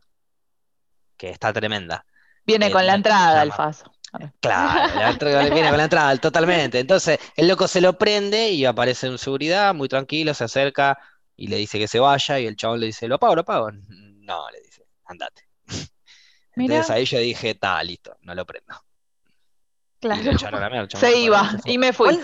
que 1.18 1.30
está 1.32 1.54
tremenda. 1.54 2.06
Viene 2.46 2.70
Eh, 2.70 2.72
con 2.72 2.86
la 2.86 2.96
entrada 2.96 3.42
el 3.44 3.54
faso. 3.54 3.96
Claro, 4.40 4.96
la 4.96 5.10
entrada- 5.12 5.50
viene 5.50 5.70
con 5.70 5.78
la 5.78 5.84
entrada, 5.84 6.18
totalmente. 6.18 6.80
Entonces, 6.80 7.20
el 7.36 7.48
loco 7.48 7.68
se 7.68 7.82
lo 7.82 7.98
prende 7.98 8.50
y 8.50 8.66
aparece 8.66 9.08
en 9.08 9.18
seguridad, 9.18 9.74
muy 9.76 9.88
tranquilo, 9.88 10.34
se 10.34 10.44
acerca 10.46 10.98
y 11.36 11.48
le 11.48 11.58
dice 11.58 11.78
que 11.80 11.88
se 11.88 12.00
vaya, 12.00 12.40
y 12.40 12.48
el 12.48 12.56
chabón 12.56 12.80
le 12.80 12.88
dice, 12.88 13.08
¿lo 13.08 13.16
apago, 13.16 13.36
lo 13.36 13.42
apago? 13.42 13.72
No, 13.72 14.50
le 14.52 14.62
dice, 14.62 14.84
andate. 15.06 15.48
Mirá. 16.56 16.76
Entonces 16.76 16.90
ahí 16.90 17.06
yo 17.06 17.20
dije, 17.20 17.52
está, 17.52 17.82
listo, 17.84 18.18
no 18.22 18.36
lo 18.36 18.46
prendo. 18.46 18.76
Claro. 20.00 20.32
a 20.32 20.88
Se 21.00 21.18
iba 21.18 21.52
y 21.66 21.78
me 21.78 21.94
fui. 21.94 22.18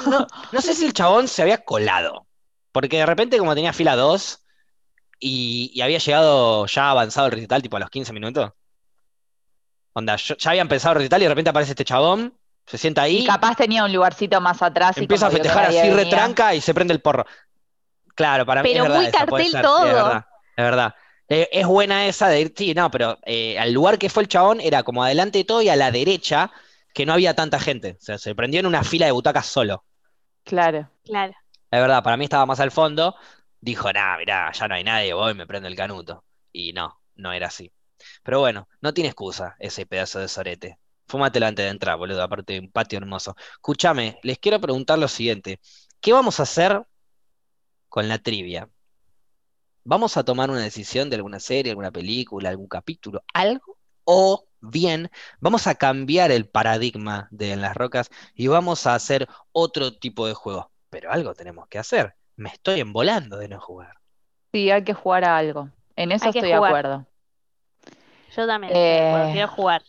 No 0.51 0.61
sé 0.61 0.73
si 0.73 0.85
el 0.85 0.93
chabón 0.93 1.27
se 1.27 1.41
había 1.41 1.59
colado, 1.59 2.25
porque 2.71 2.97
de 2.97 3.05
repente 3.05 3.37
como 3.37 3.53
tenía 3.53 3.73
fila 3.73 3.95
2 3.95 4.43
y, 5.19 5.71
y 5.73 5.81
había 5.81 5.99
llegado 5.99 6.65
ya 6.67 6.89
avanzado 6.91 7.27
el 7.27 7.33
recital, 7.33 7.61
tipo 7.61 7.77
a 7.77 7.81
los 7.81 7.89
15 7.89 8.13
minutos. 8.13 8.51
Onda, 9.95 10.15
yo- 10.17 10.35
ya 10.37 10.49
había 10.51 10.61
empezado 10.61 10.93
el 10.93 10.97
recital 10.99 11.21
y 11.21 11.25
de 11.25 11.29
repente 11.29 11.49
aparece 11.49 11.71
este 11.71 11.85
chabón, 11.85 12.33
se 12.65 12.77
sienta 12.77 13.03
ahí, 13.03 13.19
Y 13.19 13.25
capaz 13.25 13.55
tenía 13.55 13.85
un 13.85 13.93
lugarcito 13.93 14.41
más 14.41 14.61
atrás. 14.61 14.97
y 14.97 15.01
empieza 15.01 15.27
a 15.27 15.29
festejar 15.31 15.65
así 15.65 15.87
venía. 15.87 15.95
retranca 16.03 16.53
y 16.55 16.61
se 16.61 16.73
prende 16.73 16.93
el 16.93 17.01
porro. 17.01 17.25
Claro, 18.15 18.45
para 18.45 18.61
mí 18.63 18.69
Pero 18.69 18.83
es 18.83 18.89
verdad 18.89 18.97
muy 18.99 19.07
esa, 19.07 19.25
puede 19.25 19.43
cartel 19.45 19.61
todo. 19.61 19.79
sí, 19.79 19.87
es 19.87 19.93
verdad, 19.95 20.25
es 20.57 20.63
verdad. 20.63 20.95
Eh, 21.27 21.49
es 21.51 21.65
buena 21.67 22.05
esa 22.07 22.29
de 22.29 22.41
ir, 22.41 22.53
sí, 22.55 22.73
no, 22.73 22.91
pero 22.91 23.17
eh, 23.25 23.57
al 23.57 23.73
lugar 23.73 23.97
que 23.97 24.09
fue 24.09 24.23
el 24.23 24.29
chabón 24.29 24.61
era 24.61 24.83
como 24.83 25.03
adelante 25.03 25.39
de 25.39 25.43
todo 25.43 25.61
y 25.61 25.69
a 25.69 25.75
la 25.75 25.91
derecha, 25.91 26.51
que 26.93 27.05
no 27.05 27.13
había 27.13 27.33
tanta 27.33 27.59
gente. 27.59 27.97
O 27.99 28.03
sea, 28.03 28.17
se 28.17 28.35
prendió 28.35 28.59
en 28.59 28.65
una 28.67 28.83
fila 28.83 29.05
de 29.05 29.11
butacas 29.11 29.45
solo. 29.47 29.83
Claro. 30.43 30.89
Claro. 31.03 31.33
Es 31.71 31.79
verdad, 31.81 32.03
para 32.03 32.17
mí 32.17 32.23
estaba 32.25 32.45
más 32.45 32.59
al 32.59 32.71
fondo. 32.71 33.15
Dijo, 33.59 33.91
nah, 33.91 34.17
mirá, 34.17 34.51
ya 34.51 34.67
no 34.67 34.75
hay 34.75 34.83
nadie, 34.83 35.13
voy, 35.13 35.33
me 35.33 35.47
prendo 35.47 35.67
el 35.67 35.75
canuto. 35.75 36.23
Y 36.51 36.73
no, 36.73 37.01
no 37.15 37.33
era 37.33 37.47
así. 37.47 37.71
Pero 38.23 38.39
bueno, 38.39 38.67
no 38.81 38.93
tiene 38.93 39.09
excusa 39.09 39.55
ese 39.59 39.85
pedazo 39.85 40.19
de 40.19 40.27
sorete. 40.27 40.79
Fúmatelo 41.07 41.45
antes 41.45 41.65
de 41.65 41.71
entrar, 41.71 41.97
boludo, 41.97 42.21
aparte 42.23 42.53
de 42.53 42.59
un 42.59 42.71
patio 42.71 42.97
hermoso. 42.97 43.35
Escúchame, 43.53 44.19
les 44.23 44.39
quiero 44.39 44.59
preguntar 44.59 44.97
lo 44.97 45.07
siguiente. 45.07 45.59
¿Qué 46.01 46.13
vamos 46.13 46.39
a 46.39 46.43
hacer 46.43 46.83
con 47.89 48.07
la 48.07 48.17
trivia? 48.17 48.69
¿Vamos 49.83 50.17
a 50.17 50.23
tomar 50.23 50.49
una 50.49 50.61
decisión 50.61 51.09
de 51.09 51.17
alguna 51.17 51.39
serie, 51.39 51.71
alguna 51.71 51.91
película, 51.91 52.49
algún 52.49 52.67
capítulo, 52.67 53.23
algo? 53.33 53.77
¿O 54.03 54.47
bien 54.61 55.11
vamos 55.39 55.67
a 55.67 55.75
cambiar 55.75 56.31
el 56.31 56.47
paradigma 56.47 57.27
de 57.29 57.51
En 57.51 57.61
las 57.61 57.75
Rocas 57.75 58.09
y 58.33 58.47
vamos 58.47 58.87
a 58.87 58.95
hacer 58.95 59.27
otro 59.51 59.95
tipo 59.95 60.25
de 60.25 60.33
juego? 60.33 60.71
Pero 60.89 61.11
algo 61.11 61.35
tenemos 61.35 61.67
que 61.67 61.77
hacer. 61.77 62.15
Me 62.35 62.49
estoy 62.49 62.79
embolando 62.79 63.37
de 63.37 63.47
no 63.47 63.59
jugar. 63.59 63.95
Sí, 64.51 64.71
hay 64.71 64.83
que 64.83 64.93
jugar 64.93 65.23
a 65.23 65.37
algo. 65.37 65.69
En 65.95 66.11
eso 66.11 66.25
Hay 66.25 66.29
estoy 66.29 66.49
de 66.49 66.55
acuerdo. 66.55 67.05
Yo 68.35 68.47
también 68.47 68.73
Eh. 68.75 69.29
quiero 69.33 69.47
jugar. 69.47 69.83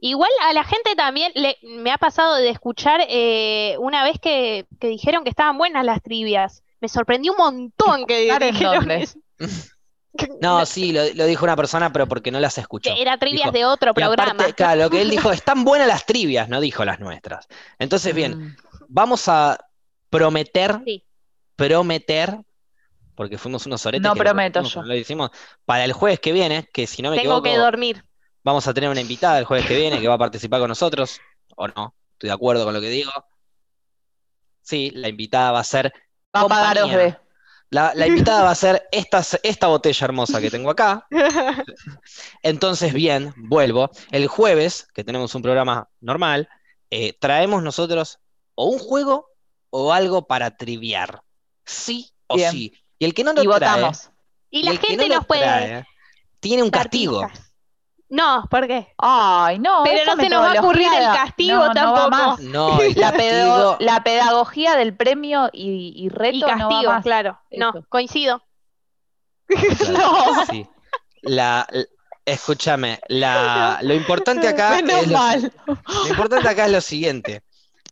Igual 0.00 0.30
a 0.42 0.52
la 0.52 0.62
gente 0.64 0.94
también 0.96 1.32
le, 1.34 1.56
me 1.62 1.90
ha 1.90 1.98
pasado 1.98 2.36
de 2.36 2.50
escuchar 2.50 3.00
eh, 3.08 3.76
una 3.80 4.04
vez 4.04 4.18
que, 4.20 4.66
que 4.80 4.86
dijeron 4.88 5.24
que 5.24 5.30
estaban 5.30 5.58
buenas 5.58 5.84
las 5.84 6.02
trivias. 6.02 6.62
Me 6.80 6.88
sorprendió 6.88 7.32
un 7.32 7.38
montón 7.38 8.06
que 8.06 8.28
¿Escuchar 8.28 8.42
en 8.44 8.54
dijeron 8.54 8.90
eso. 8.92 9.18
No, 10.40 10.64
sí, 10.66 10.92
lo, 10.92 11.02
lo 11.14 11.26
dijo 11.26 11.44
una 11.44 11.54
persona, 11.54 11.92
pero 11.92 12.06
porque 12.08 12.30
no 12.32 12.40
las 12.40 12.58
escuchó. 12.58 12.92
que 12.94 13.00
era 13.02 13.18
trivias 13.18 13.52
Dijo, 13.52 13.58
de 13.58 13.64
otro 13.66 13.90
aparte, 13.90 14.06
programa. 14.16 14.52
claro, 14.52 14.82
lo 14.82 14.90
que 14.90 15.00
él 15.02 15.10
dijo, 15.10 15.30
están 15.32 15.64
buenas 15.64 15.86
las 15.86 16.06
trivias, 16.06 16.48
no 16.48 16.60
dijo 16.60 16.84
las 16.84 16.98
nuestras. 16.98 17.46
Entonces, 17.78 18.14
bien, 18.14 18.38
Mm. 18.38 18.56
vamos 18.88 19.28
a 19.28 19.58
prometer, 20.10 20.80
Sí. 20.84 21.04
prometer, 21.56 22.38
porque 23.18 23.36
fuimos 23.36 23.66
unos 23.66 23.84
oretes 23.84 24.00
No 24.00 24.14
que 24.14 24.20
prometo 24.20 24.62
yo. 24.62 24.80
lo 24.82 24.94
hicimos, 24.94 25.30
para 25.64 25.84
el 25.84 25.92
jueves 25.92 26.20
que 26.20 26.32
viene, 26.32 26.68
que 26.72 26.86
si 26.86 27.02
no 27.02 27.10
me 27.10 27.16
Tengo 27.16 27.38
equivoco, 27.38 27.42
que 27.42 27.56
dormir. 27.58 28.04
vamos 28.44 28.66
a 28.68 28.72
tener 28.72 28.88
una 28.88 29.00
invitada 29.00 29.40
el 29.40 29.44
jueves 29.44 29.66
que 29.66 29.76
viene 29.76 30.00
que 30.00 30.06
va 30.06 30.14
a 30.14 30.18
participar 30.18 30.60
con 30.60 30.68
nosotros, 30.68 31.18
o 31.56 31.66
no, 31.66 31.94
estoy 32.12 32.28
de 32.28 32.34
acuerdo 32.34 32.64
con 32.64 32.74
lo 32.74 32.80
que 32.80 32.90
digo. 32.90 33.10
Sí, 34.62 34.90
la 34.94 35.08
invitada 35.08 35.50
va 35.52 35.60
a 35.60 35.64
ser 35.64 35.92
compañía. 36.30 36.84
OSB. 36.84 37.16
La, 37.70 37.92
la 37.94 38.06
invitada 38.06 38.44
va 38.44 38.50
a 38.52 38.54
ser 38.54 38.88
esta, 38.92 39.22
esta 39.42 39.66
botella 39.66 40.04
hermosa 40.04 40.40
que 40.40 40.50
tengo 40.50 40.70
acá. 40.70 41.06
Entonces, 42.42 42.92
bien, 42.94 43.34
vuelvo. 43.36 43.90
El 44.10 44.26
jueves, 44.26 44.88
que 44.94 45.04
tenemos 45.04 45.34
un 45.34 45.42
programa 45.42 45.88
normal, 46.00 46.48
eh, 46.90 47.14
traemos 47.18 47.62
nosotros 47.62 48.20
o 48.54 48.66
un 48.66 48.78
juego 48.78 49.26
o 49.70 49.92
algo 49.92 50.26
para 50.26 50.56
triviar. 50.56 51.22
Sí 51.66 52.10
o 52.26 52.36
Bien. 52.36 52.50
sí. 52.52 52.72
Y 52.98 53.04
el 53.04 53.14
que 53.14 53.24
no 53.24 53.32
lo 53.32 53.42
Y 53.42 53.46
trae, 53.46 53.54
votamos. 53.80 54.10
Y 54.50 54.62
la 54.62 54.72
gente 54.76 55.08
no 55.08 55.16
nos 55.16 55.26
puede 55.26 55.42
trae, 55.42 55.86
tiene 56.40 56.62
un 56.62 56.70
castigo. 56.70 57.28
No, 58.10 58.44
¿por 58.50 58.66
qué? 58.66 58.94
Ay, 58.96 59.58
no. 59.58 59.82
Pero 59.84 60.04
no 60.16 60.22
se 60.22 60.28
nos 60.30 60.42
va 60.42 60.52
a 60.52 60.60
ocurrir 60.62 60.88
el 60.92 61.04
castigo 61.14 61.56
no, 61.58 61.74
no 61.74 61.92
va 61.92 62.00
tampoco. 62.00 62.10
más. 62.10 62.40
No, 62.40 62.80
el 62.80 62.94
La, 62.96 63.12
pedo- 63.12 63.76
la 63.80 64.02
pedagogía 64.02 64.76
del 64.76 64.96
premio 64.96 65.50
y, 65.52 65.92
y 65.94 66.08
reto 66.08 66.36
Y 66.36 66.40
no 66.40 66.46
va 66.48 66.56
castigo, 66.56 66.92
más. 66.92 67.02
claro. 67.02 67.38
No, 67.50 67.72
coincido. 67.90 68.42
No. 69.90 70.46
Sí. 70.46 70.66
La, 71.22 71.66
escúchame, 72.24 73.00
la, 73.08 73.78
lo 73.82 73.94
importante 73.94 74.48
acá 74.48 74.70
Menos 74.82 75.02
es 75.02 75.08
lo, 75.08 75.18
mal. 75.18 75.52
lo 75.66 76.08
importante 76.08 76.48
acá 76.48 76.66
es 76.66 76.72
lo 76.72 76.80
siguiente. 76.80 77.42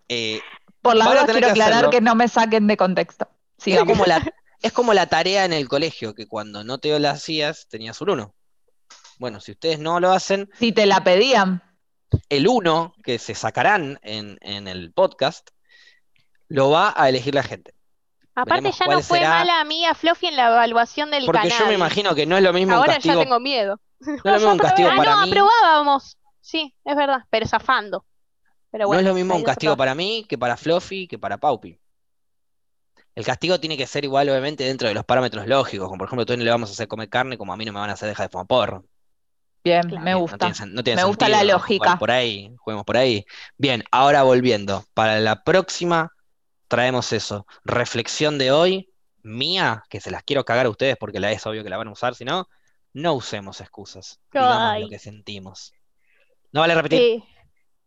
Eh, 0.09 0.41
Por 0.81 0.97
la 0.97 1.07
Van 1.07 1.17
a 1.19 1.21
duda 1.23 1.27
tener 1.27 1.43
quiero 1.43 1.51
aclarar 1.53 1.73
hacerlo. 1.75 1.91
que 1.91 2.01
no 2.01 2.15
me 2.15 2.29
saquen 2.29 2.67
de 2.67 2.77
contexto. 2.77 3.29
es, 3.59 3.65
Sigamos. 3.65 3.93
como 3.93 4.05
la, 4.07 4.23
es 4.67 4.73
como 4.73 4.93
la 4.95 5.07
tarea 5.07 5.45
en 5.45 5.53
el 5.53 5.69
colegio, 5.69 6.15
que 6.15 6.27
cuando 6.27 6.65
no 6.65 6.79
te 6.79 6.99
la 7.01 7.11
hacías 7.13 7.67
tenías 7.69 8.01
un 8.01 8.11
1. 8.11 8.35
Bueno, 9.19 9.41
si 9.41 9.53
ustedes 9.53 9.79
no 9.79 9.99
lo 10.01 10.13
hacen, 10.13 10.49
Si 10.59 10.73
te 10.73 10.87
la 10.87 11.03
pedían. 11.03 11.63
el 12.29 12.47
1 12.49 12.95
que 13.03 13.19
se 13.19 13.35
sacarán 13.35 13.99
en, 14.03 14.39
en 14.43 14.69
el 14.69 14.93
podcast 14.93 15.49
lo 16.49 16.71
va 16.71 16.93
a 16.97 17.09
elegir 17.09 17.35
la 17.35 17.43
gente. 17.43 17.75
Aparte 18.35 18.61
Veremos 18.65 18.79
ya 18.79 18.87
no 18.87 19.01
fue 19.03 19.19
será. 19.19 19.31
mala 19.31 19.61
amiga 19.61 19.95
Fluffy 19.95 20.27
en 20.27 20.37
la 20.37 20.49
evaluación 20.49 21.11
del 21.11 21.25
Porque 21.25 21.49
canal. 21.49 21.59
yo 21.59 21.67
me 21.67 21.75
imagino 21.75 22.15
que 22.15 22.27
no 22.27 22.37
es 22.37 22.43
lo 22.43 22.53
mismo 22.53 22.75
un 22.75 22.79
Ahora 22.81 22.95
castigo, 22.95 23.15
ya 23.15 23.21
tengo 23.23 23.41
miedo. 23.41 23.81
no 24.01 24.15
es 24.15 24.23
lo 24.25 24.33
mismo 24.35 24.53
un 24.53 24.59
castigo 24.59 24.91
ah, 24.93 24.97
para 24.97 25.15
no, 25.17 25.23
mí. 25.23 25.31
aprobábamos. 25.31 26.19
Sí, 26.41 26.75
es 26.85 26.95
verdad, 26.97 27.21
pero 27.31 27.47
zafando. 27.49 28.05
Pero 28.71 28.89
No 28.93 28.99
es 28.99 29.05
lo 29.05 29.15
mismo 29.15 29.35
un 29.35 29.43
castigo 29.43 29.75
para 29.77 29.95
mí 29.95 30.27
que 30.29 30.37
para 30.37 30.57
Fluffy 30.59 31.09
que 31.09 31.19
para 31.19 31.39
Paupi. 31.39 31.79
El 33.17 33.25
castigo 33.25 33.59
tiene 33.59 33.77
que 33.77 33.87
ser 33.89 34.05
igual, 34.05 34.29
obviamente, 34.29 34.63
dentro 34.63 34.87
de 34.87 34.95
los 34.95 35.05
parámetros 35.05 35.47
lógicos. 35.49 35.89
Como 35.89 35.99
por 35.99 36.07
ejemplo, 36.07 36.25
tú 36.27 36.37
no 36.37 36.45
le 36.45 36.51
vamos 36.51 36.71
a 36.71 36.73
hacer 36.73 36.87
comer 36.87 37.09
carne, 37.09 37.37
como 37.37 37.53
a 37.53 37.57
mí 37.57 37.65
no 37.65 37.73
me 37.73 37.81
van 37.81 37.91
a 37.91 37.95
hacer 37.95 38.09
dejar 38.09 38.29
de 38.29 38.31
fumar 38.33 38.47
porro. 38.47 38.85
Bien, 39.65 39.83
Claro. 39.83 40.05
me 40.05 40.11
Eh, 40.11 40.15
No 40.15 40.21
gusta. 40.21 40.39
tiene, 40.53 40.73
no 40.73 40.85
tiene 40.85 41.03
Me 41.03 41.09
gusta 41.09 41.29
la 41.29 41.43
lógica. 41.43 41.99
Por 41.99 42.11
ahí, 42.13 42.55
juguemos 42.59 42.85
por 42.85 42.97
ahí. 42.97 43.25
Bien, 43.57 43.83
ahora 43.91 44.23
volviendo. 44.23 44.85
Para 44.95 45.19
la 45.19 45.43
próxima 45.43 46.13
traemos 46.69 47.13
eso. 47.13 47.47
Reflexión 47.65 48.39
de 48.39 48.53
hoy, 48.53 48.91
mía, 49.23 49.83
que 49.89 50.01
se 50.01 50.11
las 50.11 50.23
quiero 50.23 50.45
cagar 50.45 50.67
a 50.67 50.71
ustedes 50.71 50.97
porque 50.97 51.19
la 51.19 51.33
es 51.33 51.45
obvio 51.47 51.65
que 51.65 51.71
la 51.71 51.79
van 51.79 51.89
a 51.89 51.93
usar, 51.93 52.15
si 52.15 52.25
no, 52.25 52.49
no 52.93 53.15
usemos 53.15 53.61
excusas. 53.61 54.21
Digamos 54.33 54.81
lo 54.83 54.89
que 54.89 54.99
sentimos. 54.99 55.73
No 56.53 56.61
vale 56.61 56.75
repetir. 56.75 57.01
Eh, 57.01 57.25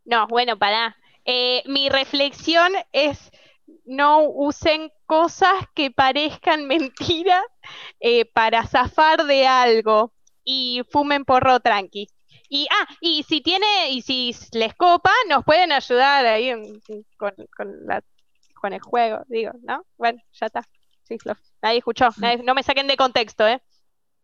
no, 0.05 0.27
bueno, 0.27 0.57
pará. 0.57 0.97
Eh, 1.23 1.61
mi 1.67 1.88
reflexión 1.89 2.71
es 2.91 3.32
no 3.86 4.24
usen 4.24 4.91
cosas 5.05 5.53
que 5.74 5.91
parezcan 5.91 6.65
mentira 6.67 7.43
eh, 7.99 8.26
para 8.26 8.65
zafar 8.65 9.26
de 9.26 9.47
algo 9.47 10.13
y 10.43 10.82
fumen 10.89 11.26
porro 11.26 11.59
tranqui. 11.59 12.07
Y, 12.51 12.67
ah, 12.72 12.88
y 12.99 13.24
si 13.24 13.41
tiene, 13.41 13.91
y 13.91 14.01
si 14.01 14.36
les 14.53 14.74
copa, 14.74 15.11
nos 15.30 15.43
pueden 15.43 15.72
ayudar 15.72 16.26
ahí 16.26 16.51
con, 17.17 17.34
con 18.59 18.74
el 18.74 18.82
juego, 18.82 19.24
digo, 19.28 19.51
¿no? 19.61 19.86
Bueno, 19.97 20.20
ya 20.34 20.47
está. 20.47 20.63
Sí, 21.03 21.17
Fluff. 21.17 21.39
Nadie 21.61 21.80
escuchó, 21.80 22.09
no 22.43 22.53
me 22.53 22.63
saquen 22.63 22.88
de 22.88 22.97
contexto, 22.97 23.47
¿eh? 23.47 23.61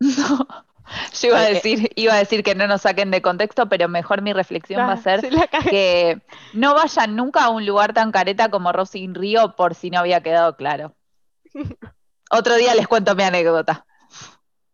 No. 0.00 0.46
Yo 1.20 1.28
iba 1.28 1.38
a 1.40 1.48
Eh, 1.48 1.50
eh. 1.50 1.54
decir, 1.54 1.90
iba 1.96 2.14
a 2.14 2.18
decir 2.18 2.42
que 2.42 2.54
no 2.54 2.66
nos 2.66 2.82
saquen 2.82 3.10
de 3.10 3.22
contexto, 3.22 3.68
pero 3.68 3.88
mejor 3.88 4.22
mi 4.22 4.32
reflexión 4.32 4.80
va 4.88 4.92
a 4.92 4.92
Ah, 4.92 4.96
ser 4.96 5.20
se 5.20 5.30
que 5.70 6.20
no 6.52 6.74
vayan 6.74 7.16
nunca 7.16 7.44
a 7.44 7.50
un 7.50 7.66
lugar 7.66 7.92
tan 7.92 8.12
careta 8.12 8.50
como 8.50 8.72
Rosy 8.72 9.00
in 9.02 9.14
Río 9.14 9.54
por 9.56 9.74
si 9.74 9.90
no 9.90 9.98
había 10.00 10.22
quedado 10.22 10.56
claro. 10.56 10.94
Otro 12.30 12.56
día 12.56 12.74
les 12.74 12.88
cuento 12.88 13.14
mi 13.14 13.22
anécdota. 13.22 13.86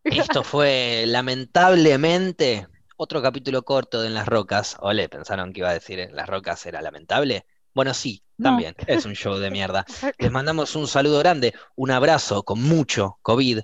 Esto 0.05 0.43
fue 0.43 1.05
lamentablemente 1.07 2.67
otro 2.97 3.23
capítulo 3.23 3.63
corto 3.65 4.01
de 4.01 4.09
En 4.09 4.15
las 4.15 4.27
Rocas. 4.27 4.77
Ole, 4.81 5.09
pensaron 5.09 5.53
que 5.53 5.61
iba 5.61 5.71
a 5.71 5.75
decir 5.75 5.99
En 6.01 6.15
las 6.17 6.29
Rocas 6.29 6.65
era 6.67 6.83
lamentable. 6.83 7.47
Bueno, 7.75 7.95
sí, 7.95 8.23
No. 8.37 8.51
también. 8.51 8.75
Es 8.87 9.07
un 9.07 9.15
show 9.15 9.37
de 9.39 9.51
mierda. 9.51 9.85
Les 10.19 10.31
mandamos 10.31 10.77
un 10.77 10.87
saludo 10.89 11.19
grande, 11.21 11.55
un 11.77 11.91
abrazo 11.91 12.43
con 12.43 12.61
mucho 12.63 13.19
COVID, 13.23 13.61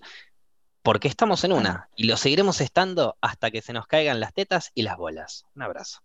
porque 0.82 1.08
estamos 1.08 1.44
en 1.44 1.52
una 1.52 1.88
y 1.96 2.04
lo 2.04 2.16
seguiremos 2.16 2.60
estando 2.60 3.16
hasta 3.20 3.50
que 3.50 3.62
se 3.62 3.72
nos 3.72 3.86
caigan 3.86 4.20
las 4.20 4.32
tetas 4.32 4.70
y 4.74 4.82
las 4.82 4.96
bolas. 4.96 5.44
Un 5.54 5.62
abrazo. 5.62 6.00